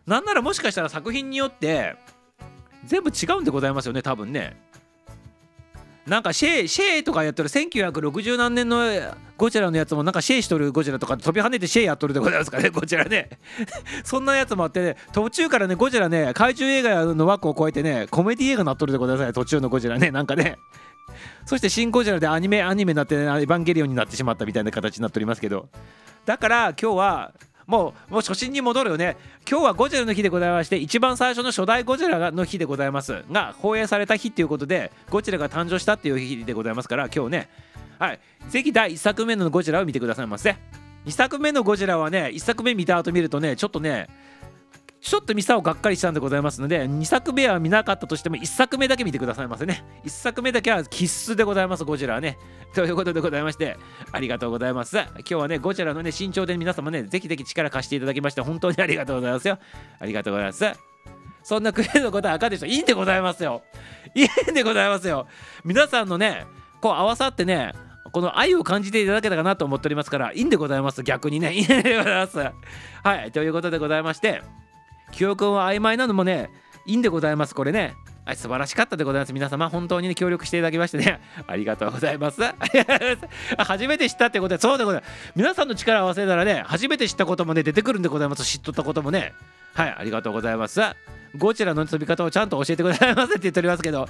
[0.06, 1.94] なんならもしかしたら作品によって
[2.84, 4.56] 全部違うんでございますよね多分ね。
[6.06, 8.80] なんかシェイシェイとかやってる1960何年の
[9.36, 13.30] ゴジラのやつもなんかシェイしとるゴジラとか飛び跳ねてシェイやっとるでございますかね ゴジラね。
[14.02, 20.58] そんなやつもあってね途中からねゴジラね怪獣映画の枠を超えてねコメディ映画になっとるでございますね途中のゴジラねなんかね。
[21.46, 25.68] そしてシン・ゴジラでアニメアニメになって、ね、エヴァンゲリオンになってしまったみたいな形になっておりますけど。
[26.24, 27.32] だから今日は
[27.72, 29.16] もうもう初心に戻るよね。
[29.50, 33.24] 今日はゴジラの日でございまして一番最初の初代ゴジラの日でございます。
[33.32, 37.48] が放映された日ということでゴジラが誕生したっていう日でございますから今日ね。
[37.98, 38.20] はい。
[38.50, 40.54] ぜひ第1作目のゴジラを見てくださいませ。
[41.06, 44.06] 2作目のゴジラはね1作目見た後見るとねちょっとね
[45.02, 49.84] ちょっとミサをがっかりしたんでございますので2作目は見なかったとしても1作目だけ見てくださいませね。
[50.04, 52.38] 1作目だけは必須でございますゴジラはね。
[52.72, 53.76] ということでございまして
[54.12, 54.96] ありがとうございます。
[54.96, 59.58] 今日はねゴジラのね身長で皆様ねぜひぜひ力貸していただきまして本当にありがとうございますよ。
[59.98, 60.64] ありがとうございます。
[61.42, 62.66] そんなクレーのことは赤でしょ。
[62.66, 63.62] いいんでございますよ。
[64.14, 65.26] いいんでございますよ。
[65.64, 66.46] 皆さんのね
[66.80, 67.72] こう合わさってね
[68.12, 71.02] この愛を感じていただけたかなと思っておりますからいいんでございます。
[71.02, 71.52] 逆にね。
[71.54, 72.38] いいんでございます。
[72.38, 72.52] は
[73.26, 73.32] い。
[73.32, 74.42] ということでございまして
[75.12, 76.50] 記憶は曖昧なのもね
[76.86, 77.94] いいんでございますこれね
[78.24, 79.32] はい、素晴らしかったでございます。
[79.32, 82.40] 皆様、本当に、ね、協力していただきましてね、 ありがとうございます。
[83.58, 85.32] 初めて知ったってことで、そうでございます。
[85.34, 88.44] 皆さんの力を合わせたらね、初めて知ったこともね、出てくるんでございます。
[88.44, 89.32] 知っとったこともね。
[89.74, 90.80] はい、ありがとうございます。
[91.36, 94.08] ゴチラの飛び方をちゃんと教えてくださいませって言っておりますけど、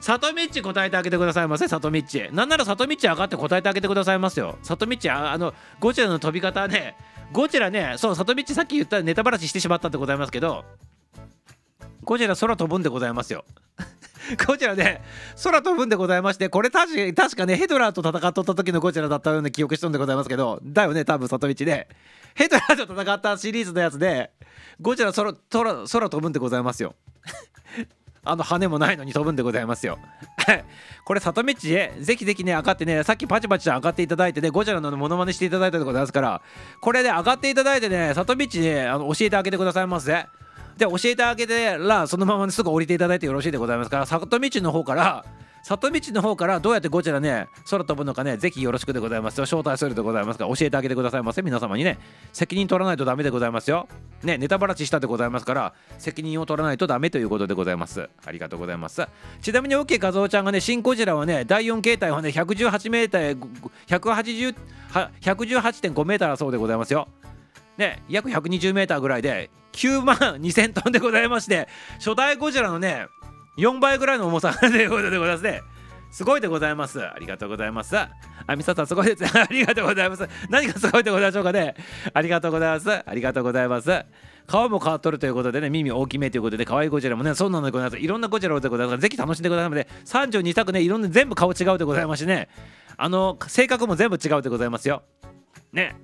[0.00, 2.02] 里道答えてあげてくださいませ、里道。
[2.32, 4.58] なんなら里道上がって答えてあげてくださいますよ。
[4.62, 6.96] 里道、ああの、ゴチラの飛び方ね、
[7.34, 10.64] ゴジラね、そう、里道さっき言ったネタバラシしてしまったんでございますけど、
[12.04, 13.44] ゴジラ空飛ぶんでございますよ。
[14.46, 15.02] ゴジラね、
[15.42, 21.88] 空飛ぶんでございまして、これ確か確かね、ヘドラーと戦っとった時のゴジラだったような記憶しとんでございますけど、だよね、多分里道で。
[22.36, 24.30] ヘドラーと戦ったシリーズのやつで、
[24.80, 26.94] ゴジラ空空飛ぶんでございますよ。
[28.24, 29.98] あの羽もないのに飛ぶんでございますよ。
[31.04, 36.40] これ里道へぜひぜひね上がってねさっきパチパチと上がっていただいてねゴジラのモノマネしていただいたでございますから
[36.80, 40.26] これで上がっていただいてね里道ねあの教えてあげてくださいませ。
[40.76, 45.24] で教えてあげてらそのまますぐ降りていただいてよろしいでございますから里道の方から
[45.66, 49.44] 里道の方からどうやってゴジラね空飛ぶのかねぜひよろしくでございますよ。
[49.44, 51.40] 招待するでございますから教えてあげてくださいませ。
[51.40, 51.98] 皆様にね
[52.34, 53.88] 責任取らないとダメでございますよ。
[54.22, 58.10] ねネタバラシしたでございますから責任を取らないとダメということでございます。
[58.26, 59.06] ありがとうございます。
[59.40, 63.38] ちなみに OK 画像ちゃんがね新ゴジラはね第4形態はね118メーター
[63.86, 64.54] 180
[65.22, 67.08] 118.5メーターだそうでございますよ。
[67.78, 73.08] ね約120メーターぐらいで9万2000トンでございまして初代ゴジラのね
[73.56, 75.62] 4倍ぐらいの重さということでございますね。
[76.10, 77.04] すごいでございます。
[77.04, 77.96] ありがとうございます。
[77.96, 78.10] あ
[78.56, 79.24] みささんすごいです。
[79.36, 80.28] ありがとうございます。
[80.48, 81.74] 何がすごいでございましょうかね。
[82.12, 82.90] ありがとうございます。
[82.90, 84.04] ありがとうございます。
[84.46, 87.98] 顔も変わっとるということでね耳大きめということで可愛いゴジラもねそうなのでございます。
[87.98, 89.00] いろんなゴジラでございます。
[89.00, 92.48] ぜひ楽しんでくださいので32作ねいろんな全部顔違うでございましてね。
[92.96, 95.02] あの性格も全部違うでございますよ。
[95.72, 95.96] ね。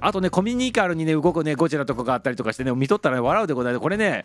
[0.00, 3.82] あとねコミュニカルにね動くねゴジラとかがあったりとかしてね見とったら、ね、笑うでございます。
[3.82, 4.24] これね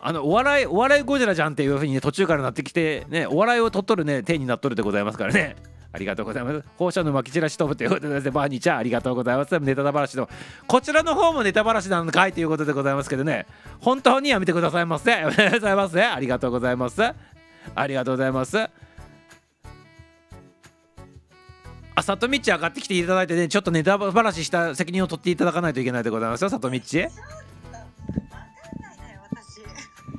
[0.00, 5.56] あのお笑いお笑いゴジラじゃんっていうふうにね途中からなってきてねお笑いを取っとるね手になっとるでございますからね
[5.96, 6.62] ありがとうございます。
[6.76, 9.58] 放射能巻き散らし飛ぶということで、バーニーちゃんありがとうございます。
[9.60, 10.28] ネタ話の、
[10.66, 13.46] こちらの方もネタ話なのかいということでございますけどね、
[13.80, 15.10] 本当にやめてくださいませ。
[15.12, 16.02] やめてくださいませ。
[16.04, 17.02] ありがとうございます。
[17.02, 18.68] ありがとうございます。
[21.94, 26.78] あ、里道上がってきていただいてね、ちょっとネタ話した責任を取っていただかないといけないでございますよ、里道。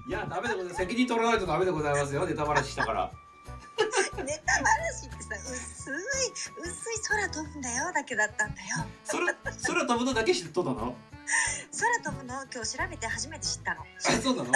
[0.07, 0.77] いや、ダメでございます。
[0.77, 3.11] 責任取らないとダメでございますよ、ネタ話したから。
[4.23, 5.93] ネタ話ってさ薄い
[6.61, 8.67] 薄い空飛ぶんだよだけだったんだよ
[9.07, 9.25] 空
[9.75, 10.95] 空飛ぶのだけ知っとったの？
[11.71, 12.43] 空飛ぶの？
[12.53, 13.81] 今日調べて初めて知ったの。
[13.81, 13.85] あ
[14.21, 14.51] そうなの？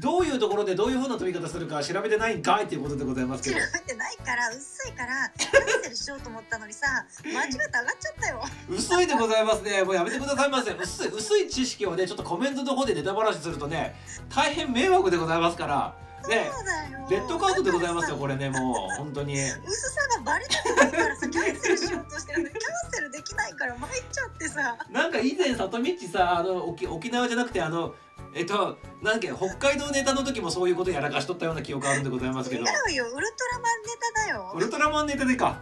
[0.00, 6.86] どういうところでどういうふうな飛び方するか調べてないんかいっていうことでございますけ調どべてないから薄いからキャンセルしようと思ったのにさ
[7.24, 8.42] 間違って上がっちゃったよ。
[8.68, 9.82] 薄いでございますね。
[9.82, 13.94] もうやめてくださいませ薄い薄い知識をねちょっとコメントの方でネタ話するとね
[14.34, 15.96] 大変迷惑でございますから
[16.30, 16.50] ね。
[16.52, 17.06] そうだよ。
[17.10, 19.34] レッドカードでございますよこれねもう本当に。
[19.34, 24.78] 薄さがバレてないからさキャンセルしようとしてるんだけどキャンセルできないから参っちゃってさ。
[24.90, 27.94] なんか以前里道さあの沖沖縄じゃなくてあの
[28.34, 32.62] えっとなんだっけ北海道ネタの時もそういうことやらかしとったような記憶あるんでございますけど。
[32.62, 34.52] 違うよウルトラマンネタだよ。
[34.54, 35.60] ウルトラマンネタでか。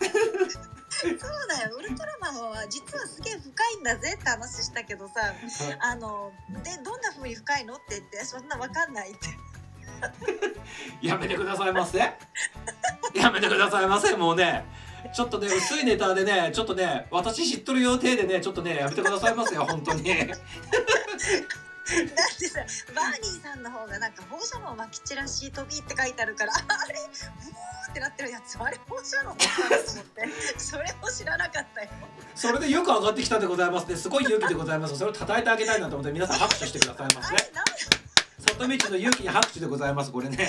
[1.00, 1.12] そう
[1.48, 5.14] だよウルトラマンは実はすげえ深いんだぜって話したけどさ
[5.80, 6.30] あの
[6.62, 9.28] でどんな風に深いのって言ってそんなわかんないって
[11.02, 11.98] やめてくださいませ。
[11.98, 14.64] やめてくださいませもうね。
[15.12, 20.04] ちょっとね薄いネタでねちょっとね私知っとる予定でねちょっとねやめてくださいませよ本当に。
[21.90, 22.60] だってさ
[22.94, 29.44] バーニーさんの方がなんか放射能まき散らし飛びって書いてあるから あれうおーってなってるやつあれ放射能と
[29.92, 30.28] 思って。
[30.56, 31.88] それも知らなかったよ。
[32.36, 33.96] それでよく上がってきたんでございますね。
[33.96, 34.96] すごい勇気でございます。
[34.96, 37.34] それを称えてあげたいなと思って皆さん拍手してくださいませ。
[37.34, 37.99] あ
[38.60, 40.36] れなん里道の勇気に拍手でございますこれね。
[40.36, 40.44] 違う。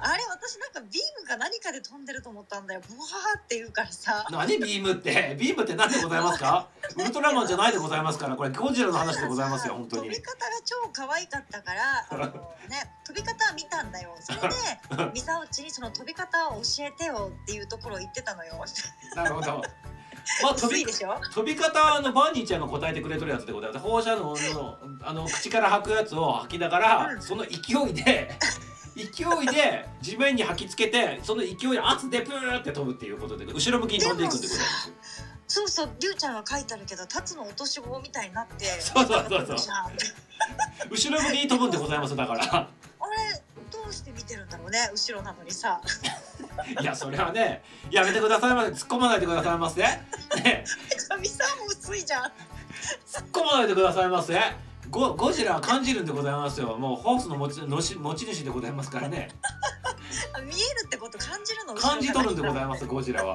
[0.00, 2.80] あれ私なんかビームか何かで飛んでると思ったんだよ。
[2.86, 4.26] ブワーって言うからさ。
[4.30, 5.36] 何ビームって？
[5.38, 6.68] ビームって何でございますか？
[6.96, 10.02] ウルトラマンじゃないでございますからこれゴジラの話でございますよ本当に。
[10.04, 12.30] 飛び方が超可愛かったからあのね
[13.04, 14.14] 飛び方は見たんだよ。
[14.20, 18.62] それで ミサオチにその飛び方を教えてよっていうところを言ってたのよ。
[19.14, 19.62] なるほど
[20.42, 27.22] まあ飛び飛び方はあのバーニーちゃんが答えてくれとるやつでございます放射能のあの口から吐くやつを吐きながら、うん。
[27.22, 28.36] その勢いで
[28.96, 34.92] 勢いで地面に吐きつけてその勢いで圧でプーって飛ぶっていうことで後ろ向きに飛んでいくんでございます
[35.48, 39.56] そうそうりゅうちゃんが書いてあるけどタツの落とし棒みたいになってそうそうそうそう。
[40.90, 42.42] 後ろ向きに飛ぶんでございますだから。
[42.44, 42.68] あ
[43.10, 43.45] れど
[43.88, 45.80] うして見てるんだろうね後ろなのにさ。
[46.80, 48.70] いやそれはねやめてくださいませ。
[48.72, 49.82] 突っ込まないでくださいませ。
[49.82, 50.04] ね。
[51.20, 52.24] ミサオも薄いじゃん。
[52.24, 52.32] 突っ
[53.32, 54.40] 込まないでくださいませ。
[54.90, 56.76] ゴゴジラは感じるんでございますよ。
[56.76, 59.30] もうホースの持ちのし持ち主でございますからね。
[60.32, 61.74] あ見えるってこと感じるの？
[61.74, 63.34] 感じ取るんでございまますゴジラは。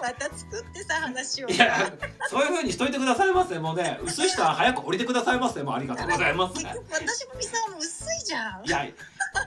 [0.00, 1.48] また作ってさ話を。
[1.48, 1.90] いや
[2.28, 3.58] そういう風にしといてくださいませ。
[3.58, 5.62] もうね薄い人は早く降りてくださいませ。
[5.62, 8.66] もうありがとうございます私もミサオも薄いじゃん。
[8.66, 8.86] いや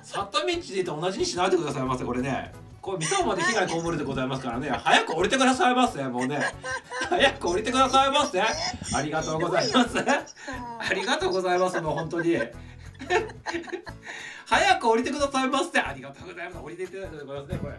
[0.03, 2.51] 里道でと同じにしないでくださいませこれね。
[2.81, 4.69] これ三沢まで被害被るでございますからね。
[4.69, 6.39] 早く降りてくださいませもうね。
[7.09, 8.41] 早く降りてくださいませ。
[8.41, 9.99] ありがとうございます。
[9.99, 12.37] ありがとうございますもう本当に。
[14.45, 15.79] 早く降りてくださいませ。
[15.79, 16.63] ありがとうございます。
[16.63, 17.73] 降りていただいてございますねこれ。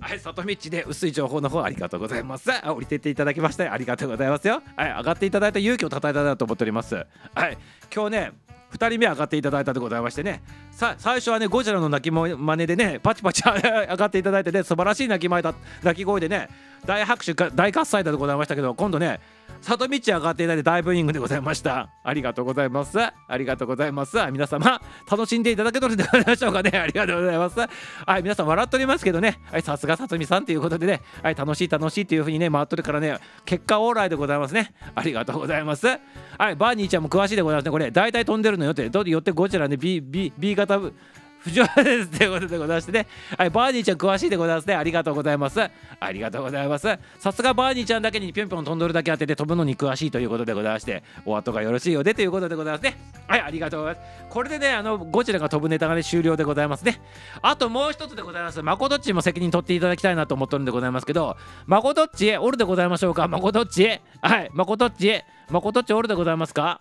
[0.00, 2.50] はい、里道で薄い情報の方ありがとうございます。
[2.50, 4.60] あ降りてっていただきましてありがとうございますよ。
[4.76, 7.06] はい、上がっていただいた勇気をたたえたいなと思っております。
[7.34, 7.56] はい、
[7.94, 8.32] 今日ね、
[8.72, 16.48] 2人目上がっていただいたでございましてね、さ最初はね、ゴジラの鳴き真似でね、パチパチ上がっていただいてね、素晴らしい鳴き前だ鳴き声でね、
[16.84, 19.20] 大拍手、大喝采だでございましたけど、今度ね、
[19.60, 21.90] 里道上がっていただいて大ブーイングでございました。
[22.02, 22.98] ありがとうございます。
[22.98, 24.16] ありがとうございます。
[24.32, 24.80] 皆様、
[25.10, 26.70] 楽しんでいただけとるでございましょうかね。
[26.78, 27.58] ありがとうございます。
[27.58, 27.68] は
[28.18, 34.74] い、皆さん笑っておりますけどね、はい、さすがさつみさんということでね、はい、楽しい楽しいっていうふうにね、回っとるからね、結果オーライでございますね。
[34.94, 35.86] ありがとうございます。
[35.86, 37.70] はい、バーニーちゃんも詳しいでございますね。
[37.70, 40.80] これ、大体飛んでるのよって、どうよってゴジラね、B、B、B 型
[41.42, 43.06] 不条ですということでございましてね、
[43.36, 44.74] はい、バーニーちゃん詳しいでございますね。
[44.74, 45.60] ありがとうございます。
[45.60, 46.98] ありがとうございます。
[47.18, 52.96] さすがバーニーちゃんだけにぴょんぴょん飛んどるだけあってて飛ぶのに詳しいということでございましてお後がよろしいようでということでございますね。
[53.26, 54.06] はいありがとうございます。
[54.30, 57.00] これでねあのゴジラが飛ぶネタがね終了でございますね。
[57.40, 58.62] あともう一つでございます。
[58.62, 61.36] まこどっちも責任取っていただきたいなと思ってるんでございますけど
[61.66, 63.26] まこどっちおるでございましょうか？
[63.28, 66.80] まこどっちはいまこどっちまこどっちおるでございますか？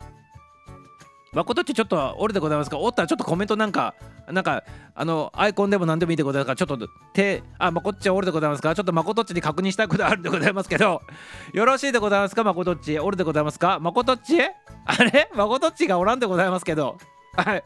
[1.34, 2.78] まことっちちょっとおるでございますか。
[2.78, 3.96] おったらちょっとコメントなんか
[4.30, 6.56] なんかあのアイコンでも何でもいいでございますか。
[6.58, 8.76] ちょっと手あまこっちおるでございますか。
[8.76, 11.02] ちょっとまことっちに確認したいことあるでございますけど。
[11.54, 12.44] よろしいでございますか。
[12.44, 13.80] まことっちおるでございますか。
[13.80, 14.52] まことっち あ
[15.06, 15.30] れ？
[15.34, 16.98] まことっちがおらんでございますけど。
[17.38, 17.64] はい。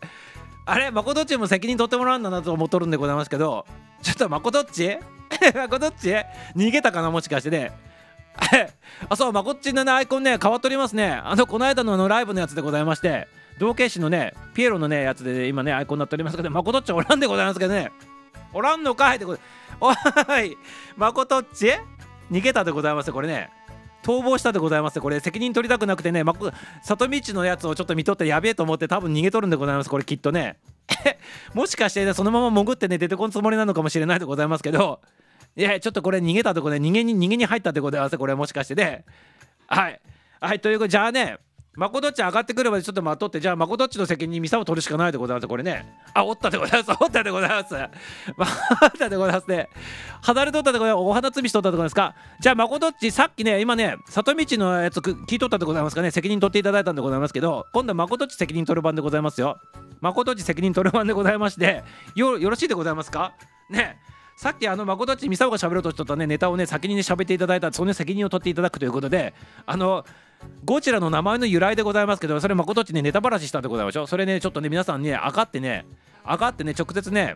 [0.68, 0.92] あれ？
[0.92, 3.66] まことっちも責任取ってもらうんだなと思っとるんでございますけど。
[4.04, 4.96] ちょっとまことっち
[5.56, 6.14] まことっち
[6.56, 7.10] 逃げたかな？
[7.10, 7.72] もしかしてね。
[9.10, 9.34] あそう。
[9.34, 11.20] まこっちのねアイコンね変わっとりますね。
[11.24, 13.28] あのこの間ののライブのやつでございまして。
[13.60, 17.92] 道化師のねピエロのねやつで、ね、今ねアイコンになっておりますけどまことっちおらんでございますけどね。
[18.54, 19.42] おらんのかいってこと。
[19.80, 20.58] おい
[20.96, 21.72] まことっち
[22.32, 23.50] 逃げたでございますこれね。
[24.04, 25.20] 逃亡したでございますこれ。
[25.20, 26.34] 責任取りたくなくてねま
[26.84, 30.58] 里道のやつをちょっと見とってやべえと思って多分逃げとるんでございますこれきっとね。
[31.54, 35.02] もしかしてねそのまま潜ってね出てこんつもりなのかもしれないでございますけど。
[35.58, 39.06] いやちょっとこれ逃げたとこで逃げに逃げに入ったでございますこれもしかしてね。
[39.68, 40.02] はい。
[40.40, 41.38] はいということじゃあね
[41.76, 45.86] まこどっち上がってくるまでちょっと待っとってじゃあまこどっちの責任にミサを取るしかないでございますこれね。
[46.14, 46.98] あおったでございます。
[47.02, 47.74] おったでございます。
[47.74, 48.46] ま
[48.82, 49.70] あったでございますね。
[50.22, 51.04] 離れとったでございます。
[51.04, 52.16] お花摘みしとったでございますか。
[52.40, 56.12] じゃあまこどっちさっきね今ね里道のやつ聞いとったでございますかね。
[56.12, 59.60] 責任取っていただいたんでございますけど今度はまこどっち責任取る番でございますよ。
[60.02, 61.84] まこどっち責任取る番でございまして
[62.16, 63.34] よよろしいでございますか？
[63.70, 63.98] ね。
[64.38, 69.34] さっきあのまこどっちミサオが喋ろうとしとったねネタをね先にね喋っていただいたその責任を取っていただくということで
[69.66, 70.06] あの
[70.64, 74.08] ゴジラの名前の由来でございますけどそれまことっちねネタばらししたんでございましょう。
[74.08, 75.86] それねちょっとね皆さんね上がってね
[76.26, 77.36] 上がってね直接ね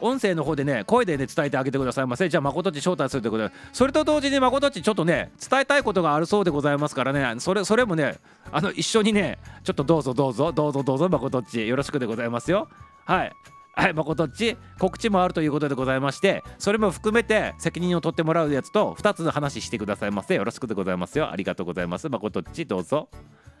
[0.00, 2.28] 音声の方でね声でね伝えてあげてくださいませ。
[2.28, 7.40] じゃあまことっち招待するということでそれと同時にまことっちちょっとね伝えたいことがあるそうでございますからね。
[7.40, 8.18] それそれもね
[8.52, 12.68] あの一緒にねちょっとどうぞどうぞどうぞどうぞまことっちよろしくでございますよ。
[13.04, 13.32] はい。
[13.72, 20.34] はい、まことっち告知もあるということでございましてそれも含めて責任を取ってもらうやつと2つの話してくださいませ。
[20.34, 21.30] よろしくでございますよ。
[21.30, 22.08] ありがとうございます。
[22.08, 23.08] まことっちどうぞ。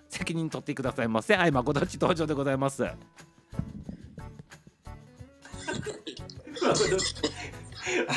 [0.08, 1.34] 責任取ってくださいませ。
[1.34, 2.84] はいまことっち登場でございます。
[2.84, 2.94] あ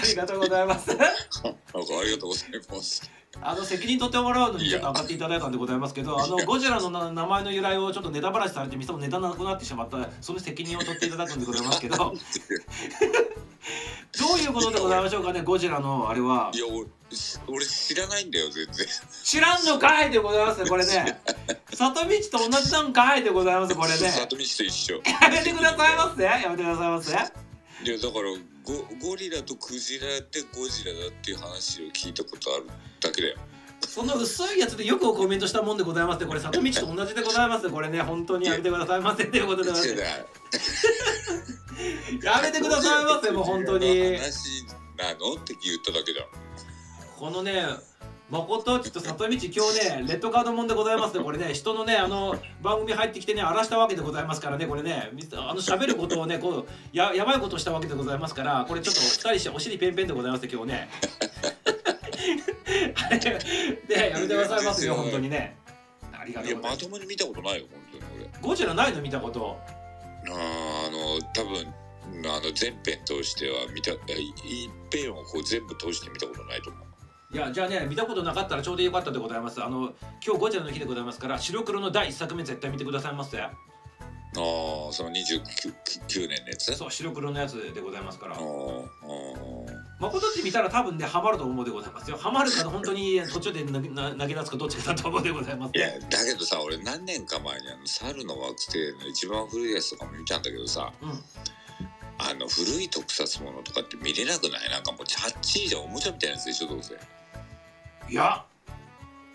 [0.06, 0.90] りがとうございます。
[0.90, 1.08] なんか
[1.44, 3.23] ありがとうございます。
[3.42, 12.14] あの責任取ってもらうのにちょっと上がっていただいたんでございますけどあのゴジラのな名前の由来をちょっとネタばらしされて店もネタなくなってしまったその責任を取っていただくんでございますけど。
[14.20, 16.52] どういうことでございましょうかねゴジラのあれは。
[16.54, 16.86] いや俺
[17.48, 18.88] 俺知らないんだよ全然。
[19.24, 21.20] 知らんのかいでございますねこれね。
[21.74, 23.96] 里道と同じなんかいでございますこれね。
[23.96, 25.02] 里道と一緒。
[25.22, 26.24] やめてくださいませ。
[26.24, 27.12] やめてくださいませ。
[27.12, 28.32] いやだから
[28.64, 32.68] ゴゴリラとクジラでゴジラだっていう話を聞いたことある
[33.04, 33.38] だけだよ。
[33.88, 36.40] その薄いやつでよくコメントしたもんでございますねこれ。
[36.40, 37.90] 里道と同じでございますねこれ。
[37.90, 39.76] ね本当にやめてくださいませということでや
[42.42, 44.18] めてくださいませもう本当に。
[44.18, 44.66] 話
[44.98, 46.22] なのって言っただけだ。
[47.20, 47.66] このね
[48.30, 51.54] 誠ちょっと里道今日ねレッドカードもんでございますねこれね。
[51.54, 55.10] 人のねあの番組入ってきてね荒らしたわけでございますからねこれね。
[55.14, 60.90] みあの喋ることをねこうややばいことをしたわけでございますからこれちょっと二人してお尻ペンペンでございますね今日ね。
[61.02, 61.10] は
[61.50, 62.63] い
[63.88, 65.58] でやめてくださいますよ本当にね。
[66.12, 66.84] ありがとうございます。
[66.84, 68.04] まともに見たことないよ本当に。
[68.32, 68.42] 俺。
[68.42, 69.58] ゴジラないの見たこと？
[70.26, 71.68] あーあの多分
[72.26, 73.98] あの全編通しては見た一
[74.92, 76.84] 編をこう全部通して見たことないと思う。
[77.36, 79.62] いやじゃあね見たことなかったらちょうどよかったでございます。
[79.64, 79.94] あの
[80.26, 83.42] 今日ゴジラの日でございますから白黒の第一作目絶対見てくださいませ。
[83.42, 83.52] ああ
[84.92, 86.74] その29年のやつ？
[86.76, 88.36] そう白黒のやつでございますから。
[88.36, 88.86] あー
[90.08, 92.18] あー誠っち見たら多分ねハマると思うでございますよ。
[92.18, 95.72] ハマるか本当に途中で投げ出すかどっちかだと思うでございます。
[95.78, 101.10] いやねだけどさ俺何年か前にあの猿の惑星の一番古いやつとかも見たんだけどさうん。
[102.20, 104.70] あの古い特撮ものとかって見れなくない？
[104.70, 106.94] なんかもうチャッチーじゃんおもちゃみたいなやつでしょどうせ。
[108.10, 108.46] いや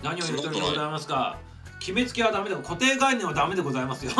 [0.02, 1.38] 何を言ってるんでございますか。
[1.80, 4.12] 決めつけはダメだ固定概念はダメでございますよ。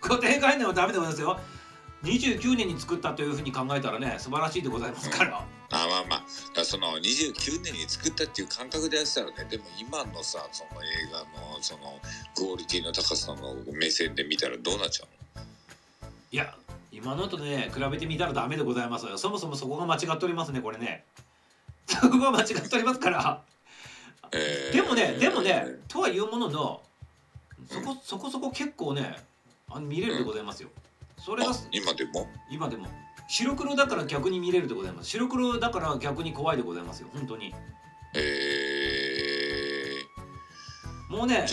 [0.00, 1.38] 固定概念はダメでございますよ。
[2.04, 6.18] 29年に作ったというふうに考えたらね素晴らしいでございますから、あまあまあ。
[6.18, 6.24] だか
[6.56, 9.46] らその29年に作ったっていう感覚でやってたらね。
[9.50, 12.00] でも今のさその映画のその
[12.34, 15.44] クオリティの高さの目線で見たらどうなっちゃうの？
[16.32, 16.54] いや
[16.92, 19.18] 今のとね比べてみたらダメでございますよ。
[19.18, 21.04] そもそもそこが間違っておりますねこれね。
[21.86, 23.42] そこが間違っておりますから。
[24.32, 24.76] えー。
[24.76, 26.82] でもねでもねとはいうものの
[27.70, 29.16] そこそこそこ結構ね
[29.70, 30.68] あの見れるでございますよ。
[31.18, 32.28] それがあ今でも？
[32.50, 32.86] 今でも
[33.28, 35.08] 白黒だから逆に見れるでございます。
[35.10, 37.08] 白黒だから逆に怖いでございますよ。
[37.12, 37.54] 本当に。
[38.14, 40.00] え
[41.08, 41.46] もうね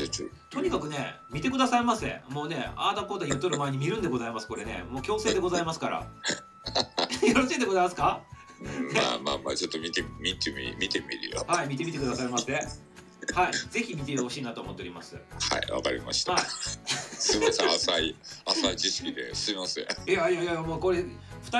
[0.52, 2.22] とにかくね見てくださいませ。
[2.30, 4.84] もうねああだこうだ言っとる前に見るんでございますこれね。
[4.90, 6.00] もう強制でございますから。
[7.28, 8.22] よろしいでございますか？
[8.62, 11.44] うんまあまあまあちょっと見て見てみ見てみるよ。
[11.48, 12.54] はい見てみてくださいませ
[13.34, 13.54] はい。
[13.54, 15.16] ぜひ見てほしいなと思っております。
[15.16, 15.22] は
[15.68, 19.86] いわかりました、はすみません浅い浅い知識ですいません。
[20.08, 21.08] いいやいやいやもうこれ2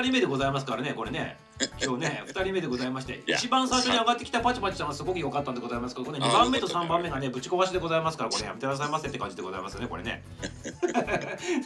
[0.02, 1.38] 人目でございますからねこれね。
[1.82, 10.24] 今日ね 2人目でございまして一番最初に上がってきたパチパチさんはすごく良かったんでございますけどこれ2あ番目とよかったね3番目がねぶち壊しでございますからこれやめてくださいませって感じでございますねこれね。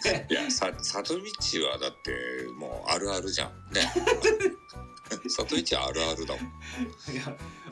[0.03, 1.23] で いやさ里道
[1.69, 2.13] はだって
[2.59, 3.49] もうあるあるじゃん。
[3.73, 3.91] ね
[5.09, 6.45] 里道はあるあるだもん。
[7.13, 7.23] いや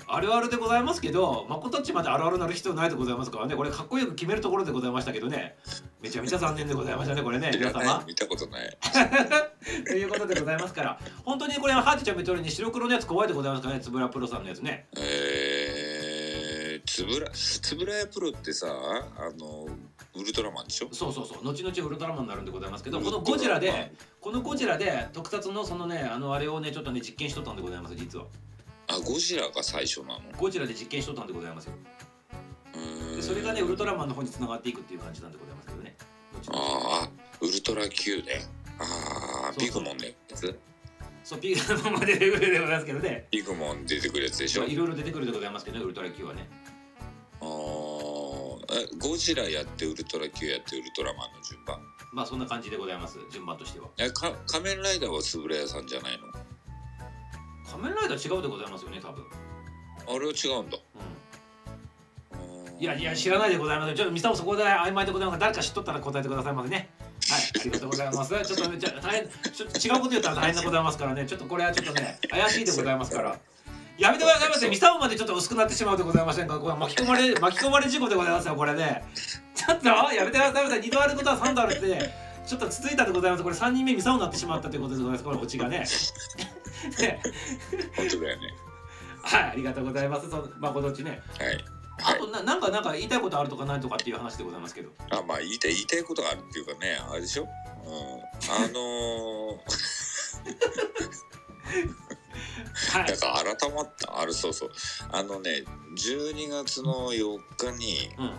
[0.09, 3.57] あるあるでございますけどまことっちまであるあるなる必要ないでございますからね。
[3.57, 5.57] これかっこよく決めるところでございましたけどね。
[6.01, 8.05] めちゃめちゃ残念でございましたねこれねい皆様。
[8.07, 8.79] 見たことない。
[9.87, 10.99] ということでございますから。
[11.25, 13.81] 本当にこれはハーチちゃん見とるように白黒のやつ怖いでございますからね。
[13.81, 14.87] つぶらプロさんのやつね。
[14.97, 19.67] えー、つぶらつぶらやプロってさあの
[20.15, 20.89] ウルトラマンでしょ？
[20.93, 21.45] そうそうそう。
[21.45, 28.27] 後々ウルトラマンになるんでございますけどこのゴジラでこのゴジラで特撮のそのねあのあれをねちょっとね実験しとったんでございます実は。
[28.89, 30.21] あゴジラが最初なの？
[30.39, 31.73] ゴジラで実験しとったんでございますよ。
[33.17, 35.97] でそれがねウルトラマンの方に繋がっていくっていう感じなんでございますけどね。
[36.49, 37.11] ああ
[37.41, 38.43] ウルトラ Q ね。
[38.79, 40.59] ああビグモンのやつ？
[41.25, 43.27] そうピーガのまま出てくるでございますけどね。
[43.31, 44.61] ビグモン出てくるやつでしょ？
[44.61, 46.49] まあいろいろ出てくるでございますけどねウルトラ Q はね。
[47.41, 47.49] あー。
[48.13, 48.16] え
[48.99, 51.79] ゴジラやってウルトラ Q やってウルトラマンの順番。
[52.13, 53.19] まあそんな感じでございます。
[53.31, 53.89] 順番としては。
[53.99, 56.27] えか仮面ライダーはつぶらやさんじゃないの？
[57.71, 59.25] 仮面ライダー違うでございますよね多分。
[60.09, 60.79] あれは違うんだ。
[62.33, 62.81] うん。
[62.81, 65.41] いやいや知らないでございますちょっとミサオそこで曖昧でございます。
[65.41, 66.89] 誰か知っとったら答えてくださいませね。
[67.29, 68.31] はいありがとうございます。
[68.31, 71.27] ちょっとじゃ大変ちょっと違うこと言ったら大変でございますからね。
[71.27, 73.39] ちょっとこれはちょっとね怪しいでございますから
[73.99, 74.51] やめてください。
[74.51, 76.59] ませミサオまでちょっと薄くなってしまうでございませんか？
[76.59, 79.05] これ巻き込まれ巻き込まれ事故でございますよこれね。
[79.55, 82.11] ちょっとやめてくださいませ二度あることは三度あるって
[82.47, 83.43] ちょっと続いたでございます。
[83.43, 85.25] これ三人目ミサオになってしまったということでございます。
[85.25, 85.85] これオチがね。
[86.99, 87.21] ね
[87.97, 88.55] 本当だよね。
[89.23, 90.31] はいありがとうございます。
[90.31, 91.21] そのまあこどっちね。
[91.39, 91.65] はい。
[92.05, 94.91] あとななんかなんか言いたいことあるとかないとかっていう話でございますけど。
[95.11, 97.53] あまあ言いたい言いたいことがあるっていうかねあれでしょ、うん、あ
[98.69, 99.57] のー、は
[102.06, 102.06] い
[103.07, 104.21] だから改まった。
[104.21, 104.71] あれそうそう。
[105.13, 105.65] あのね
[105.97, 108.39] 12月の4日にうん。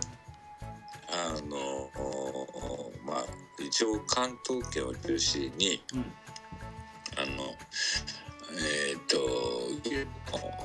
[1.10, 3.26] あのおまあ
[3.60, 6.00] 一応関東圏を中心にうん。
[7.18, 7.56] あの
[8.60, 9.18] えっ、と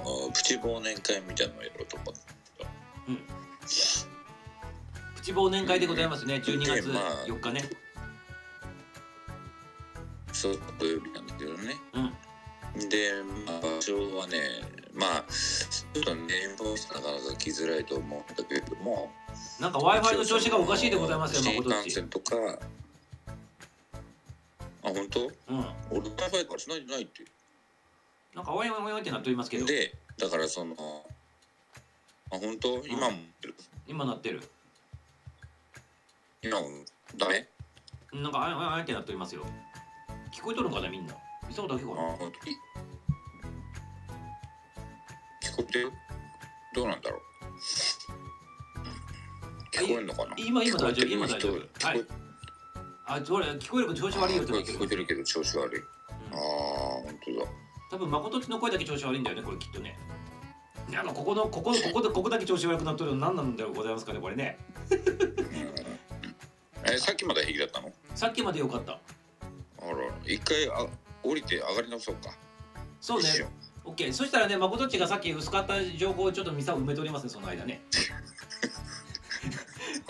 [0.06, 2.20] おプチ忘年会みたいなのをやろうと思って
[5.16, 6.42] プチ忘年会でございますね。
[6.44, 7.62] 12月でまあ4日ね。
[10.32, 11.76] そう土曜日なんだけどね。
[11.94, 12.12] うん
[12.74, 13.12] で、
[13.46, 14.38] まあ、場所はね
[14.94, 19.10] まあちょっと年俸なかなか来づらいと思うんだけれども。
[19.60, 22.36] なんか w i f i の調子がおかしいでございますよ新幹線とか。
[24.84, 25.20] あ本当？
[25.20, 25.30] うん。
[25.90, 27.24] 俺 w i f i から繋いでないって。
[28.34, 29.66] なんかおいおいおいおいってなっておりますけど。
[29.66, 30.74] でだからその
[32.32, 32.82] あ本当？
[32.86, 33.16] 今も、
[33.86, 34.40] 今なってる。
[36.42, 36.68] 今も？
[37.16, 37.46] ダメ？
[38.12, 39.46] なんかあいあいあいってなっておりますよ。
[40.34, 41.14] 聞こえとるんかなみんな
[41.52, 41.94] 見たことだけかあ
[45.44, 45.92] 聞こえてる？
[46.74, 47.20] どうなんだろう。
[49.76, 50.34] 聞こえんのかな？
[50.38, 51.06] 今今大丈夫？
[51.06, 51.86] 今大丈夫？
[51.86, 52.04] はい。
[53.04, 55.80] あそれ聞こえる調子悪いよって聞こるえてるけど調子悪い。
[56.32, 56.38] ああ
[57.04, 57.50] 本当だ。
[57.90, 59.98] 多分誠の声だけ調子悪いんだよねこれきっとね。
[60.90, 64.56] なんかここのここここでここだけ調子悪くなっとるの何なんだろうございますかねこれね。
[66.90, 67.92] えさっきまで平気だったの？
[68.14, 68.92] さっきまでよかった。
[68.92, 68.96] あ
[69.90, 69.98] ら。
[70.24, 70.86] 一回あ
[71.22, 72.30] 降りて上がり直そうか。
[73.00, 73.28] そうね。
[73.28, 73.46] 一緒。
[73.84, 77.82] OK そしたらね誠っちがさっき薄かった情報をちょっとミサを埋めておりますねその間ね。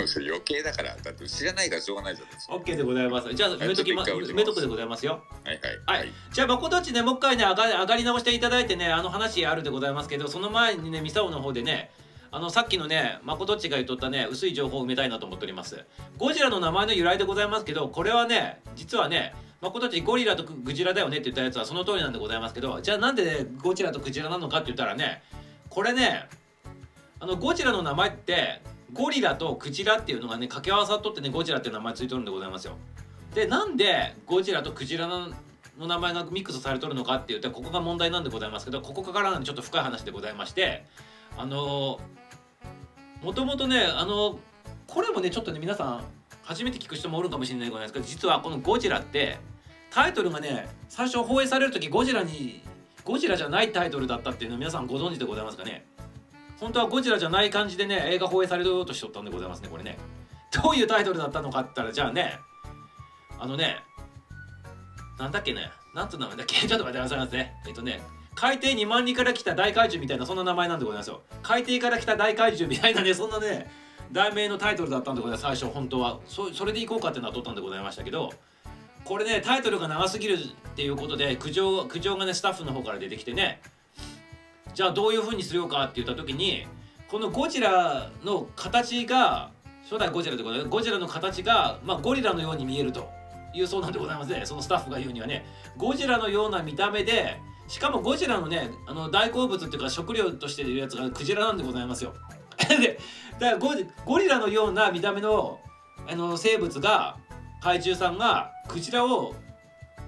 [0.06, 0.96] それ余計だから。
[0.96, 2.54] だって知らないからしょうがないじゃないですか。
[2.54, 3.32] OK でございます。
[3.32, 5.22] じゃあ埋めときま埋めとくでございますよ。
[5.44, 6.08] はいははい。
[6.08, 6.12] い。
[6.32, 11.90] じゃあ誠っちねもう一回ね上が上がり直していただいてねあの話あるでございますけどその前にねミサオの方でね
[12.30, 15.84] あのさっきのね誠っちが言っとったね薄い情報を埋めたいなと思っております。
[16.18, 25.22] ゴジラの名前の由来でございますけどこれはね実はね誠っちゴリラとクジラだよねって言ったやつはその通りなんでございますけどじゃあなんで、ゴジラとクジラなのかって言ったらね
[25.70, 26.28] これね
[27.20, 28.60] あのゴジラの名前って
[28.92, 32.76] ゴリラとクジラっていうのがね掛け合わさっとってねゴジラっていう名前ついとるんでございますよ。
[33.34, 35.28] でなんでゴジラとクジラの
[35.78, 40.84] 名前がミックスされとるのかって言ったらここが問題なんでございますけどここからちょっと深い話でございまして
[41.38, 42.00] あの
[43.22, 44.38] もともとねあの
[44.88, 46.04] これもねちょっとね皆さん
[46.42, 49.38] 初めて聞く人もおるかもしれないですけど実はこのゴジラって
[49.92, 52.62] タイトルがね最初放映される時ゴジラに
[53.04, 55.84] ゴジラじゃないタイトルだったっていうの皆さんご存知でございますかね。
[56.60, 59.98] 本当はゴジラじゃない感じでね映画放映されようとしとったんでございますねこれね。
[60.62, 62.38] どういうタイトルだったのかって言ったらじゃあね
[63.38, 63.76] あのね
[65.18, 66.56] なんだっけねなんと名前だっけ？
[66.66, 68.00] ちょっと待ってくださいますねえっとね
[68.34, 71.20] 海底2万人から来た大怪獣みたいなそんな名前なんでございますよ。
[71.42, 73.70] 海底から来た大怪獣みたいなねそんなね
[74.12, 75.42] 題名のタイトルだったんでございます。
[75.42, 76.18] 最初本当は。
[76.26, 78.30] そそれでいこうかっていうのは取ったんでございましたけど
[79.04, 83.60] これねタイトルが長すぎるっていうことで苦情苦情がねスタッフの方から出てきてね。
[84.74, 86.66] じゃあどういう風にするよかって言った時に
[87.08, 89.50] このゴジラの形が
[89.82, 93.10] 初代ゴジラってことでゴジラの形が、まあ、ゴリラのように見えると。
[93.54, 94.46] いうそうなんでございますね。
[94.46, 95.44] そのスタッフが言うにはね。
[95.76, 97.38] ゴジラのような見た目で
[97.68, 102.14] しかもゴジラのねあの大好物っていうか食料としているやつがクジラなんでございますよ。
[102.68, 102.98] で
[103.38, 103.74] だからゴ
[104.04, 105.60] ゴリラのような見た目の
[106.10, 107.16] あの生物が
[107.62, 109.34] 怪獣さんがクジラを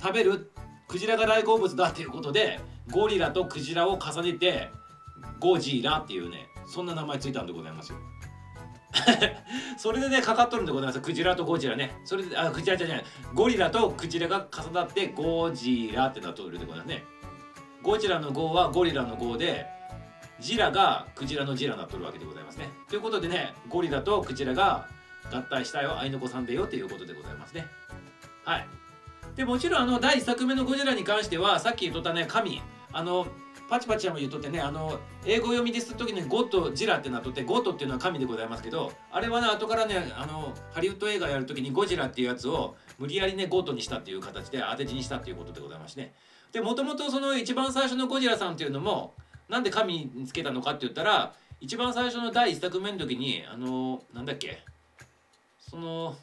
[0.01, 0.51] 食べる
[0.89, 2.61] クジラが大好物だっていうことで
[2.91, 4.71] ゴリラとクジラを重ねて
[5.39, 7.99] ゴジラっていうねそんな名前ついたんでございますよ。
[9.77, 11.01] それでねかかっとるんでございます。
[11.01, 11.97] クジラとゴジラね。
[12.05, 13.05] それであクジラじゃない。
[13.35, 17.05] ゴリラとクジラが重なってゴジラってなっとるでございますね。
[17.83, 19.67] ゴジラのゴはゴリラのゴで
[20.41, 22.71] ジラがクジラのジラになっとるわけでございますね。
[22.89, 24.89] ということでねゴリラとクジラが
[25.33, 27.67] 合体したよ愛の子さんでよっていうことでございますね。
[28.45, 28.67] はい。
[29.37, 32.63] でもちろんあの第1作目のゴジラに関してはさっき言っとったね神。
[32.93, 33.27] あの
[33.69, 46.13] パチパチはも言っとってねあの英語読みでする時にゴッドジラってなっとってゴッドっていうのは神でございますけどあれはね後からねあのハリウッド映画やる時にゴジラっていうやつを無理やりねゴッドにしたっていう形で当て字にしたっていうことでございますね。
[46.53, 49.15] でもともとその一番最初のゴジラさんっていうのも
[49.49, 54.63] なんで神につけたのかって言ったら一番最初の第1作目の時にあのなんだっけ
[55.75, 56.15] その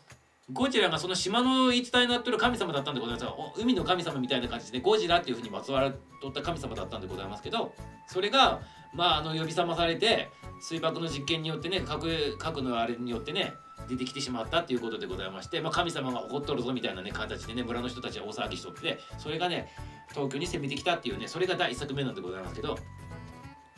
[0.54, 5.92] ゴジラがその島の言い伝えになってる神様だったんでございますお海の神様みたいな感じでゴジラっていうふうにまつわら
[6.22, 7.74] とった神様だったんでございますけど
[8.08, 8.62] それが
[8.94, 10.30] まああの呼び覚まされて
[10.62, 13.54] 水爆の実験によってね核核のあれによってね
[13.90, 19.70] 出てきてしまったっていうことでございまして、まあ、神様が怒っとるぞみたいなね形でね村の人たちは大騒ぎしとってそれがね
[20.12, 22.78] 東京に攻めてきたっていうねそれが第1作目なんでございますけど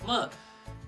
[0.05, 0.29] まあ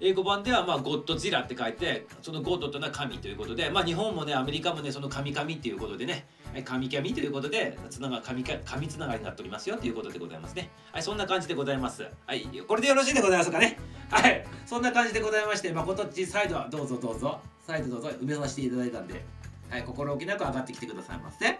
[0.02, 10.69] 英語版ではまあゴッドジラって書いてそのゴッドというのは神ということでまあ日本もねアメリカもねその神々っていうことでねはい神々ということでつなが神神つながりになっておりますよということでございますね。
[10.91, 12.06] はいそんな感じでございます。
[12.27, 13.80] はいこれでよろしいでございますかね？
[14.10, 17.39] はいそんな感じでございまして誠っちサイドはどうぞどうぞ。
[17.65, 19.23] サイドどうぞ埋めさせていただいたんで
[19.69, 21.45] はい心置きなく上がってきてくださいませ。
[21.47, 21.53] は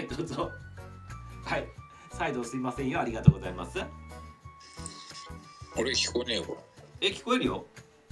[0.00, 0.50] いどうぞ。
[1.44, 1.64] はい
[2.12, 3.00] サイドすいませんよ。
[3.00, 3.78] ありがとうございます。
[5.78, 6.58] 俺聞こえねえよこ
[7.00, 7.64] え聞こえるよ。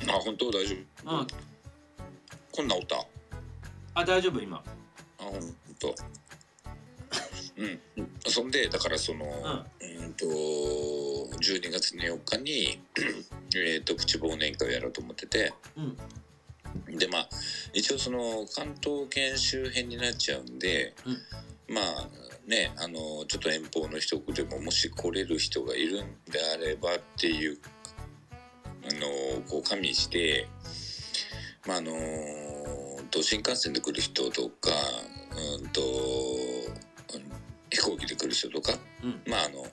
[0.07, 0.53] れあ本当？
[0.53, 1.17] 大丈夫。
[1.19, 1.27] うん。
[2.53, 3.07] こんなんおったあ
[3.95, 4.63] あ大丈夫今。
[5.19, 5.33] 本
[5.81, 5.95] 当。
[7.57, 7.81] うん。
[8.29, 10.13] そんでだからそのうん。
[10.15, 12.81] と12月の4日に
[13.57, 15.53] えっとプチ忘年会をやろうと思ってて。
[15.77, 15.81] う
[16.93, 16.99] ん。
[16.99, 17.29] でまあ
[17.73, 20.95] 一応その関東圏周辺になっちゃうんで、
[21.69, 27.59] まあねあのちょっと遠方の人でももし来れる人がいるんであればっていう
[28.85, 30.49] あのこう加味して
[31.67, 31.93] まああの
[33.11, 34.71] と新幹線で来る人とか
[35.61, 35.81] うんと
[37.71, 38.73] 飛行機で来る人とか
[39.03, 39.21] うん。
[39.27, 39.67] まああの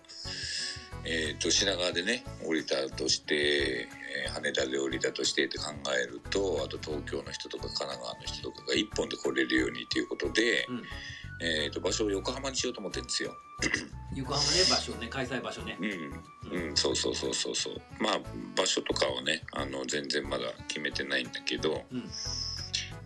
[1.05, 4.03] えー、と品川でね降りたとして、えー
[4.33, 10.83] 羽田で降りたとしてって考えるとあと東京の人とか神奈川の人とかが1本で来れるようにということで、うん
[11.43, 13.35] えー、と場所を横浜にしようと思ってるんですよ。
[14.15, 15.77] 横浜ね場所ね開催場所ね。
[15.81, 17.81] うん、うん、そうそうそうそうそう。
[17.99, 18.19] まあ
[18.55, 22.09] 場所とかはねあの全然まだ決めてないんだけど、うん。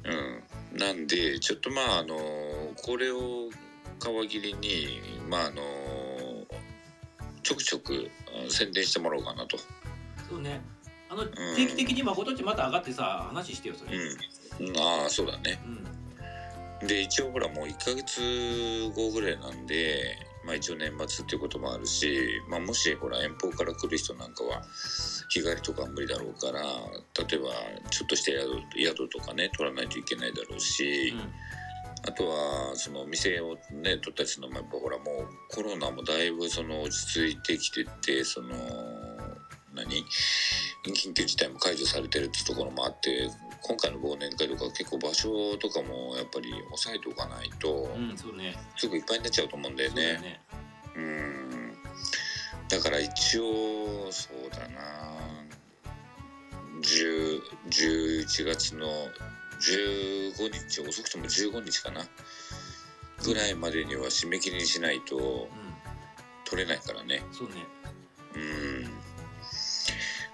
[0.04, 2.16] うん、なんでちょっとまああの
[2.76, 3.50] これを
[4.00, 5.62] 皮切りにまああの
[7.42, 8.12] ちょくちょく
[8.48, 9.58] あ宣伝してもらおうかなと。
[10.30, 10.62] そうね。
[11.10, 13.98] あの定期的に誠っちまた上がってさ話してよそれ。
[13.98, 15.60] うん、うんああそうだね。
[15.66, 16.07] うん
[16.86, 24.62] で一応ほらもう1ヶ月後ぐらいなんで、まあ、一応年末っていうこともあるし、まあ、もしほら遠方から来る人なんかは
[25.30, 27.50] 日帰りとかは無理だろうから例えば
[27.90, 31.14] ちょっとした宿宿とかね取らないといけないだろうし、
[32.08, 35.06] あとはその店をね取ったりするのもやっぱほらもう
[35.50, 38.50] コロナもだいぶその落ち着いてきててその
[39.74, 40.06] 何？
[40.86, 43.30] 緊急事態も解除されてるってところもあって
[43.62, 48.56] 今回の忘年会とか結構場所とかもやっぱり押さえておかないとうん、うん、そうね。
[48.76, 50.42] すぐいっぱいになっちゃうと思うんだよね。
[50.94, 51.74] そうん。
[52.70, 54.78] だから一応そうだな。
[56.82, 58.88] 10 11月の
[59.60, 62.02] 15日遅くとも15日かな。
[63.24, 65.48] ぐらいまでには締め切りにしないとうん。
[66.46, 67.24] 取れないからね。
[67.32, 67.56] そうね。
[68.36, 68.97] うん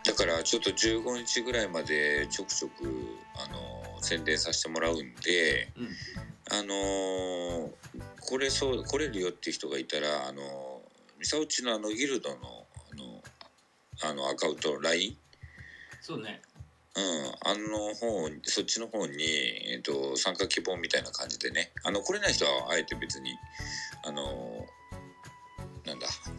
[0.06, 2.84] だからちょっと15日ぐらいまでちょくちょく
[3.36, 5.88] あの宣伝させてもらうんでうん。
[6.52, 7.74] あのー
[8.26, 10.82] これそう来れるよっていう人がいたらあの
[11.20, 12.36] ミサオチのあのギルドの
[12.92, 13.24] あの
[14.12, 15.16] あのアカウント LINE
[16.02, 16.42] そうね。
[16.96, 17.04] うん、
[17.50, 19.24] あの方そっちの方に、
[19.72, 21.72] えっと参加希望みたいな感じでね。
[21.84, 23.36] あの来れない人はあえて別に
[24.06, 24.66] あの
[25.86, 26.32] なんだせ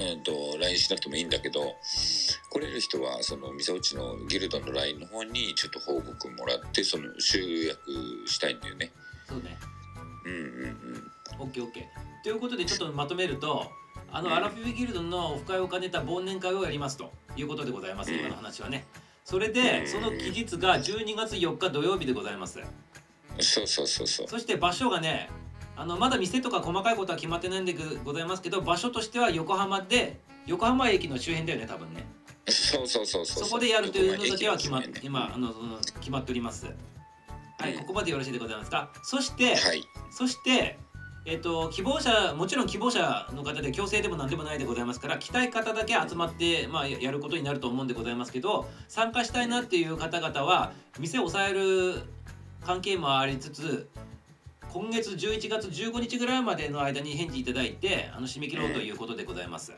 [0.00, 1.76] えっと LINE しなくてもいいんだけど
[2.50, 7.80] 来れる人はそのみさおちのギルドの LINE の方にちょっと報告もらってその集約
[8.26, 8.90] したいんだよね。
[9.28, 9.56] そうね。
[10.24, 10.42] うんうんう
[10.98, 11.10] ん。
[11.38, 11.84] オッケーオッケー。
[12.24, 13.70] ということでちょっとまとめると
[14.10, 14.24] あうん。
[14.26, 18.20] のアラフィフギルドのオフ会を兼ねた忘年会をやりますということでございますうん。
[18.20, 18.86] 今の話はね。
[19.24, 22.58] それでうんその期日が12月4日土曜日でございます。
[23.40, 24.28] そうそうそうそう。
[24.28, 25.28] そして場所がね
[25.80, 27.74] あのまだ店とか細かいことは決まってないんで
[28.04, 32.04] ございますけど場所としては横浜で横浜駅の周辺だよね多分ね。
[32.46, 36.66] そうそうそうそうそこでやるというのだけは決まっ駅の今あのその決まっております。
[37.58, 37.78] はいうん。
[37.80, 38.90] ここまでよろしいでございますか？
[39.02, 39.82] そして、はい。
[40.10, 40.78] そして、
[41.24, 52.02] えっと希望者もちろん希望者の方で強制でも何でもないでございますから来たい方だけ集まって、まあ、ややることになると思うんでございますけど参加したいなっていう方々は店を抑える
[52.66, 53.88] 関係もありつつ
[54.72, 59.72] 今月11月15日ぐらいまでの間に返事いただいてあの締め切ろうということでございます。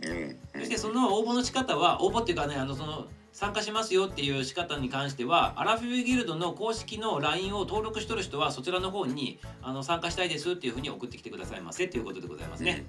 [0.00, 12.84] そしてその応募の仕方は応募っていうかねあのその参加しますよっていう仕方に関してはアラフィフギルドの公式の LINE を登録しとる人はそちらの方にあの参加したいですっていうふうに送ってきてくださいませということでございますね。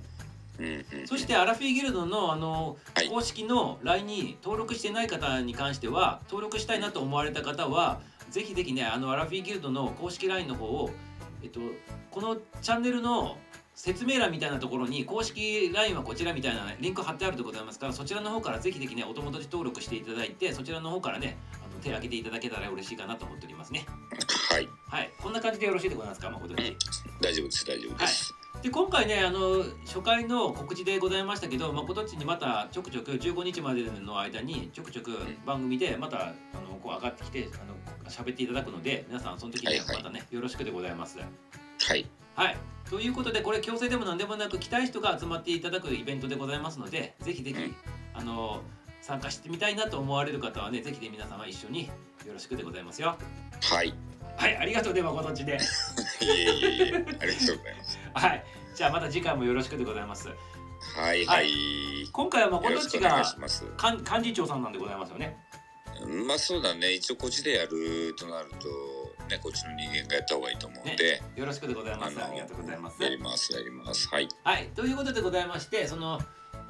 [1.05, 3.09] そしてアラフィフギルドのあのはい。
[3.09, 10.89] 公式の LINE に登録してない方に関しては登録したいなと思われた方はぜひぜひねあのアラフィフギルドの公式 LINE の方を
[11.43, 11.59] えっと
[12.11, 13.37] このチャンネルの
[13.75, 23.85] 説明欄みたいなところに公式 LINE はこちらみたいな、ね、リンク貼ってあるでございますからそちらの方からぜひぜひねお友達登録していただいてそちらの方からねあの手を挙げていただけたら嬉しいかなと思っておりますね。
[24.51, 24.67] はい。
[24.89, 25.11] はい。
[25.21, 26.75] こんな感じでよろしいでございますか誠に。
[27.21, 35.11] 大丈夫です大丈夫です、で今回ねあの初回の告知でございましたけど誠っちにまたちょくちょく15日までの間にちょくちょく
[35.45, 36.33] 番組でまたあ
[36.69, 41.19] のこう上がってきてあの喋っていただくので皆さんその時にまたねよろしくでございます。
[41.19, 42.05] はい。
[42.35, 42.57] はい。
[42.89, 47.75] ということでこれ強制でも何でもなく来たい人が集まっていただくイベントでございますのでぜひぜひ、うん。
[48.13, 48.61] あの
[49.01, 53.15] 参加してみたいなと思われる方はねぜひね皆様一緒によろしくでございますよ。
[53.61, 53.93] はい。
[54.35, 55.57] はいありがとうで誠っちで。
[56.21, 58.43] いえいえいえありがとうございますはい
[58.75, 60.29] じゃあまた次回もよろしくでございます。
[60.95, 61.49] はいははい
[62.11, 63.35] 今回はよ誠っちろしくお願が
[63.91, 65.37] 幹幹事長さんなんでございますよね。
[66.27, 68.67] まあそうだね一応こっちでやるとなると
[69.27, 72.17] ねこっちの人間がやった方がいいと思うんで、よろしくでございます。
[72.17, 73.03] あのありがとうございます。
[73.03, 76.19] やりますやりますはいはい、ということでございまして、その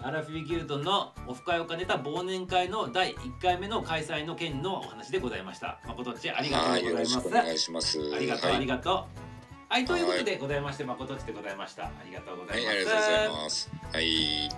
[0.01, 5.79] アラフィフギルドのオフ会を兼ねた忘年会の第1回目の開催の件のお話でございました。
[5.87, 7.11] 誠っちありがとうござはいます。
[7.11, 9.28] しくお願いしますありがとう、はいありがとう。
[9.71, 11.83] はい、ということでございまして、誠っちでございました。
[11.83, 12.73] ありがとうござはいい、ます。
[12.73, 13.69] ありがとうございます。
[13.93, 14.49] はい。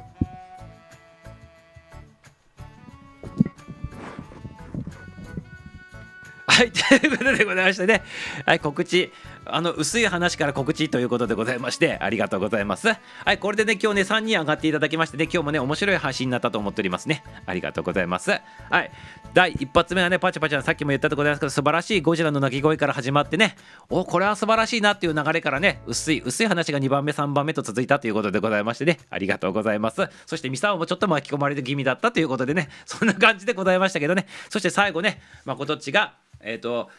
[6.47, 8.03] はい、ということでございましてね、
[8.45, 9.11] はい、告知、
[9.45, 12.87] あの薄い話から告知ということでございまして、ありがとうございます。
[12.89, 12.97] は
[13.33, 17.23] い、これでね、今日ね、3人上がっていただきましてね、今日もね、面白い配信になったと思っておりますね。
[17.45, 18.31] ありがとうございます。
[18.31, 18.39] は
[18.81, 18.91] い、
[19.33, 23.55] 第一発目はね、パチパチはさっきも言ったとございますけど、素晴らしいゴジラの鳴き声から始まってね、
[23.89, 30.07] おこれは素晴らしいなっていう流れからね、薄い、薄い話が2番目、3番目と続いたということでございましてね、ありがとうございます。
[30.25, 36.89] そして、ミサオもちょっと巻き込まれる気味だったということでね、そんな感じでございましたけどね、そして最後ね、誠っちが、えっ、と、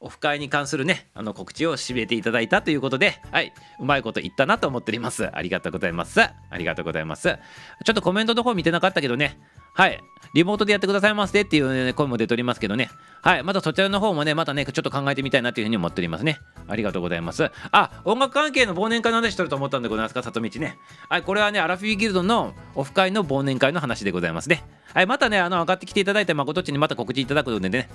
[0.00, 5.28] オフ会に関するね、あの告知を締めていただいたということで、はい、うまいこと言ったなと思っております。
[5.36, 6.20] ありがとうございます。
[6.20, 7.36] ありがとうございます。
[7.84, 9.40] ちょっとコメントの方見てなかったけどね、
[9.74, 10.00] はい、
[10.34, 12.90] リモートでやってくださいませっていう、ね、声も出ておりますけどね、
[13.22, 16.38] はい、またそちらの方もね、またね、ちょっと考えてみたいなというふうに思っておりますね。
[16.68, 17.50] ありがとうございます。
[17.72, 20.78] あ、音楽関係の忘年会の話しとると思ったんでございますか、里道ね。
[21.08, 24.64] はい、これはね、アラフィフギルドのオフ会の忘年会の話でございますね。
[24.94, 27.88] はい、またね、あの、上がってきていただいて、誠っちにまた告知いただくのでね、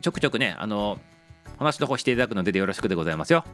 [0.00, 0.98] ちょくちょくね、あの、
[1.58, 3.44] 話の方していただくのでよろしくでございますよ。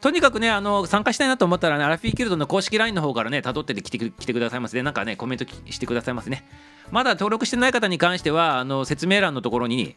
[0.00, 4.82] とにかくね、あの参加したいなと思ったらね、アラフィーギルドの公式 LINE の方からね、辿って来て来てくださいますね。
[4.82, 6.44] なんかね、コメントしてくださいますね。
[6.90, 9.96] まだ登録してない方に関しては、あの説明欄のところに、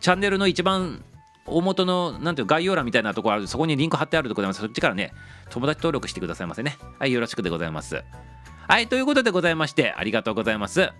[0.00, 1.04] チャンネルの一番
[1.46, 4.60] 大元のなんていう概要欄みたいなところあるそこにリンク貼ってあるでございます。
[4.60, 5.12] そっちからね、
[5.50, 6.78] 友達登録してくださいませね。
[6.98, 8.02] はい、よろしくでございます。
[8.68, 10.90] はい、ということでございまして、ありがとうございます。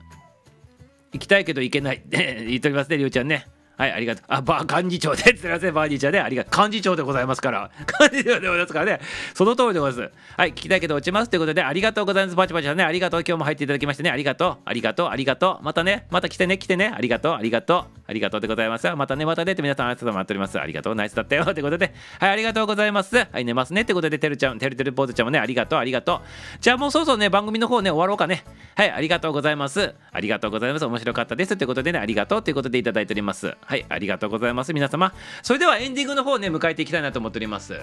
[1.12, 3.47] 行きたいけど行けないって 言っておりますね、りゅうちゃんね。
[3.78, 4.24] はい、ありがとう。
[4.26, 6.64] あ、ば、幹事長で、 すいません、バーニーちゃんね、ありがとう。
[6.64, 7.70] 幹事長でございますから。
[8.10, 9.00] 幹事長でございますからね。
[9.34, 10.36] その通りでございます。
[10.36, 12.36] はい、聞きたいけど落ちますということで、ありがとうございます。
[12.36, 13.20] パチパチさんね、ありがとう。
[13.20, 14.56] 今日も入っていただきましてね、ありがとう。
[14.64, 15.09] ありがとう。
[15.10, 15.64] ありがとう。
[15.64, 16.92] またね、また来てね、来てね。
[16.92, 17.34] ありがとう。
[17.34, 17.97] ありがとう。
[18.09, 18.90] ありがとうでございます。
[18.97, 20.59] またね、またねって皆さん、ありがとう待っております。
[20.59, 20.94] ありがとう。
[20.94, 21.44] ナイスだったよ。
[21.44, 23.18] ということで、はい、ありがとうございます。
[23.18, 23.82] はい、寝ますね。
[23.82, 25.78] ってことで、てるちゃん、てるてるポーズちゃんもね、ありがとう。
[25.78, 26.20] ありがとう。
[26.59, 28.44] じゃあもうそろそろね、番組の方ね、終わろうかね。
[28.76, 29.94] はい、ありがとうございます。
[30.10, 30.86] ありがとうございます。
[30.86, 31.55] 面白かったです。
[31.55, 33.55] ということでね、ありがとうということでいただいております。
[33.60, 34.72] はい、ありがとうございます。
[34.72, 35.12] 皆様。
[35.43, 37.74] それではエンディングの方ね、迎えていきたいなと思っております。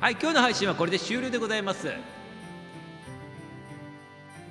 [0.00, 1.88] はい、今日の配信はこれで終了でございます。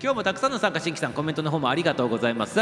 [0.03, 2.59] 今日もたくさんの参加新規さん、コメントの方もありがとうございます。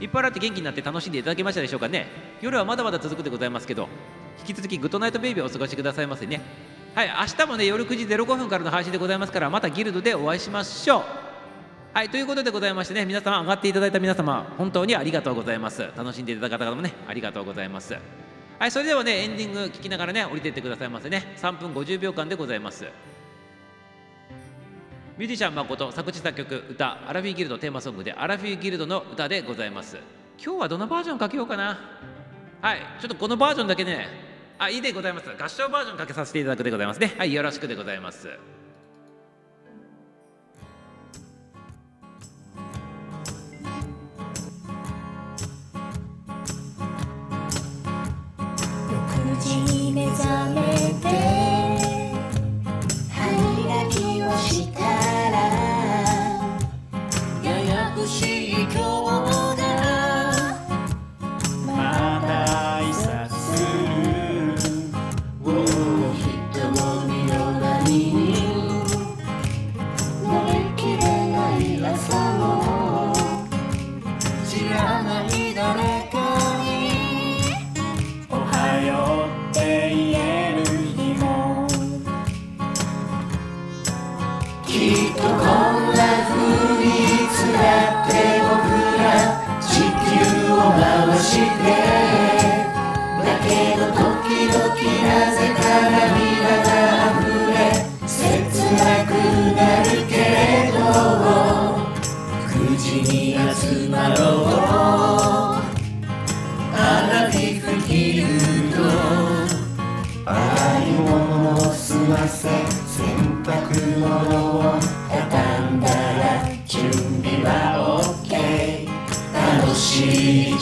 [0.00, 2.06] いっぱいあって元気になって楽しんでいただけましたでしょうかね。
[2.40, 3.90] 夜はまだまだ続くでございますけど、
[4.38, 6.40] 引き続きグッドナイトベイビーをお過ごしくださいませね。
[6.94, 11.02] はい、明日もね、夜9時05分からの配信でございますから、またギルドでお会いしましょう。
[11.92, 15.90] はい、ということでございましてね、皆様、上がっていただいた皆様、本当にありがとうございます。
[15.94, 17.94] 楽しんでいただいた方もね、ありがとうございます。
[18.58, 21.34] はい、それではね、エンディング聞きながらね、降りていってくださいませね。
[21.36, 22.86] 3分50秒間でございます。
[25.16, 29.96] ミュージシャン誠作詞作曲歌アラフィーギルドテーマソングでアラフィーギルドの歌でございます。
[30.44, 31.78] 今日はどのバージョンかけようかな。
[32.60, 34.08] はいちょっとこのバージョンだけね
[34.58, 35.30] あいいでございます。
[35.30, 37.14] 合唱バージョンかけさせていただくでございますね。
[37.16, 38.26] はいよろしくでございます。
[38.26, 38.38] 6
[49.40, 50.73] 時に目覚め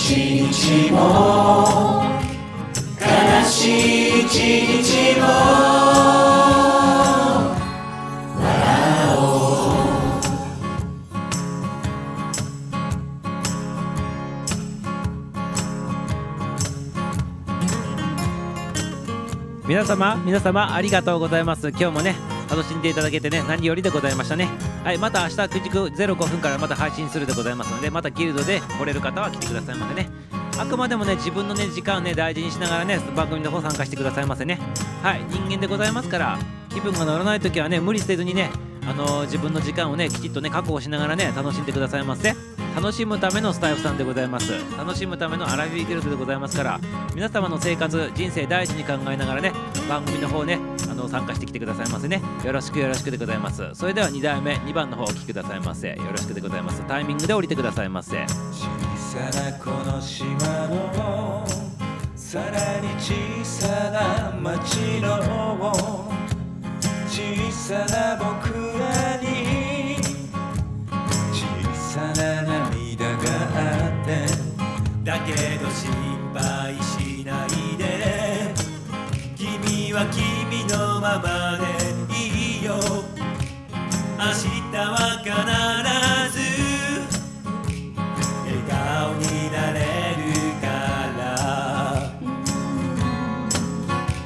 [0.05, 2.03] 一日も
[3.01, 4.35] 悲しい一
[4.83, 5.27] 日も
[19.69, 21.69] 皆様皆様ありがとうございます。
[21.69, 24.47] 今日もね楽しんでいただけてね何よりでございましたね。
[24.85, 30.11] はいまた明日9時05分からまた配信するでございますのでまたギルドで来れる方は来てくださいませね。
[30.59, 34.59] あくまでもね自分のね時間をね大事にしながらね番組の方参加してくださいませね。
[35.03, 36.39] はい人間でございますから
[36.69, 38.51] 気分が乗らない時はね無理せずにね
[38.87, 42.35] あのー自分の時間をねきちっとね確保しながらね楽しんでくださいませ。
[42.75, 44.53] 楽しむためのスタイフさんでございます。
[44.77, 46.81] 楽しむためのアラフィーギルドでございますから
[47.15, 49.53] 皆様の生活人生大事に考えながらね
[49.89, 50.59] 番組の方ね
[51.03, 52.23] の参加してきてくださいませね。
[52.45, 53.71] よろしくよろしくでございます。
[53.75, 55.89] それでは2代目2番の方お聞きくださいませ。
[55.91, 56.83] よろしくでございます。
[56.87, 58.25] タイミングで降りてくださいませ。
[58.53, 58.67] 小
[58.97, 60.35] さなこの島
[60.69, 61.45] の
[62.15, 63.13] さらに小
[63.45, 65.73] さな町の
[67.09, 68.49] 小さな僕
[68.79, 69.97] らに
[71.31, 73.19] 小さな涙が
[73.55, 74.11] あって
[75.05, 75.93] だけど心
[76.33, 77.02] 配し
[81.13, 81.65] ままで
[82.17, 82.73] いいよ。
[82.73, 85.29] 明日は必
[86.33, 86.41] ず
[88.47, 89.23] 笑顔に
[89.53, 89.77] なれ
[90.17, 90.23] る
[90.63, 90.65] か
[91.19, 91.21] ら。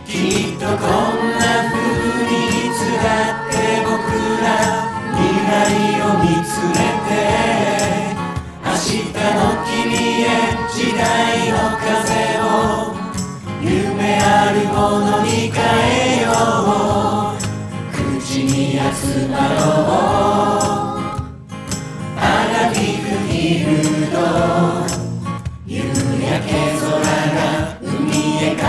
[0.06, 1.74] きっとこんな風
[2.24, 3.04] にいつら
[3.34, 3.52] って
[3.82, 3.96] 僕
[4.44, 4.46] ら
[5.16, 5.58] 未来
[6.02, 7.10] を見つめて
[8.64, 8.94] 明日
[9.34, 9.74] の君
[10.22, 10.24] へ
[10.72, 11.02] 時代
[11.50, 11.90] の風
[12.34, 12.35] を
[14.07, 15.59] 夢あるものに変
[16.20, 16.31] えよ
[17.33, 17.43] う
[17.93, 20.62] 口に集まろう
[22.16, 22.23] ア
[22.53, 23.35] ラフィフギ
[23.65, 23.69] ル
[24.12, 24.15] ド
[25.66, 26.87] 夕焼け空
[27.35, 27.37] が
[27.83, 27.91] 海
[28.45, 28.62] へ帰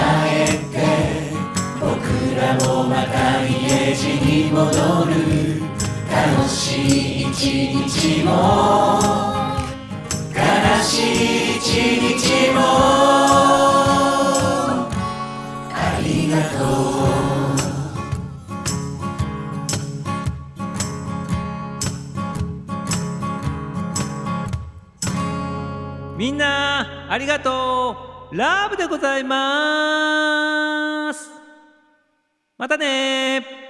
[0.53, 0.75] って
[1.79, 1.85] 僕
[2.35, 3.15] らもまた
[3.45, 4.65] 家路に戻
[5.05, 5.11] る
[6.09, 6.15] 悲
[7.29, 7.31] 一
[7.75, 8.29] 日も
[10.33, 10.39] 悲
[10.83, 11.61] しい一
[12.17, 13.56] 日も
[26.27, 27.95] みんなありがと
[28.33, 28.35] う。
[28.35, 31.31] ラブでございます。
[32.57, 33.66] またね